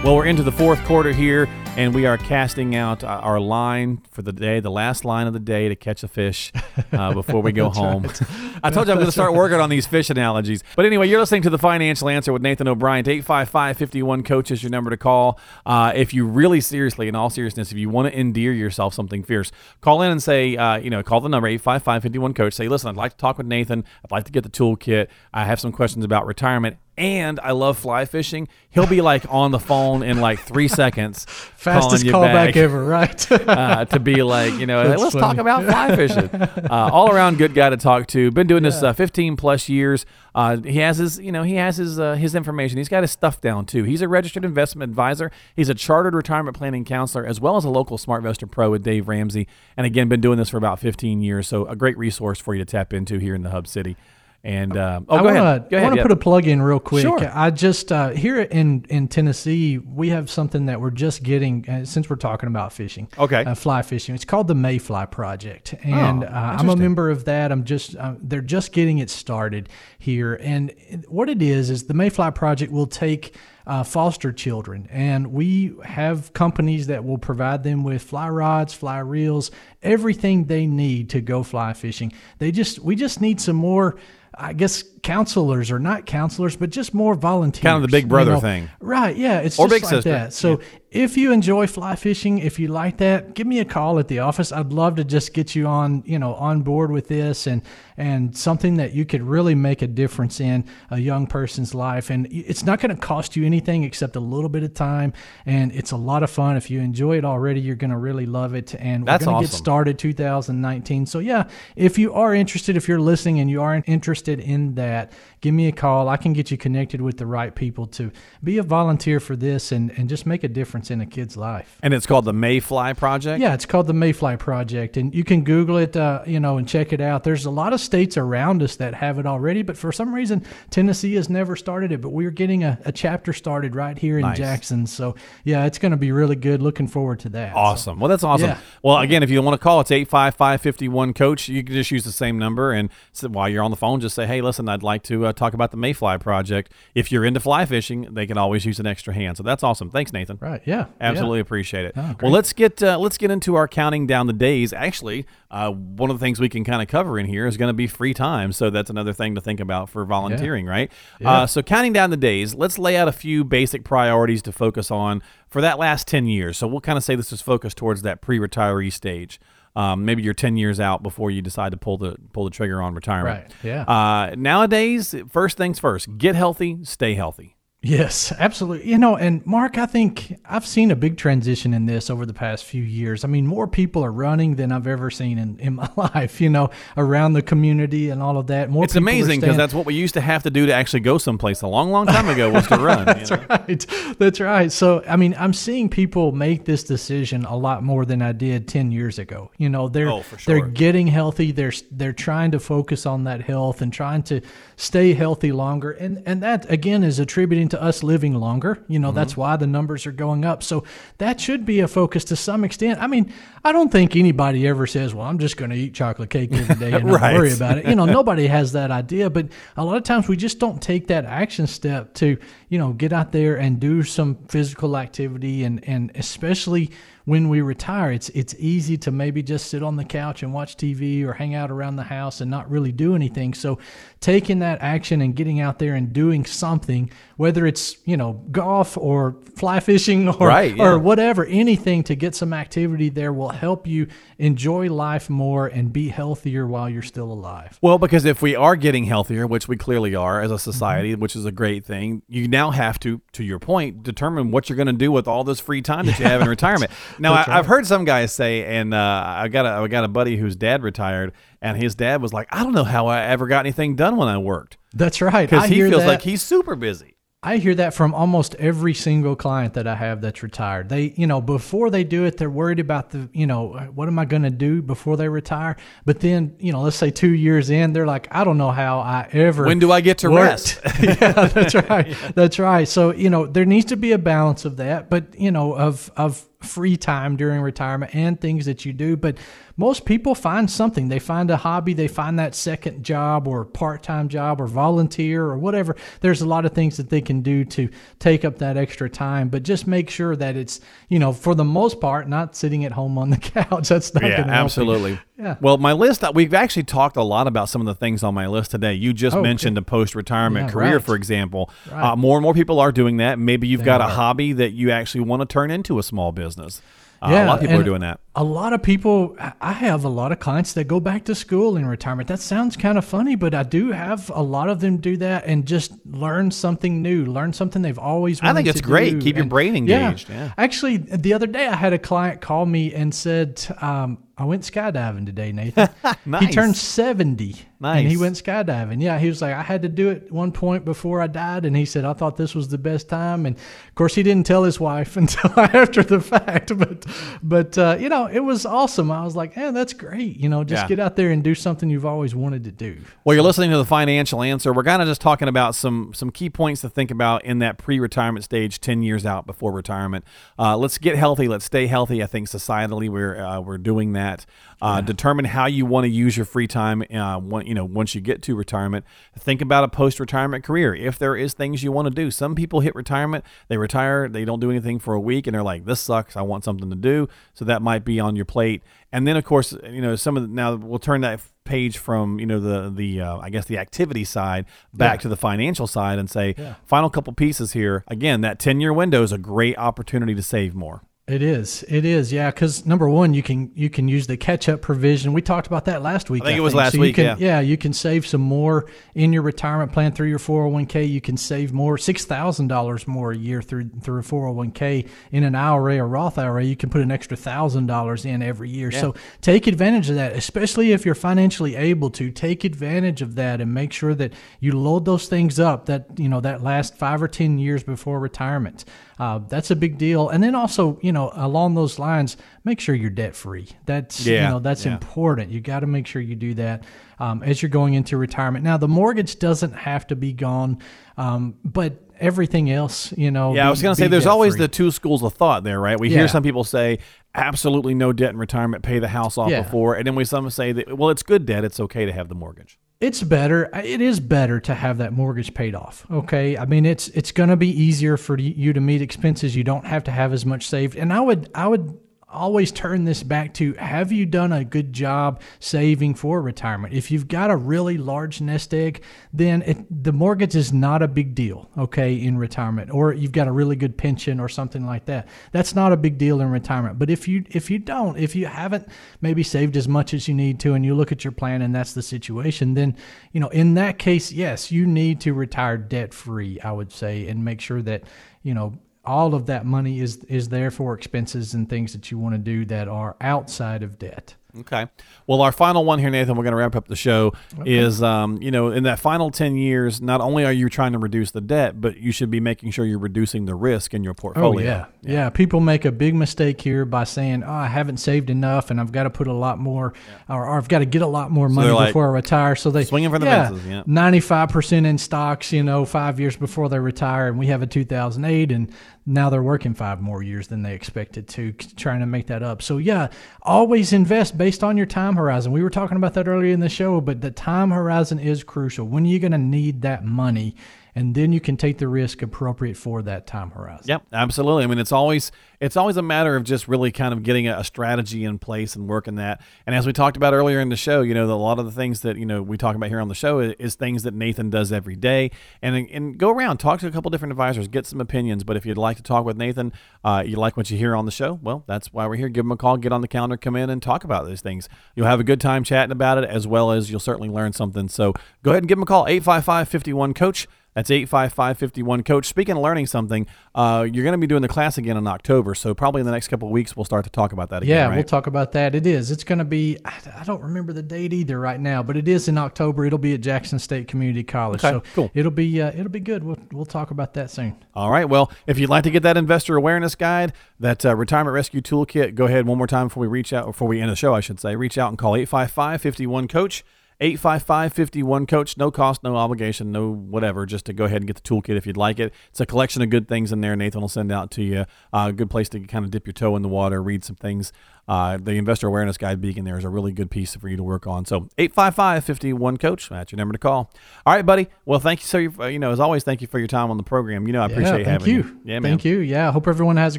Well, 0.05 0.15
we're 0.15 0.27
into 0.27 0.43
the 0.43 0.53
fourth 0.53 0.85
quarter 0.85 1.11
here, 1.11 1.49
and 1.79 1.95
we 1.95 2.07
are 2.07 2.19
casting 2.19 2.75
out 2.75 3.05
uh, 3.05 3.07
our 3.07 3.39
line 3.39 4.03
for 4.11 4.23
the 4.23 4.33
day, 4.33 4.59
the 4.59 4.71
last 4.71 5.05
line 5.05 5.29
of 5.29 5.33
the 5.33 5.39
day 5.39 5.69
to 5.69 5.77
catch 5.77 6.03
a 6.03 6.09
fish 6.09 6.53
uh, 6.93 7.15
before 7.15 7.41
we 7.41 7.53
go 7.53 7.71
home. 7.71 8.05
I 8.65 8.71
told 8.71 8.89
you 8.89 8.93
I'm 8.93 8.99
going 8.99 9.07
to 9.07 9.13
start 9.13 9.33
working 9.33 9.61
on 9.61 9.71
these 9.71 9.87
fish 9.87 10.11
analogies. 10.11 10.65
But 10.75 10.87
anyway, 10.87 11.09
you're 11.09 11.21
listening 11.21 11.43
to 11.43 11.51
the 11.51 11.59
Financial 11.59 12.09
Answer 12.09 12.33
with 12.33 12.43
Nathan 12.43 12.67
O'Brien. 12.67 13.05
855-51 13.05 14.25
Coach 14.25 14.51
is 14.51 14.61
your 14.61 14.71
number 14.71 14.91
to 14.91 14.97
call. 14.97 15.39
Uh, 15.65 15.93
if 15.95 16.13
you 16.13 16.27
really 16.27 16.61
seriously, 16.61 17.07
in 17.07 17.15
all 17.15 17.31
seriousness, 17.31 17.71
if 17.71 17.79
you 17.79 17.89
want 17.89 18.13
to 18.13 18.19
endear 18.19 18.53
yourself 18.53 18.93
something 18.93 19.23
fierce, 19.23 19.53
call 19.81 20.03
in 20.03 20.11
and 20.11 20.21
say, 20.21 20.57
uh, 20.57 20.79
you 20.79 20.91
know, 20.91 21.05
call 21.05 21.21
the 21.21 21.29
number 21.29 21.49
855-51 21.49 22.35
Coach. 22.35 22.55
Say, 22.55 22.67
listen, 22.67 22.89
I'd 22.89 22.97
like 22.97 23.13
to 23.13 23.19
talk 23.19 23.39
with 23.39 23.47
Nathan. 23.47 23.85
I'd 24.05 24.11
like 24.11 24.25
to 24.25 24.33
get 24.33 24.43
the 24.43 24.51
toolkit. 24.51 25.07
I 25.33 25.45
have 25.45 25.61
some 25.61 25.71
questions 25.71 26.05
about 26.05 26.27
retirement. 26.27 26.79
And 26.99 27.39
I 27.39 27.53
love 27.53 27.79
fly 27.79 28.05
fishing. 28.07 28.49
He'll 28.71 28.89
be 28.89 29.01
like 29.01 29.25
on 29.31 29.53
the 29.53 29.61
phone 29.61 30.03
in 30.03 30.21
like 30.21 30.41
three 30.41 30.67
seconds. 30.83 31.27
Fastest 31.29 32.05
callback 32.05 32.33
back, 32.33 32.57
ever, 32.57 32.85
right? 32.85 33.33
uh, 33.49 33.85
to 33.85 34.01
be 34.01 34.23
like, 34.25 34.53
you 34.55 34.67
know, 34.67 34.87
That's 34.89 35.01
let's 35.01 35.15
funny. 35.15 35.37
talk 35.37 35.39
about 35.39 35.65
fly 35.65 35.97
fishing. 35.97 36.29
Uh, 36.69 36.91
all 36.93 37.11
around 37.11 37.39
good 37.39 37.55
guy 37.55 37.71
to 37.71 37.77
talk 37.77 38.07
to. 38.09 38.31
Been 38.31 38.47
doing 38.47 38.63
this 38.63 38.83
uh, 38.83 38.93
15 38.93 39.37
plus 39.37 39.69
years. 39.69 40.05
Uh, 40.35 40.57
he 40.57 40.79
has 40.79 40.99
his, 40.99 41.19
you 41.19 41.31
know, 41.33 41.43
he 41.45 41.55
has 41.55 41.77
his 41.77 41.99
uh, 41.99 42.15
his 42.15 42.35
information. 42.35 42.79
He's 42.79 42.89
got 42.89 43.03
his 43.03 43.11
stuff 43.11 43.41
down 43.41 43.65
too. 43.65 43.85
He's 43.85 44.03
a 44.03 44.09
registered 44.09 44.45
investment 44.45 44.91
advisor. 44.91 45.31
He's 45.55 45.69
a 45.69 45.75
chartered 45.75 46.15
retirement 46.15 46.57
planning 46.57 46.85
counselor, 46.85 47.25
as 47.25 47.41
well 47.41 47.57
as 47.57 47.65
a 47.65 47.71
local 47.71 47.97
SmartVestor 47.97 48.51
Pro 48.51 48.71
with 48.71 48.83
Dave 48.83 49.09
Ramsey. 49.09 49.47
And 49.77 49.87
again, 49.87 50.09
been 50.09 50.21
doing 50.21 50.37
this 50.37 50.49
for 50.51 50.57
about 50.59 50.79
15 50.81 51.23
years. 51.23 51.47
So 51.49 51.67
a 51.67 51.77
great 51.77 51.97
resource 51.97 52.39
for 52.39 52.55
you 52.55 52.65
to 52.65 52.71
tap 52.71 52.93
into 52.93 53.19
here 53.19 53.35
in 53.35 53.43
the 53.43 53.51
Hub 53.51 53.67
City. 53.67 53.97
And 54.45 54.77
uh, 54.77 55.01
oh, 55.09 55.17
I 55.17 55.19
go 55.19 55.25
wanna, 55.25 55.41
ahead. 55.41 55.69
Go 55.69 55.79
I 55.79 55.83
want 55.83 55.95
to 55.95 55.97
yeah. 55.99 56.03
put 56.05 56.13
a 56.13 56.17
plug 56.17 56.47
in 56.47 56.63
real 56.63 56.79
quick. 56.79 57.03
Sure. 57.03 57.31
I 57.35 57.51
just 57.51 57.91
uh, 57.91 58.11
here 58.11 58.41
in 58.41 58.87
in 58.89 59.09
Tennessee, 59.09 59.79
we 59.79 60.11
have 60.11 60.31
something 60.31 60.67
that 60.67 60.81
we're 60.81 60.93
just 60.93 61.25
getting 61.25 61.69
uh, 61.69 61.85
since 61.85 62.09
we're 62.09 62.17
talking 62.17 62.47
about 62.47 62.73
fishing. 62.73 63.09
Okay. 63.19 63.45
uh, 63.45 63.57
fly 63.57 63.83
fishing. 63.83 64.15
It's 64.15 64.25
called 64.25 64.47
the 64.47 64.55
Mayfly 64.55 65.11
Project, 65.11 65.75
and 65.83 66.23
Oh, 66.23 66.29
uh, 66.29 66.57
I'm 66.59 66.69
a 66.69 66.77
member 66.77 67.11
of 67.11 67.25
that. 67.25 67.51
I'm 67.51 67.65
just 67.65 67.97
uh, 67.97 68.15
they're 68.21 68.41
just 68.41 68.73
getting 68.73 68.99
it 68.99 69.11
started 69.11 69.69
here, 69.99 70.35
and 70.35 70.73
what 71.09 71.29
it 71.29 71.43
is 71.43 71.69
is 71.69 71.85
the 71.85 71.95
Mayfly 71.95 72.33
Project 72.33 72.71
will 72.71 72.87
take 72.87 73.35
uh, 73.67 73.83
foster 73.83 74.33
children, 74.33 74.89
and 74.91 75.33
we 75.33 75.75
have 75.85 76.33
companies 76.33 76.87
that 76.87 77.05
will 77.05 77.19
provide 77.19 77.65
them 77.65 77.83
with 77.83 78.03
fly 78.03 78.29
rods, 78.29 78.73
fly 78.73 79.01
reels, 79.01 79.51
everything 79.83 80.45
they 80.45 80.67
need 80.67 81.11
to 81.11 81.21
go 81.21 81.43
fly 81.43 81.73
fishing. 81.73 82.13
They 82.39 82.53
just 82.53 82.79
we 82.79 82.95
just 82.95 83.21
need 83.21 83.41
some 83.41 83.57
more. 83.57 83.99
I 84.41 84.53
guess 84.53 84.85
counselors 85.03 85.71
or 85.71 85.79
not 85.81 86.07
counselors, 86.07 86.57
but 86.57 86.71
just 86.71 86.95
more 86.95 87.15
volunteers. 87.15 87.63
Kind 87.63 87.77
of 87.77 87.83
the 87.83 87.89
big 87.89 88.05
you 88.05 88.09
brother 88.09 88.33
know? 88.33 88.41
thing. 88.41 88.71
Right. 88.81 89.17
Yeah. 89.17 89.41
It's 89.41 89.59
Or 89.59 89.67
just 89.67 89.75
big 89.75 89.83
like 89.83 89.91
sister. 89.91 90.11
that. 90.11 90.33
So 90.33 90.61
if 90.91 91.19
you 91.19 91.33
enjoy 91.33 91.67
fly 91.67 91.97
fishing, 91.97 92.39
if 92.39 92.59
you 92.59 92.69
like 92.69 92.97
that, 92.97 93.35
give 93.35 93.47
me 93.47 93.59
a 93.59 93.65
call 93.65 93.99
at 93.99 94.09
the 94.09 94.21
office. 94.21 94.53
I'd 94.53 94.73
love 94.73 94.97
to 94.97 95.05
just 95.05 95.35
get 95.35 95.55
you 95.55 95.67
on, 95.67 96.03
you 96.07 96.19
know, 96.19 96.35
on 96.35 96.63
board 96.63 96.91
with 96.91 97.09
this 97.09 97.47
and 97.47 97.61
and 97.99 98.35
something 98.35 98.77
that 98.77 98.95
you 98.95 99.05
could 99.05 99.23
really 99.23 99.57
make 99.57 99.83
a 99.83 99.87
difference 99.87 100.41
in 100.41 100.65
a 100.91 100.99
young 101.01 101.27
person's 101.27 101.75
life. 101.75 102.11
And 102.11 102.29
it's 102.31 102.63
not 102.65 102.81
going 102.81 102.95
to 102.95 103.01
cost 103.01 103.35
you 103.35 103.45
anything 103.45 103.83
except 103.83 104.15
a 104.15 104.21
little 104.21 104.49
bit 104.49 104.63
of 104.63 104.73
time. 104.73 105.13
And 105.45 105.73
it's 105.73 105.91
a 105.91 105.97
lot 105.97 106.23
of 106.23 106.31
fun. 106.31 106.57
If 106.57 106.71
you 106.71 106.81
enjoy 106.81 107.19
it 107.19 107.25
already, 107.25 107.61
you're 107.61 107.75
going 107.75 107.91
to 107.91 107.99
really 107.99 108.25
love 108.25 108.55
it. 108.55 108.75
And 108.77 109.05
we're 109.05 109.19
going 109.19 109.43
to 109.43 109.49
get 109.49 109.53
started 109.53 109.99
2019. 109.99 111.07
So 111.07 111.19
yeah, 111.19 111.49
if 111.75 111.99
you 111.99 112.15
are 112.15 112.33
interested, 112.33 112.77
if 112.77 112.87
you're 112.87 113.01
listening 113.01 113.41
and 113.41 113.51
you 113.51 113.61
are 113.61 113.83
interested 113.87 114.39
in 114.39 114.77
that, 114.77 115.13
give 115.41 115.53
me 115.53 115.67
a 115.67 115.73
call. 115.73 116.09
I 116.09 116.17
can 116.17 116.33
get 116.33 116.53
you 116.53 116.57
connected 116.57 117.01
with 117.01 117.19
the 117.19 117.27
right 117.27 117.53
people 117.53 117.87
to 117.89 118.13
be 118.45 118.59
a 118.59 118.63
volunteer 118.63 119.19
for 119.19 119.35
this 119.35 119.73
and, 119.73 119.91
and 119.99 120.09
just 120.09 120.25
make 120.25 120.45
a 120.45 120.49
difference 120.49 120.78
in 120.91 121.01
a 121.01 121.07
kid's 121.07 121.37
life. 121.37 121.79
And 121.83 121.93
it's 121.93 122.07
called 122.07 122.25
the 122.25 122.33
Mayfly 122.33 122.95
Project. 122.97 123.41
Yeah, 123.41 123.55
it's 123.55 123.67
called 123.67 123.87
the 123.87 123.93
Mayfly 123.93 124.39
Project, 124.39 124.97
and 124.97 125.15
you 125.15 125.25
can 125.25 125.43
Google 125.45 125.77
it, 125.77 125.97
uh, 125.97 126.23
you 126.27 126.41
know, 126.41 126.57
and 126.59 126.69
check 126.69 126.93
it 126.93 127.01
out. 127.01 127.25
There's 127.25 127.45
a 127.45 127.51
lot 127.51 127.73
of 127.73 127.81
states 127.81 128.17
around 128.17 128.63
us 128.63 128.77
that 128.77 128.95
have 128.95 129.19
it 129.19 129.27
already, 129.27 129.63
but 129.63 129.77
for 129.77 129.91
some 129.93 130.15
reason, 130.15 130.45
Tennessee 130.71 131.15
has 131.15 131.29
never 131.29 131.57
started 131.57 131.93
it. 131.93 132.01
But 132.01 132.11
we're 132.11 132.31
getting 132.31 132.65
a, 132.65 132.79
a 132.85 132.93
chapter 132.93 133.33
started 133.33 133.75
right 133.75 133.99
here 133.99 134.17
in 134.19 134.23
Nice. 134.23 134.39
Jackson, 134.39 134.87
so 134.87 135.15
yeah, 135.45 135.67
it's 135.67 135.79
going 135.79 135.91
to 135.93 135.97
be 135.99 136.13
really 136.13 136.37
good. 136.37 136.63
Looking 136.63 136.87
forward 136.87 137.19
to 137.21 137.29
that. 137.31 137.53
So- 137.53 137.59
Awesome. 137.59 138.01
Well, 138.01 138.09
that's 138.09 138.25
awesome. 138.25 138.51
Yeah. 138.51 138.59
Well, 138.83 138.99
again, 138.99 139.23
if 139.23 139.31
you 139.31 139.43
want 139.43 139.55
to 139.55 139.63
call, 139.63 139.81
it's 139.81 139.91
855 139.91 140.61
51 140.61 141.13
Coach. 141.15 141.49
You 141.49 141.63
can 141.63 141.75
just 141.75 141.91
use 141.91 142.05
the 142.05 142.13
same 142.13 142.39
number. 142.39 142.73
And 142.73 142.89
so 143.13 143.29
while 143.29 143.49
you're 143.49 143.63
on 143.63 143.71
the 143.71 143.77
phone, 143.77 144.01
just 144.01 144.15
say, 144.15 144.27
hey, 144.27 144.41
listen, 144.41 144.69
I'd 144.69 144.83
like 144.83 145.03
to 145.05 145.27
uh, 145.27 145.33
talk 145.33 145.55
about 145.55 145.71
the 145.71 145.77
Mayfly 145.77 146.19
Project. 146.21 146.73
If 146.95 147.11
you're 147.13 147.25
into 147.25 147.41
fly 147.41 147.67
fishing, 147.67 148.09
they 148.15 148.27
can 148.27 148.39
always 148.39 148.65
use 148.65 148.79
an 148.81 148.87
extra 148.87 149.13
hand. 149.15 149.37
So 149.37 149.43
that's 149.43 149.63
awesome. 149.63 149.91
Thanks, 149.91 150.13
Nathan. 150.13 150.39
Right. 150.41 150.63
Yeah. 150.69 150.87
Absolutely 151.01 151.41
appreciate 151.41 151.87
it. 151.87 151.95
Oh, 151.97 152.15
well, 152.23 152.31
let's 152.31 152.53
get 152.53 152.83
uh, 152.83 152.99
let's 152.99 153.17
get 153.17 153.31
into 153.31 153.55
our 153.55 153.67
counting 153.67 154.07
down 154.07 154.27
the 154.27 154.33
days. 154.33 154.73
Actually, 154.73 155.27
uh, 155.51 155.71
one 155.71 156.11
of 156.11 156.19
the 156.19 156.25
things 156.25 156.39
we 156.39 156.49
can 156.49 156.63
kind 156.65 156.83
of 156.83 156.89
cover 156.89 157.19
in 157.19 157.27
here 157.27 157.47
is 157.47 157.57
going 157.57 157.71
to 157.71 157.75
be 157.75 157.87
free 157.87 158.13
time. 158.15 158.53
So 158.53 158.69
that's 158.71 158.91
another 158.91 159.13
thing 159.13 159.35
to 159.35 159.41
think 159.41 159.61
about 159.61 159.89
for 159.89 160.05
volunteering, 160.05 160.67
right? 160.67 160.93
Uh, 161.25 161.47
so 161.47 161.63
counting 161.63 161.93
down 161.93 162.11
the 162.11 162.17
days, 162.19 162.55
let's 162.55 162.79
lay 162.79 162.97
out 162.97 163.09
a 163.09 163.13
few 163.13 163.45
basic 163.45 163.83
priorities 163.83 164.43
to 164.43 164.53
focus 164.53 164.91
on 164.91 165.23
for 165.49 165.61
that 165.63 165.79
last 165.79 166.07
ten 166.07 166.27
years. 166.27 166.57
So 166.59 166.67
we'll 166.67 166.81
kind 166.83 166.99
of 166.99 167.05
say 167.05 167.15
this 167.17 167.33
is 167.33 167.41
focused 167.41 167.77
towards 167.79 168.03
that 168.03 168.21
pre-retiree 168.21 168.93
stage. 168.93 169.41
Um, 169.77 170.05
maybe 170.05 170.23
you're 170.23 170.35
10 170.35 170.57
years 170.57 170.81
out 170.81 171.05
before 171.05 171.31
you 171.31 171.41
decide 171.41 171.71
to 171.71 171.77
pull 171.77 171.99
the 171.99 172.17
pull 172.33 172.45
the 172.45 172.51
trigger 172.51 172.83
on 172.83 172.95
retirement. 172.95 173.45
Right, 173.45 173.55
yeah. 173.63 173.83
Uh, 173.83 174.35
nowadays, 174.37 175.15
first 175.31 175.57
things 175.57 175.79
first, 175.79 176.19
get 176.19 176.35
healthy, 176.35 176.79
stay 176.83 177.15
healthy. 177.15 177.55
Yes, 177.81 178.33
absolutely. 178.37 178.91
You 178.91 178.99
know, 178.99 179.17
and 179.17 179.47
Mark, 179.47 179.79
I 179.79 179.87
think 179.87 180.37
I've 180.45 180.67
seen 180.67 180.91
a 180.91 180.97
big 180.97 181.17
transition 181.17 181.73
in 181.73 181.87
this 181.87 182.11
over 182.11 182.27
the 182.27 182.35
past 182.35 182.65
few 182.65 182.83
years. 182.83 183.25
I 183.25 183.29
mean, 183.29 183.47
more 183.47 183.69
people 183.69 184.05
are 184.05 184.11
running 184.11 184.57
than 184.57 184.73
I've 184.73 184.89
ever 184.89 185.13
seen 185.13 185.39
in, 185.39 185.61
in 185.61 185.75
my 185.77 185.89
life, 185.95 186.41
you 186.41 186.51
know, 186.51 186.71
around 186.97 187.35
the 187.35 187.43
community 187.43 188.11
and 188.11 188.21
all 188.21 188.37
of 188.37 188.49
that. 188.49 188.69
More 188.69 188.83
It's 188.83 188.97
amazing 188.97 189.39
because 189.39 189.57
that's 189.57 189.73
what 189.73 189.87
we 189.87 189.95
used 189.95 190.15
to 190.15 190.21
have 190.21 190.43
to 190.43 190.51
do 190.51 190.67
to 190.67 190.75
actually 190.75 191.01
go 191.01 191.19
someplace 191.19 191.63
a 191.63 191.69
long, 191.69 191.93
long 191.93 192.07
time 192.07 192.29
ago 192.29 192.51
was 192.51 192.67
to 192.67 192.77
run. 192.81 193.21
you 193.21 193.27
know? 193.27 193.47
right. 193.49 193.87
That's 194.19 194.41
right. 194.41 194.73
So, 194.73 195.05
I 195.07 195.15
mean, 195.15 195.37
I'm 195.39 195.53
seeing 195.53 195.89
people 195.89 196.33
make 196.33 196.65
this 196.65 196.83
decision 196.83 197.45
a 197.45 197.57
lot 197.57 197.85
more 197.85 198.05
than 198.05 198.23
I 198.23 198.33
did 198.33 198.67
10 198.67 198.91
years 198.91 199.21
ago. 199.21 199.53
You 199.57 199.69
know, 199.69 199.89
they're 199.89 200.09
Oh, 200.09 200.23
for 200.23 200.37
they're 200.47 200.67
getting 200.67 201.07
healthy. 201.07 201.53
They're 201.53 201.73
they're 201.93 202.13
trying 202.13 202.51
to 202.53 202.59
focus 202.59 203.07
on 203.07 203.25
that 203.25 203.43
health 203.43 203.83
and 203.83 203.93
trying 203.93 204.25
to 204.25 204.41
stay 204.75 205.13
healthy 205.13 205.53
longer. 205.53 205.93
And 205.93 206.25
and 206.27 206.43
that 206.43 206.69
again 206.71 207.05
is 207.05 207.21
attributing 207.21 207.68
to 207.71 207.83
us 207.83 208.03
living 208.03 208.35
longer. 208.35 208.83
You 208.89 208.99
know, 208.99 209.13
that's 209.13 209.33
Mm-hmm. 209.33 209.41
why 209.41 209.57
the 209.57 209.67
numbers 209.67 210.07
are 210.07 210.13
going 210.13 210.45
up. 210.45 210.63
So, 210.63 210.85
that 211.19 211.41
should 211.41 211.65
be 211.67 211.81
a 211.81 211.89
focus 211.89 212.25
to 212.27 212.37
some 212.37 212.65
extent. 212.65 213.01
I 213.03 213.07
mean, 213.07 213.33
I 213.65 213.73
don't 213.73 213.91
think 213.93 214.17
anybody 214.17 214.67
ever 214.67 214.87
says, 214.87 215.15
"Well, 215.15 215.27
I'm 215.27 215.39
just 215.39 215.57
going 215.57 215.71
to 215.71 215.77
eat 215.77 215.95
chocolate 215.95 216.31
cake 216.31 216.53
every 216.53 216.75
day 216.77 216.93
and 216.97 217.11
Right. 217.11 217.33
not 217.33 217.35
worry 217.35 217.53
about 217.53 217.79
it." 217.79 217.87
You 217.87 217.95
know, 217.95 218.05
nobody 218.07 218.47
has 218.47 218.73
that 218.73 218.91
idea, 218.91 219.29
but 219.31 219.49
a 219.77 219.85
lot 219.85 219.97
of 219.97 220.03
times 220.05 220.29
we 220.29 220.37
just 220.37 220.59
don't 220.59 220.81
take 220.81 221.09
that 221.09 221.25
action 221.25 221.67
step 221.67 222.15
to, 222.15 222.37
you 222.69 222.79
know, 222.79 222.93
get 222.93 223.13
out 223.13 223.33
there 223.33 223.57
and 223.57 223.79
do 223.81 224.03
some 224.03 224.37
physical 224.49 224.97
activity 224.97 225.65
and 225.65 225.83
and 225.89 226.11
especially 226.15 226.91
when 227.29 227.51
we 227.51 227.61
retire, 227.61 228.11
it's 228.11 228.31
it's 228.31 228.55
easy 228.59 228.97
to 228.97 229.11
maybe 229.11 229.43
just 229.43 229.67
sit 229.67 229.83
on 229.83 229.97
the 229.97 230.05
couch 230.05 230.43
and 230.43 230.55
watch 230.55 230.79
TV 230.79 231.23
or 231.25 231.35
hang 231.35 231.55
out 231.55 231.71
around 231.71 231.97
the 231.97 232.03
house 232.05 232.41
and 232.41 232.51
not 232.51 232.71
really 232.71 232.91
do 232.91 233.15
anything. 233.15 233.53
So 233.53 233.79
taking 234.21 234.61
that 234.61 234.79
action 234.81 235.21
and 235.21 235.37
getting 235.37 235.61
out 235.61 235.79
there 235.79 235.95
and 235.95 236.11
doing 236.11 236.47
something, 236.47 237.11
whether 237.37 237.67
it's, 237.67 237.99
you 238.07 238.17
know, 238.17 238.33
golf 238.51 238.97
or 238.97 239.37
fly 239.57 239.81
fishing 239.81 240.27
or 240.27 240.47
Right, 240.49 240.75
yeah. 240.75 240.85
or 240.85 240.99
whatever, 240.99 241.45
anything 241.45 242.03
to 242.05 242.15
get 242.17 242.35
some 242.35 242.55
activity 242.55 243.11
there 243.11 243.33
will 243.35 243.51
help 243.51 243.87
you 243.87 244.07
enjoy 244.39 244.89
life 244.91 245.29
more 245.29 245.67
and 245.67 245.93
be 245.93 246.09
healthier 246.09 246.67
while 246.67 246.89
you're 246.89 247.03
still 247.03 247.31
alive. 247.31 247.79
Well, 247.83 247.99
because 247.99 248.25
if 248.25 248.41
we 248.41 248.57
are 248.57 248.75
getting 248.75 249.05
healthier, 249.05 249.47
which 249.47 249.69
we 249.69 249.77
clearly 249.77 250.15
are 250.15 250.41
as 250.41 250.51
a 250.51 250.59
society, 250.59 251.13
Mm-hmm. 251.13 251.21
which 251.21 251.37
is 251.37 251.45
a 251.45 251.53
great 251.53 251.85
thing, 251.85 252.23
you 252.29 252.49
now 252.49 252.71
have 252.71 252.99
to, 253.01 253.21
to 253.33 253.45
your 253.45 253.59
point, 253.59 254.03
determine 254.03 254.51
what 254.51 254.69
you're 254.69 254.77
going 254.77 254.87
to 254.87 254.93
do 254.93 255.13
with 255.13 255.29
all 255.29 255.45
this 255.45 255.61
free 255.61 255.83
time 255.83 256.07
that 256.07 256.19
you 256.19 256.25
have 256.25 256.41
in 256.41 256.49
retirement. 256.59 256.91
Now, 257.19 257.35
I, 257.35 257.45
I've 257.47 257.67
heard 257.67 257.87
some 257.87 258.05
guys 258.05 258.33
say, 258.33 258.65
and 258.65 258.95
uh, 258.95 259.25
I 259.27 259.49
got 259.49 259.67
a, 259.67 259.71
I 259.71 259.89
got 259.89 260.05
a 260.05 260.09
buddy 260.09 260.37
whose 260.37 260.57
dad 260.57 260.83
retired, 260.83 261.33
and 261.61 261.77
his 261.77 261.95
dad 261.95 262.23
was 262.23 262.33
like, 262.33 262.49
"I 262.51 262.63
don't 262.63 262.73
know 262.75 262.85
how 262.85 263.07
I 263.07 263.23
ever 263.25 263.47
got 263.47 263.61
anything 263.61 263.97
done 263.97 264.17
when 264.17 264.29
I 264.29 264.39
worked," 264.39 264.79
That's 264.95 265.21
right. 265.21 265.49
because 265.49 265.69
he 265.69 265.77
feels 265.77 266.03
that. 266.03 266.07
like 266.07 266.23
he's 266.23 266.43
super 266.43 266.77
busy. 266.77 267.19
I 267.41 267.59
hear 267.59 267.77
that 267.77 267.95
from 267.95 268.15
almost 268.15 268.57
every 268.57 268.95
single 268.95 269.37
client 269.37 269.75
that 269.75 269.87
I 269.87 269.95
have 269.95 270.21
that's 270.21 270.43
retired. 270.43 270.89
They, 270.89 271.15
you 271.17 271.29
know, 271.29 271.41
before 271.41 271.89
they 271.89 272.03
do 272.03 272.25
it, 272.25 272.37
they're 272.37 272.51
worried 272.51 272.81
about 272.81 273.11
the, 273.11 273.29
you 273.33 273.47
know, 273.47 273.69
what 273.95 274.09
am 274.09 274.19
I 274.19 274.25
going 274.25 274.43
to 274.43 274.51
do 274.51 274.83
before 274.83 275.17
they 275.17 275.29
retire? 275.29 275.77
But 276.05 276.19
then, 276.19 276.57
you 276.59 276.73
know, 276.73 276.83
let's 276.83 276.97
say 276.97 277.13
two 277.13 277.33
years 277.33 277.71
in, 277.71 277.93
they're 277.93 278.09
like, 278.09 278.27
I 278.33 278.43
don't 278.43 278.59
know 278.59 278.73
how 278.73 278.99
I 278.99 279.29
ever. 279.31 279.67
When 279.67 279.79
do 279.79 279.93
I 279.93 280.01
get 280.01 280.19
to 280.19 280.31
worked. 280.33 280.81
rest? 280.85 281.01
yeah, 281.01 281.47
that's 281.47 281.75
right. 281.89 282.17
That's 282.35 282.59
right. 282.59 282.89
So, 282.89 283.15
you 283.15 283.31
know, 283.31 283.47
there 283.47 283.65
needs 283.65 283.87
to 283.87 283.97
be 283.97 284.11
a 284.11 284.19
balance 284.19 284.65
of 284.65 284.79
that, 284.79 285.09
but, 285.09 285.39
you 285.39 285.53
know, 285.53 285.75
of, 285.75 286.11
of, 286.17 286.45
free 286.61 286.97
time 286.97 287.37
during 287.37 287.61
retirement 287.61 288.15
and 288.15 288.41
things 288.41 288.67
that 288.67 288.85
you 288.85 288.93
do 288.93 289.17
but 289.17 289.37
most 289.77 290.05
people 290.05 290.35
find 290.35 290.69
something. 290.69 291.09
They 291.09 291.21
find 291.21 291.51
a 291.53 291.57
hobby 291.57 291.95
they 291.95 292.09
find 292.09 292.39
that 292.39 292.57
second 292.57 293.05
job 293.05 293.47
or 293.47 293.65
part-time 293.65 294.29
job 294.29 294.61
or 294.61 294.67
volunteer 294.67 295.45
or 295.45 295.57
whatever. 295.57 295.95
There's 296.21 296.41
a 296.41 296.47
lot 296.49 296.67
of 296.67 296.73
things 296.73 296.97
that 296.97 297.11
they 297.11 297.21
can 297.21 297.43
do 297.43 297.65
to 297.67 297.89
take 298.19 298.45
up 298.45 298.59
that 298.59 298.77
extra 298.77 299.09
time 299.09 299.49
but 299.49 299.63
just 299.63 299.87
make 299.87 300.11
sure 300.11 300.35
that 300.35 300.57
it's 300.57 300.81
you 301.09 301.21
know 301.21 301.33
for 301.33 301.55
the 301.55 301.65
most 301.65 302.01
part 302.01 302.29
not 302.29 302.57
sitting 302.57 302.85
at 302.85 302.93
home 302.93 303.19
on 303.19 303.31
the 303.31 303.37
couch. 303.39 303.89
That's 303.89 304.13
not 304.13 304.25
Yeah, 304.25 304.45
absolutely. 304.49 305.21
Yeah. 305.39 305.57
Well, 305.61 305.79
my 305.79 305.93
list, 305.93 306.25
uh, 306.25 306.33
we've 306.35 306.53
actually 306.53 306.83
talked 306.83 307.17
a 307.17 307.23
lot 307.23 307.47
about 307.47 307.69
some 307.69 307.81
of 307.81 307.87
the 307.87 307.95
things 307.95 308.23
on 308.25 308.35
my 308.35 308.47
list 308.49 308.73
today. 308.73 308.95
You 308.95 309.13
just 309.13 309.37
Oh, 309.37 309.43
mentioned 309.43 309.79
a 309.79 309.83
post 309.83 310.15
retirement 310.17 310.67
Yeah, 310.67 310.73
career, 310.73 310.97
right. 310.97 311.03
for 311.05 311.15
example. 311.15 311.71
Right. 311.91 312.11
Uh, 312.13 312.17
more 312.17 312.37
and 312.39 312.43
more 312.43 312.55
people 312.55 312.81
are 312.81 312.91
doing 312.91 313.19
that. 313.19 313.39
Maybe 313.39 313.69
you've 313.69 313.85
got 313.85 314.01
a 314.01 314.05
hobby 314.09 314.53
that 314.55 314.73
you 314.73 314.91
actually 314.91 315.21
want 315.23 315.41
to 315.43 315.47
turn 315.47 315.71
into 315.71 315.99
a 315.99 316.03
small 316.03 316.33
business. 316.33 316.83
Uh, 317.21 317.31
a 317.31 317.47
lot 317.47 317.55
of 317.57 317.61
people 317.63 317.81
are 317.81 317.85
doing 317.85 318.01
that. 318.01 318.21
A 318.37 318.45
lot 318.45 318.73
of 318.73 318.81
people, 318.81 319.37
I 319.61 319.73
have 319.73 320.05
a 320.05 320.09
lot 320.09 320.31
of 320.31 320.39
clients 320.39 320.73
that 320.75 320.85
go 320.85 321.01
back 321.01 321.25
to 321.25 321.35
school 321.35 321.77
in 321.77 321.85
retirement. 321.85 322.29
That 322.29 322.39
sounds 322.39 322.77
kind 322.77 322.97
of 322.97 323.05
funny, 323.05 323.35
but 323.35 323.55
I 323.55 323.65
do 323.65 323.91
have 323.91 324.31
a 324.33 324.43
lot 324.43 324.69
of 324.69 324.79
them 324.81 324.99
do 324.99 325.17
that 325.17 325.45
and 325.45 325.67
just 325.67 325.93
learn 326.07 326.53
something 326.53 327.03
new, 327.03 327.25
learn 327.27 327.53
something 327.53 327.83
they've 327.83 327.99
always 327.99 328.41
wanted 328.41 328.53
I 328.53 328.55
think 328.55 328.69
it's 328.69 328.81
great. 328.81 329.11
do. 329.15 329.21
Keep 329.21 329.37
your 329.37 329.47
brain 329.47 329.75
engaged. 329.75 330.29
Yeah. 330.31 330.53
Actually, 330.57 330.99
the 330.99 331.33
other 331.35 331.49
day 331.49 331.67
I 331.67 331.75
had 331.75 331.93
a 331.93 331.99
client 331.99 332.41
call 332.41 332.67
me 332.67 332.95
and 332.95 333.13
said, 333.13 333.65
um, 333.81 334.19
I 334.41 334.45
went 334.45 334.63
skydiving 334.63 335.27
today, 335.27 335.51
Nathan. 335.51 335.89
He 336.41 336.47
turned 336.47 336.77
70 336.77 337.57
and 337.81 338.09
he 338.09 338.17
went 338.17 338.35
skydiving. 338.35 339.01
Yeah, 339.01 339.19
he 339.19 339.29
was 339.29 339.41
like, 339.41 339.55
I 339.55 339.63
had 339.63 339.83
to 339.83 339.89
do 339.89 340.09
it 340.11 340.33
one 340.33 340.51
point 340.53 340.85
before 340.85 341.21
I 341.21 341.29
died. 341.29 341.65
And 341.65 341.77
he 341.77 341.85
said, 341.85 342.05
I 342.05 342.13
thought 342.13 342.37
this 342.37 342.55
was 342.55 342.69
the 342.69 342.79
best 342.79 343.09
time. 343.09 343.47
And 343.47 343.57
of 343.57 343.95
course, 343.95 344.15
he 344.17 344.23
didn't 344.25 344.47
tell 344.47 344.65
his 344.65 344.81
wife 344.81 345.17
until 345.23 345.51
after 345.57 346.03
the 346.03 346.21
fact. 346.21 346.77
But, 346.77 347.07
but 347.43 347.79
uh, 347.79 347.97
you 348.01 348.09
know, 348.09 348.27
it 348.27 348.41
was 348.41 348.67
awesome. 348.67 349.11
I 349.13 349.23
was 349.25 349.37
like, 349.37 349.55
yeah, 349.57 349.71
that's 349.71 349.93
great. 349.93 350.37
You 350.39 350.49
know, 350.49 350.65
just 350.65 350.83
Yeah. 350.83 350.89
get 350.89 350.99
out 350.99 351.15
there 351.17 351.31
and 351.31 351.45
do 351.45 351.55
something 351.55 351.89
you've 351.89 352.07
always 352.07 352.35
wanted 352.35 352.65
to 352.65 352.73
do. 352.73 352.99
Well, 353.25 353.35
you're 353.35 353.45
listening 353.45 353.71
to 353.71 353.77
the 353.79 353.85
financial 353.85 354.43
answer. 354.43 354.73
We're 354.73 354.83
kind 354.85 355.01
of 355.03 355.07
just 355.09 355.21
talking 355.21 355.47
about 355.49 355.75
some 355.75 356.13
some 356.15 356.31
key 356.31 356.51
points 356.51 356.81
to 356.81 356.89
think 356.89 357.11
about 357.11 357.45
in 357.45 357.61
that 357.61 357.79
pre-retirement 357.79 358.45
stage, 358.45 358.81
ten 358.81 359.03
years 359.03 359.25
out 359.25 359.47
before 359.47 359.71
retirement. 359.73 360.25
Uh, 360.59 360.77
let's 360.77 360.99
get 360.99 361.17
healthy. 361.17 361.47
Let's 361.49 361.65
stay 361.65 361.87
healthy. 361.87 362.23
I 362.23 362.27
think 362.27 362.49
societally 362.49 363.09
we're 363.09 363.37
uh, 363.41 363.61
we're 363.61 363.79
doing 363.79 364.15
that. 364.15 364.47
Uh, 364.81 365.01
Determine 365.01 365.45
how 365.45 365.67
you 365.67 365.87
want 365.87 366.05
to 366.05 366.09
use 366.09 366.37
your 366.37 366.47
free 366.47 366.67
time. 366.69 367.03
Uh, 367.13 367.39
you 367.69 367.75
know, 367.75 367.85
once 367.85 368.15
you 368.15 368.21
get 368.21 368.43
to 368.43 368.57
retirement, 368.57 369.05
think 369.39 369.61
about 369.61 369.85
a 369.85 369.89
post-retirement 369.89 370.65
career. 370.65 370.95
If 370.95 371.19
there 371.19 371.37
is 371.37 371.55
things 371.55 371.83
you 371.83 371.93
want 371.93 372.07
to 372.09 372.15
do, 372.15 372.31
some 372.31 372.55
people 372.55 372.81
hit 372.81 372.95
retirement, 372.95 373.45
they 373.69 373.77
retire, 373.77 374.29
they 374.29 374.45
don't 374.45 374.61
do 374.61 374.71
anything 374.71 374.99
for 374.99 375.15
a 375.15 375.21
week, 375.21 375.47
and 375.47 375.55
they're 375.55 375.63
like, 375.63 375.85
"This 375.85 376.01
sucks. 376.01 376.37
I 376.37 376.43
want 376.43 376.65
something 376.65 376.91
to 376.91 376.97
do." 376.97 377.29
So 377.55 377.65
that 377.67 377.83
might 377.83 378.05
be 378.05 378.19
on 378.19 378.35
your 378.37 378.45
plate. 378.47 378.83
And 379.13 379.27
then, 379.27 379.37
of 379.37 379.45
course, 379.45 379.75
you 379.85 380.01
know, 380.03 380.17
some 380.17 380.37
of 380.37 380.43
the, 380.43 380.49
now 380.49 380.75
we'll 380.75 380.99
turn 380.99 381.21
that 381.23 381.41
page 381.65 381.99
from 381.99 382.41
you 382.41 382.47
know 382.47 382.59
the 382.61 382.91
the 382.91 383.21
uh, 383.21 383.37
I 383.39 383.51
guess 383.51 383.67
the 383.67 383.77
activity 383.79 384.25
side 384.25 384.65
back 384.95 385.19
Yeah. 385.19 385.23
to 385.23 385.29
the 385.29 385.37
financial 385.37 385.87
side 385.87 386.19
and 386.19 386.29
say 386.31 386.55
final 386.87 387.11
couple 387.11 387.33
pieces 387.35 387.73
here. 387.73 388.05
Again, 388.09 388.41
that 388.41 388.59
ten 388.59 388.81
year 388.81 388.93
window 388.93 389.23
is 389.23 389.33
a 389.33 389.39
great 389.39 389.77
opportunity 389.79 390.35
to 390.35 390.43
save 390.43 390.75
more. 390.75 391.03
It 391.29 391.43
is. 391.43 391.85
It 391.89 392.05
is. 392.07 392.33
Yeah. 392.33 392.51
Because 392.51 392.87
number 392.87 393.09
one, 393.09 393.35
you 393.35 393.43
can 393.43 393.71
you 393.75 393.91
can 393.91 394.09
use 394.09 394.27
the 394.27 394.37
catch 394.39 394.69
up 394.69 394.81
provision. 394.81 395.33
We 395.35 395.43
talked 395.43 395.67
about 395.67 395.85
that 395.85 396.03
last 396.03 396.31
week. 396.31 396.43
I 396.43 396.47
think 396.47 396.59
it 396.59 396.63
was 396.63 396.75
last 396.75 396.93
So 396.93 396.97
you 396.97 397.03
week, 397.03 397.17
can- 397.17 397.25
yeah. 397.25 397.37
Yeah. 397.39 397.61
You 397.61 397.77
can 397.77 397.93
save 397.93 398.27
some 398.27 398.41
more 398.41 398.87
in 399.15 399.33
your 399.35 399.43
retirement 399.43 399.93
plan 399.93 400.13
through 400.13 400.29
your 400.29 400.39
four 400.39 400.63
hundred 400.63 400.73
one 400.73 400.87
k. 400.87 401.05
You 401.05 401.21
can 401.21 401.37
save 401.37 401.73
more 401.73 401.99
six 401.99 402.25
thousand 402.25 402.69
dollars 402.69 403.07
more 403.07 403.33
a 403.33 403.37
year 403.37 403.61
through 403.61 403.91
through 404.01 404.21
a 404.21 404.23
four 404.23 404.45
hundred 404.47 404.57
one 404.57 404.71
k 404.73 405.05
in 405.31 405.45
an 405.45 405.55
IRA 405.55 405.99
or 405.99 406.09
Roth 406.09 406.39
IRA. 406.39 406.65
You 406.65 406.77
can 406.77 406.89
put 406.89 407.03
an 407.03 407.11
extra 407.11 407.37
thousand 407.37 407.87
dollars 407.87 408.25
in 408.25 408.43
every 408.43 408.71
year. 408.71 408.91
So 408.91 409.15
take 409.43 409.67
advantage 409.67 410.09
of 410.09 410.17
that, 410.17 410.33
especially 410.33 410.93
if 410.93 411.05
you're 411.05 411.15
financially 411.15 411.77
able 411.77 412.09
to. 412.11 412.31
Take 412.31 412.65
advantage 412.65 413.21
of 413.21 413.35
that 413.35 413.61
and 413.61 413.75
make 413.75 413.93
sure 413.93 414.15
that 414.15 414.33
you 414.61 414.73
load 414.73 415.05
those 415.05 415.29
things 415.29 415.61
up. 415.61 415.87
That 415.87 416.07
you 416.19 416.29
know 416.31 416.41
that 416.41 416.63
last 416.63 416.97
five 416.97 417.23
or 417.23 417.29
ten 417.29 417.59
years 417.59 417.83
before 417.83 418.19
retirement. 418.19 418.87
Uh, 419.19 419.41
that's 419.49 419.71
a 419.71 419.77
big 419.77 419.99
deal. 419.99 420.29
And 420.29 420.43
then 420.43 420.55
also, 420.55 420.99
you 421.03 421.11
know, 421.13 421.33
along 421.35 421.75
those 421.75 421.99
lines, 421.99 422.37
make 422.65 422.79
sure 422.79 422.95
you're 422.95 423.11
debt 423.11 423.35
free. 423.35 423.69
That's 423.87 424.25
Yeah, 424.25 424.45
you 424.45 424.49
know 424.51 424.59
that's 424.61 424.87
yeah. 424.87 424.93
important. 424.93 425.51
You 425.51 425.61
got 425.61 425.81
to 425.81 425.87
make 425.87 426.07
sure 426.07 426.23
you 426.23 426.37
do 426.37 426.55
that 426.55 426.85
um, 427.19 427.43
as 427.43 427.61
you're 427.61 427.69
going 427.71 427.95
into 427.95 428.17
retirement. 428.17 428.65
Now, 428.65 428.77
the 428.77 428.87
mortgage 428.89 429.39
doesn't 429.39 429.73
have 429.73 430.07
to 430.09 430.17
be 430.17 430.33
gone, 430.33 430.79
um, 431.17 431.55
but 431.65 432.01
everything 432.21 432.71
else, 432.71 433.13
you 433.17 433.31
know. 433.31 433.55
Yeah, 433.55 433.67
I 433.67 433.71
was 433.71 433.83
going 433.83 433.95
to 433.95 434.01
say 434.01 434.09
there's 434.09 434.27
always 434.27 434.57
the 434.57 434.69
two 434.69 434.91
schools 434.91 435.23
of 435.23 435.35
thought 435.35 435.65
there, 435.65 435.81
right? 435.81 435.99
We 435.99 436.09
Yeah. 436.11 436.19
hear 436.19 436.29
some 436.29 436.43
people 436.43 436.65
say 436.65 436.99
absolutely 437.35 437.95
no 437.95 438.13
debt 438.13 438.31
in 438.31 438.37
retirement, 438.39 438.83
pay 438.83 438.99
the 438.99 439.09
house 439.09 439.39
off 439.39 439.51
Yeah. 439.51 439.63
before, 439.63 439.95
and 439.95 440.07
then 440.07 440.15
we 440.15 440.25
some 440.25 440.49
say 440.51 440.73
that 440.73 440.97
well, 440.99 441.11
it's 441.11 441.23
good 441.23 441.47
debt, 441.47 441.65
it's 441.65 441.79
okay 441.81 442.07
to 442.07 442.13
have 442.13 442.29
the 442.29 442.35
mortgage. 442.35 442.79
It's 443.01 443.23
better 443.23 443.75
uh, 443.75 443.81
it 443.85 444.01
is 444.01 444.21
better 444.21 444.59
to 444.61 444.75
have 444.75 444.99
that 444.99 445.13
mortgage 445.13 445.55
paid 445.55 445.75
off 445.75 446.07
okay? 446.11 446.57
I 446.57 446.65
mean 446.65 446.85
it's 446.85 447.09
it's 447.09 447.33
going 447.33 447.49
to 447.49 447.57
be 447.57 447.69
easier 447.69 448.17
for 448.17 448.39
you 448.39 448.73
to 448.73 448.81
meet 448.81 449.03
expenses. 449.03 449.55
You 449.55 449.65
don't 449.65 449.87
have 449.87 450.05
to 450.05 450.11
have 450.11 450.33
as 450.33 450.45
much 450.45 450.67
saved. 450.67 450.97
And 450.97 451.13
i 451.13 451.21
would 451.21 451.51
i 451.55 451.67
would 451.67 451.99
always 452.31 452.71
turn 452.71 453.05
this 453.05 453.23
back 453.23 453.55
to 453.55 453.73
have 453.75 454.13
you 454.13 454.27
done 454.27 454.53
a 454.53 454.65
good 454.65 454.93
job 454.93 455.41
saving 455.61 456.15
for 456.15 456.43
retirement? 456.43 456.93
If 456.93 457.11
you've 457.11 457.29
got 457.29 457.51
a 457.51 457.57
really 457.57 457.97
large 457.97 458.41
nest 458.41 458.75
egg 458.75 459.03
then 459.33 459.63
it, 459.63 460.05
the 460.05 460.13
mortgage 460.13 460.55
is 460.55 460.73
not 460.73 461.03
a 461.03 461.09
big 461.09 461.35
deal 461.35 461.71
okay 461.79 462.15
in 462.15 462.37
retirement 462.37 462.91
or 462.93 463.13
you've 463.13 463.33
got 463.33 463.49
a 463.49 463.53
really 463.53 463.77
good 463.77 463.97
pension 463.97 464.41
or 464.41 464.49
something 464.49 464.87
like 464.87 465.07
that. 465.07 465.29
That's 465.53 465.75
not 465.75 465.93
a 465.93 465.97
big 465.97 466.19
deal 466.19 466.41
in 466.41 466.51
retirement. 466.51 466.99
But 466.99 467.11
if 467.11 467.27
you 467.27 467.45
if 467.51 467.71
you 467.71 467.79
don't 467.79 468.19
if 468.19 468.37
you 468.37 468.47
haven't 468.47 468.89
maybe 469.21 469.43
saved 469.43 469.77
as 469.77 469.89
much 469.89 470.13
as 470.13 470.29
you 470.29 470.35
need 470.35 470.61
to 470.61 470.75
and 470.75 470.85
you 470.85 470.95
look 470.95 471.13
at 471.13 471.25
your 471.25 471.33
plan 471.33 471.63
and 471.63 471.75
that's 471.75 471.95
the 471.95 472.03
situation 472.03 472.75
then 472.75 472.97
you 473.33 473.41
know 473.41 473.49
in 473.49 473.75
that 473.75 473.99
case 473.99 474.33
yes 474.33 474.71
you 474.71 474.87
need 474.87 475.21
to 475.21 475.33
retire 475.33 475.77
debt 475.77 476.13
free 476.13 476.61
i 476.61 476.73
would 476.73 476.93
say 476.93 477.27
and 477.29 477.45
make 477.45 477.61
sure 477.61 477.83
that 477.83 478.03
you 478.43 478.55
know 478.55 478.79
all 479.09 479.35
of 479.35 479.47
that 479.47 479.65
money 479.65 480.01
is 480.01 480.23
is 480.25 480.51
there 480.51 480.71
for 480.71 480.93
expenses 480.95 481.55
and 481.55 481.69
things 481.69 481.93
that 481.93 482.11
you 482.11 482.19
want 482.19 482.35
to 482.35 482.39
do 482.39 482.65
that 482.67 482.87
are 482.87 483.17
outside 483.21 483.83
of 483.83 483.99
debt 483.99 484.35
Okay. 484.61 484.87
Well, 485.27 485.43
our 485.43 485.53
final 485.53 485.85
one 485.85 485.99
here, 485.99 486.09
Nathan, 486.09 486.35
we're 486.35 486.43
going 486.43 486.53
to 486.53 486.57
wrap 486.57 486.75
up 486.75 486.89
the 486.89 486.97
show, 486.97 487.35
is, 487.67 488.03
um, 488.03 488.41
you 488.41 488.51
know, 488.51 488.71
in 488.71 488.85
that 488.85 488.99
final 488.99 489.31
10 489.31 489.57
years, 489.57 490.01
not 490.01 490.23
only 490.23 490.45
are 490.47 490.53
you 490.53 490.71
trying 490.71 490.93
to 490.93 490.99
reduce 490.99 491.33
the 491.33 491.43
debt, 491.43 491.81
but 491.81 491.99
you 491.99 492.13
should 492.13 492.31
be 492.31 492.41
making 492.41 492.71
sure 492.71 492.87
you're 492.87 492.99
reducing 492.99 493.45
the 493.45 493.55
risk 493.55 493.93
in 493.93 494.03
your 494.03 494.15
portfolio. 494.15 494.61
Oh 494.61 494.65
yeah. 494.65 494.87
yeah, 495.03 495.31
People 495.31 495.61
make 495.61 495.85
a 495.85 495.93
big 495.93 496.15
mistake 496.15 496.61
here 496.63 496.87
by 496.87 497.05
saying, 497.05 497.45
"Oh, 497.45 497.53
I 497.53 497.67
haven't 497.67 497.99
saved 497.99 498.31
enough, 498.31 498.71
and 498.71 498.81
I've 498.81 498.91
got 498.91 499.03
to 499.03 499.11
put 499.11 499.27
a 499.27 499.33
lot 499.33 499.59
more, 499.59 499.93
or, 500.29 500.47
or 500.47 500.57
I've 500.57 500.69
got 500.69 500.79
to 500.79 500.87
get 500.87 501.03
a 501.03 501.07
lot 501.07 501.31
more 501.31 501.49
money 501.49 501.69
they're 501.69 501.75
like 501.75 501.89
before 501.91 502.07
I 502.07 502.13
retire." 502.13 502.57
So 502.57 502.71
they 502.71 502.85
swinging 502.85 503.11
for 503.11 503.19
the 503.19 503.27
yeah, 503.27 503.49
fences, 503.49 503.67
yeah. 503.67 503.83
ninety-five 503.87 504.49
percent 504.49 504.87
in 504.87 504.97
stocks, 504.97 505.53
you 505.53 505.63
know, 505.63 505.85
five 505.85 506.19
years 506.19 506.37
before 506.37 506.69
they 506.69 506.79
retire, 506.79 507.29
and 507.29 507.39
we 507.39 507.49
have 507.49 507.63
a 507.63 507.67
two 507.67 507.85
thousand 507.85 508.25
eight, 508.25 508.51
and 508.51 508.73
now 509.09 509.31
they're 509.31 509.43
working 509.43 509.75
five 509.75 510.01
more 510.01 510.23
years 510.23 510.49
than 510.49 510.63
they 510.63 510.75
expected 510.75 511.29
to, 511.29 511.53
trying 511.53 512.01
to 512.01 512.07
make 512.07 512.27
that 512.27 512.43
up. 512.43 512.61
So 512.61 512.77
yeah, 512.79 513.09
always 513.43 513.93
invest 513.93 514.37
based 514.39 514.65
on 514.65 514.77
your 514.77 514.87
time 514.87 515.17
horizon. 515.17 515.53
We 515.53 515.63
were 515.63 515.71
talking 515.71 515.97
about 515.97 516.15
that 516.15 516.29
earlier 516.29 516.53
in 516.53 516.61
the 516.61 516.69
show, 516.69 517.01
but 517.01 517.21
the 517.21 517.31
time 517.31 517.71
horizon 517.71 518.19
is 518.19 518.45
crucial. 518.45 518.87
When 518.87 519.05
are 519.05 519.09
you 519.09 519.19
going 519.19 519.33
to 519.33 519.39
need 519.39 519.83
that 519.83 520.05
money? 520.05 520.55
And 520.99 521.15
then 521.15 521.33
you 521.33 521.39
can 521.39 521.57
take 521.57 521.79
the 521.79 521.87
risk 521.87 522.23
appropriate 522.23 522.77
for 522.77 523.03
that 523.03 523.25
time 523.25 523.53
horizon. 523.53 523.85
Yep, 523.87 524.07
absolutely. 524.13 524.65
I 524.65 524.67
mean, 524.67 524.81
it's 524.81 524.91
always 524.91 525.31
it's 525.61 525.77
always 525.77 525.97
a 525.97 526.03
matter 526.03 526.35
of 526.35 526.43
just 526.43 526.67
really 526.67 526.91
kind 526.91 527.15
of 527.15 527.23
getting 527.23 527.47
a, 527.47 527.59
a 527.59 527.63
strategy 527.63 528.25
in 528.25 528.41
place 528.41 528.75
and 528.75 528.89
working 528.89 529.15
that. 529.15 529.41
And 529.65 529.77
as 529.77 529.87
we 529.87 529.93
talked 529.93 530.17
about 530.17 530.35
earlier 530.35 530.59
in 530.59 530.71
the 530.71 530.77
show, 530.77 531.03
you 531.03 531.15
know, 531.15 531.29
the, 531.29 531.35
a 531.35 531.37
lot 531.37 531.61
of 531.61 531.67
the 531.67 531.71
things 531.71 532.01
that 532.01 532.17
you 532.17 532.27
know 532.27 532.43
we 532.43 532.57
talk 532.57 532.75
about 532.75 532.89
here 532.89 532.99
on 532.99 533.07
the 533.07 533.15
show 533.15 533.39
is, 533.39 533.55
is 533.61 533.75
things 533.77 534.03
that 534.03 534.13
Nathan 534.13 534.51
does 534.51 534.73
every 534.73 534.97
day. 534.97 535.31
And 535.63 535.89
and 535.89 536.19
go 536.19 536.31
around, 536.31 536.59
talk 536.59 536.81
to 536.81 536.89
a 536.89 536.91
couple 536.91 537.13
different 537.13 537.31
advisors, 537.31 537.69
get 537.69 537.87
some 537.87 538.01
opinions. 538.01 538.43
But 538.43 538.57
if 538.57 538.67
you'd 538.67 538.77
like 538.77 538.97
to 538.97 539.03
talk 539.05 539.25
with 539.25 539.37
Nathan, 539.37 539.73
uh, 540.03 540.25
you 540.27 540.35
like 540.35 540.57
what 540.57 540.69
you 540.69 540.79
hear 540.79 540.97
on 540.97 541.05
the 541.05 541.13
show, 541.13 541.39
well, 541.41 541.63
that's 541.69 541.93
why 541.93 542.09
we're 542.09 542.17
here. 542.17 542.29
Give 542.29 542.45
him 542.45 542.51
a 542.51 542.57
call, 542.57 542.77
get 542.77 542.91
on 542.91 543.03
the 543.03 543.09
calendar, 543.09 543.37
come 543.37 543.55
in 543.55 543.71
and 543.71 543.81
talk 543.81 544.03
about 544.03 544.27
these 544.27 544.41
things. 544.41 544.69
You'll 544.97 545.07
have 545.07 545.21
a 545.21 545.25
good 545.25 545.41
time 545.41 545.63
chatting 545.63 545.93
about 545.93 546.19
it, 546.19 546.25
as 546.25 546.49
well 546.49 546.73
as 546.73 546.91
you'll 546.91 546.99
certainly 546.99 547.29
learn 547.29 547.53
something. 547.53 547.89
So 547.89 548.15
go 548.43 548.51
ahead 548.51 548.65
and 548.65 548.69
give 548.69 548.79
him 548.79 548.83
a 548.83 548.87
call, 548.87 549.07
855 549.07 549.69
51 549.69 550.15
Coach. 550.15 550.49
That's 550.79 550.93
855 550.93 551.59
51 551.59 552.05
Coach. 552.05 552.27
Speaking 552.27 552.57
of 552.57 552.63
learning 552.63 552.87
something, 552.87 553.27
uh, 553.53 553.85
you're 553.93 554.05
going 554.05 554.13
to 554.13 554.19
be 554.19 554.29
doing 554.29 554.43
the 554.43 554.49
class 554.49 554.79
again 554.79 554.97
in 554.97 555.09
October. 555.09 555.57
So 555.57 555.75
probably 555.75 555.99
in 555.99 556.07
the 556.07 556.13
next 556.13 556.29
couple 556.29 556.47
of 556.47 556.53
weeks, 556.53 556.77
we'll 556.77 556.85
start 556.85 557.03
to 557.03 557.11
talk 557.11 557.33
about 557.33 557.51
that 557.51 557.65
again. 557.65 557.77
Yeah, 557.77 557.87
right? 557.89 557.97
we'll 557.97 558.05
talk 558.05 558.29
about 558.29 558.53
that. 558.53 558.77
It 558.77 558.87
is. 558.87 559.11
It's 559.11 559.25
going 559.25 559.41
to 559.41 559.45
be. 559.45 559.77
I 559.85 559.95
I 560.21 560.23
don't 560.23 560.41
remember 560.41 560.73
the 560.73 560.85
date 560.85 561.13
either 561.13 561.41
right 561.41 561.59
now, 561.59 561.83
but 561.83 561.97
it 561.97 562.07
is 562.07 562.29
in 562.29 562.39
October. 562.39 562.85
It'll 562.85 562.97
be 562.97 563.13
at 563.13 563.23
Jackson 563.23 563.59
State 563.59 563.89
Community 563.89 564.23
College. 564.23 564.63
Okay, 564.63 564.71
so 564.71 564.83
cool. 564.95 565.11
It'll 565.15 565.33
be. 565.33 565.61
Uh, 565.61 565.73
it'll 565.73 565.89
be 565.89 565.99
good. 565.99 566.23
We'll 566.23 566.39
we'll 566.53 566.65
talk 566.65 566.93
about 566.93 567.13
that 567.15 567.33
soon. 567.33 567.57
All 567.75 567.91
right. 567.91 568.09
Well, 568.09 568.31
if 568.47 568.61
you'd 568.61 568.71
like 568.71 568.85
to 568.85 568.91
get 568.93 569.03
that 569.03 569.17
investor 569.17 569.57
awareness 569.57 569.97
guide, 569.97 570.33
that 570.61 570.87
uh, 570.87 570.95
retirement 570.95 571.35
rescue 571.35 571.61
toolkit, 571.61 572.15
go 572.15 572.27
ahead 572.27 572.47
one 572.47 572.57
more 572.57 572.69
time 572.69 572.87
before 572.87 573.01
we 573.01 573.09
reach 573.09 573.33
out, 573.33 573.47
before 573.47 573.67
we 573.67 573.81
end 573.81 573.91
the 573.91 573.97
show, 573.97 574.15
I 574.15 574.21
should 574.21 574.39
say. 574.39 574.55
Reach 574.55 574.79
out 574.79 574.91
and 574.91 574.97
call 574.97 575.17
855 575.17 575.83
51 575.83 576.29
Coach. 576.29 576.65
855 577.01 577.73
51 577.73 578.27
Coach. 578.27 578.57
No 578.57 578.71
cost, 578.71 579.05
no 579.05 579.17
obligation, 579.17 579.71
no 579.71 579.89
whatever. 579.91 580.47
Just 580.47 580.67
to 580.67 580.73
go 580.73 580.85
ahead 580.85 581.03
and 581.03 581.07
get 581.07 581.17
the 581.17 581.23
toolkit 581.23 581.57
if 581.57 581.67
you'd 581.67 581.77
like 581.77 582.01
it. 582.01 582.13
It's 582.31 582.41
a 582.41 582.47
collection 582.47 582.83
of 582.83 582.91
good 582.91 583.07
things 583.07 583.31
in 583.31 583.41
there. 583.41 583.55
Nathan 583.55 583.81
will 583.81 583.89
send 583.89 584.11
out 584.11 584.31
to 584.33 584.43
you. 584.43 584.67
Uh, 584.93 585.07
a 585.09 585.13
good 585.13 585.31
place 585.31 585.49
to 585.51 585.61
kind 585.61 585.85
of 585.85 585.91
dip 585.93 586.07
your 586.07 586.13
toe 586.13 586.35
in 586.35 586.43
the 586.43 586.49
water, 586.49 586.83
read 586.83 587.05
some 587.05 587.17
things. 587.17 587.53
Uh, 587.89 588.19
the 588.21 588.33
investor 588.33 588.67
awareness 588.69 588.99
guide 588.99 589.21
beacon 589.21 589.45
there 589.45 589.57
is 589.57 589.65
a 589.65 589.69
really 589.69 589.93
good 589.93 590.11
piece 590.11 590.35
for 590.37 590.49
you 590.49 590.57
to 590.57 590.63
work 590.63 590.87
on. 590.87 591.05
So 591.07 591.29
855 591.39 592.05
51 592.05 592.57
Coach. 592.59 592.89
That's 592.89 593.13
your 593.13 593.17
number 593.17 593.33
to 593.33 593.39
call. 593.39 593.73
All 594.05 594.15
right, 594.15 594.25
buddy. 594.27 594.49
Well, 594.65 594.79
thank 594.81 595.01
you. 595.01 595.07
So, 595.07 595.19
you- 595.19 595.33
you 595.49 595.59
know, 595.59 595.71
as 595.73 595.81
always, 595.81 596.05
thank 596.05 596.21
you 596.21 596.27
for 596.27 596.39
your 596.39 596.49
time 596.49 596.71
on 596.71 596.77
the 596.77 596.83
program. 596.83 597.27
You 597.27 597.33
know, 597.33 597.43
I 597.43 597.47
appreciate 597.47 597.79
yeah, 597.81 597.85
thank 597.85 598.01
having 598.03 598.15
you. 598.15 598.23
you. 598.23 598.41
Yeah, 598.45 598.61
man. 598.61 598.73
Thank 598.73 598.85
you. 598.85 598.99
Yeah, 598.99 599.29
I 599.29 599.33
hope 599.33 599.49
everyone 599.49 599.77
has 599.77 599.97
a 599.97 599.99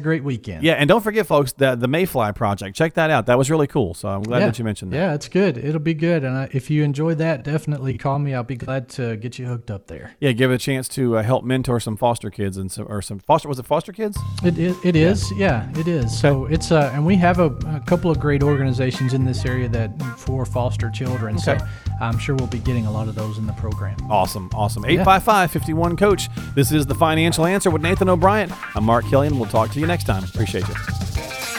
great 0.00 0.22
weekend. 0.22 0.62
Yeah, 0.62 0.74
and 0.74 0.88
don't 0.88 1.02
forget, 1.02 1.26
folks, 1.26 1.52
the 1.52 1.74
the 1.74 1.88
Mayfly 1.88 2.32
project. 2.34 2.76
Check 2.76 2.94
that 2.94 3.10
out. 3.10 3.26
That 3.26 3.38
was 3.38 3.50
really 3.50 3.66
cool. 3.66 3.94
So 3.94 4.08
I'm 4.08 4.22
glad 4.22 4.40
yeah. 4.40 4.46
that 4.46 4.58
you 4.58 4.64
mentioned 4.64 4.92
that. 4.92 4.96
Yeah, 4.96 5.14
it's 5.14 5.28
good. 5.28 5.58
It'll 5.58 5.80
be 5.80 5.94
good. 5.94 6.24
And 6.24 6.36
uh, 6.36 6.48
if 6.52 6.70
you 6.70 6.84
enjoy 6.84 7.14
that, 7.16 7.42
definitely 7.44 7.98
call 7.98 8.18
me. 8.18 8.34
I'll 8.34 8.42
be 8.44 8.56
glad 8.56 8.88
to 8.90 9.16
get 9.16 9.38
you 9.38 9.46
hooked 9.46 9.70
up 9.70 9.86
there. 9.88 10.12
Yeah, 10.20 10.32
give 10.32 10.50
it 10.50 10.54
a 10.54 10.58
chance 10.58 10.88
to 10.90 11.18
uh, 11.18 11.22
help 11.22 11.44
mentor 11.44 11.80
some 11.80 11.96
foster 11.96 12.30
kids 12.30 12.56
and 12.56 12.70
some 12.70 12.86
or 12.88 13.02
some 13.02 13.18
foster 13.18 13.48
was 13.48 13.58
it 13.58 13.66
foster 13.66 13.92
kids? 13.92 14.18
It 14.44 14.58
is. 14.58 14.76
It 14.84 14.96
is. 14.96 15.32
Yeah, 15.32 15.68
it 15.78 15.88
is. 15.88 16.16
So 16.18 16.46
it's 16.46 16.70
uh, 16.70 16.90
and 16.94 17.04
we 17.04 17.16
have 17.16 17.38
a, 17.38 17.46
a 17.46 17.79
couple 17.86 18.10
of 18.10 18.18
great 18.18 18.42
organizations 18.42 19.12
in 19.14 19.24
this 19.24 19.44
area 19.44 19.68
that 19.68 19.90
for 20.18 20.44
foster 20.44 20.90
children. 20.90 21.38
So 21.38 21.58
I'm 22.00 22.18
sure 22.18 22.34
we'll 22.36 22.46
be 22.46 22.58
getting 22.58 22.86
a 22.86 22.90
lot 22.90 23.08
of 23.08 23.14
those 23.14 23.38
in 23.38 23.46
the 23.46 23.52
program. 23.54 23.96
Awesome, 24.10 24.50
awesome. 24.54 24.84
855 24.84 25.50
51 25.50 25.96
Coach. 25.96 26.28
This 26.54 26.72
is 26.72 26.86
the 26.86 26.94
financial 26.94 27.46
answer 27.46 27.70
with 27.70 27.82
Nathan 27.82 28.08
O'Brien. 28.08 28.52
I'm 28.74 28.84
Mark 28.84 29.06
Killian. 29.06 29.38
We'll 29.38 29.50
talk 29.50 29.70
to 29.72 29.80
you 29.80 29.86
next 29.86 30.04
time. 30.04 30.24
Appreciate 30.24 30.66
you. 30.68 31.49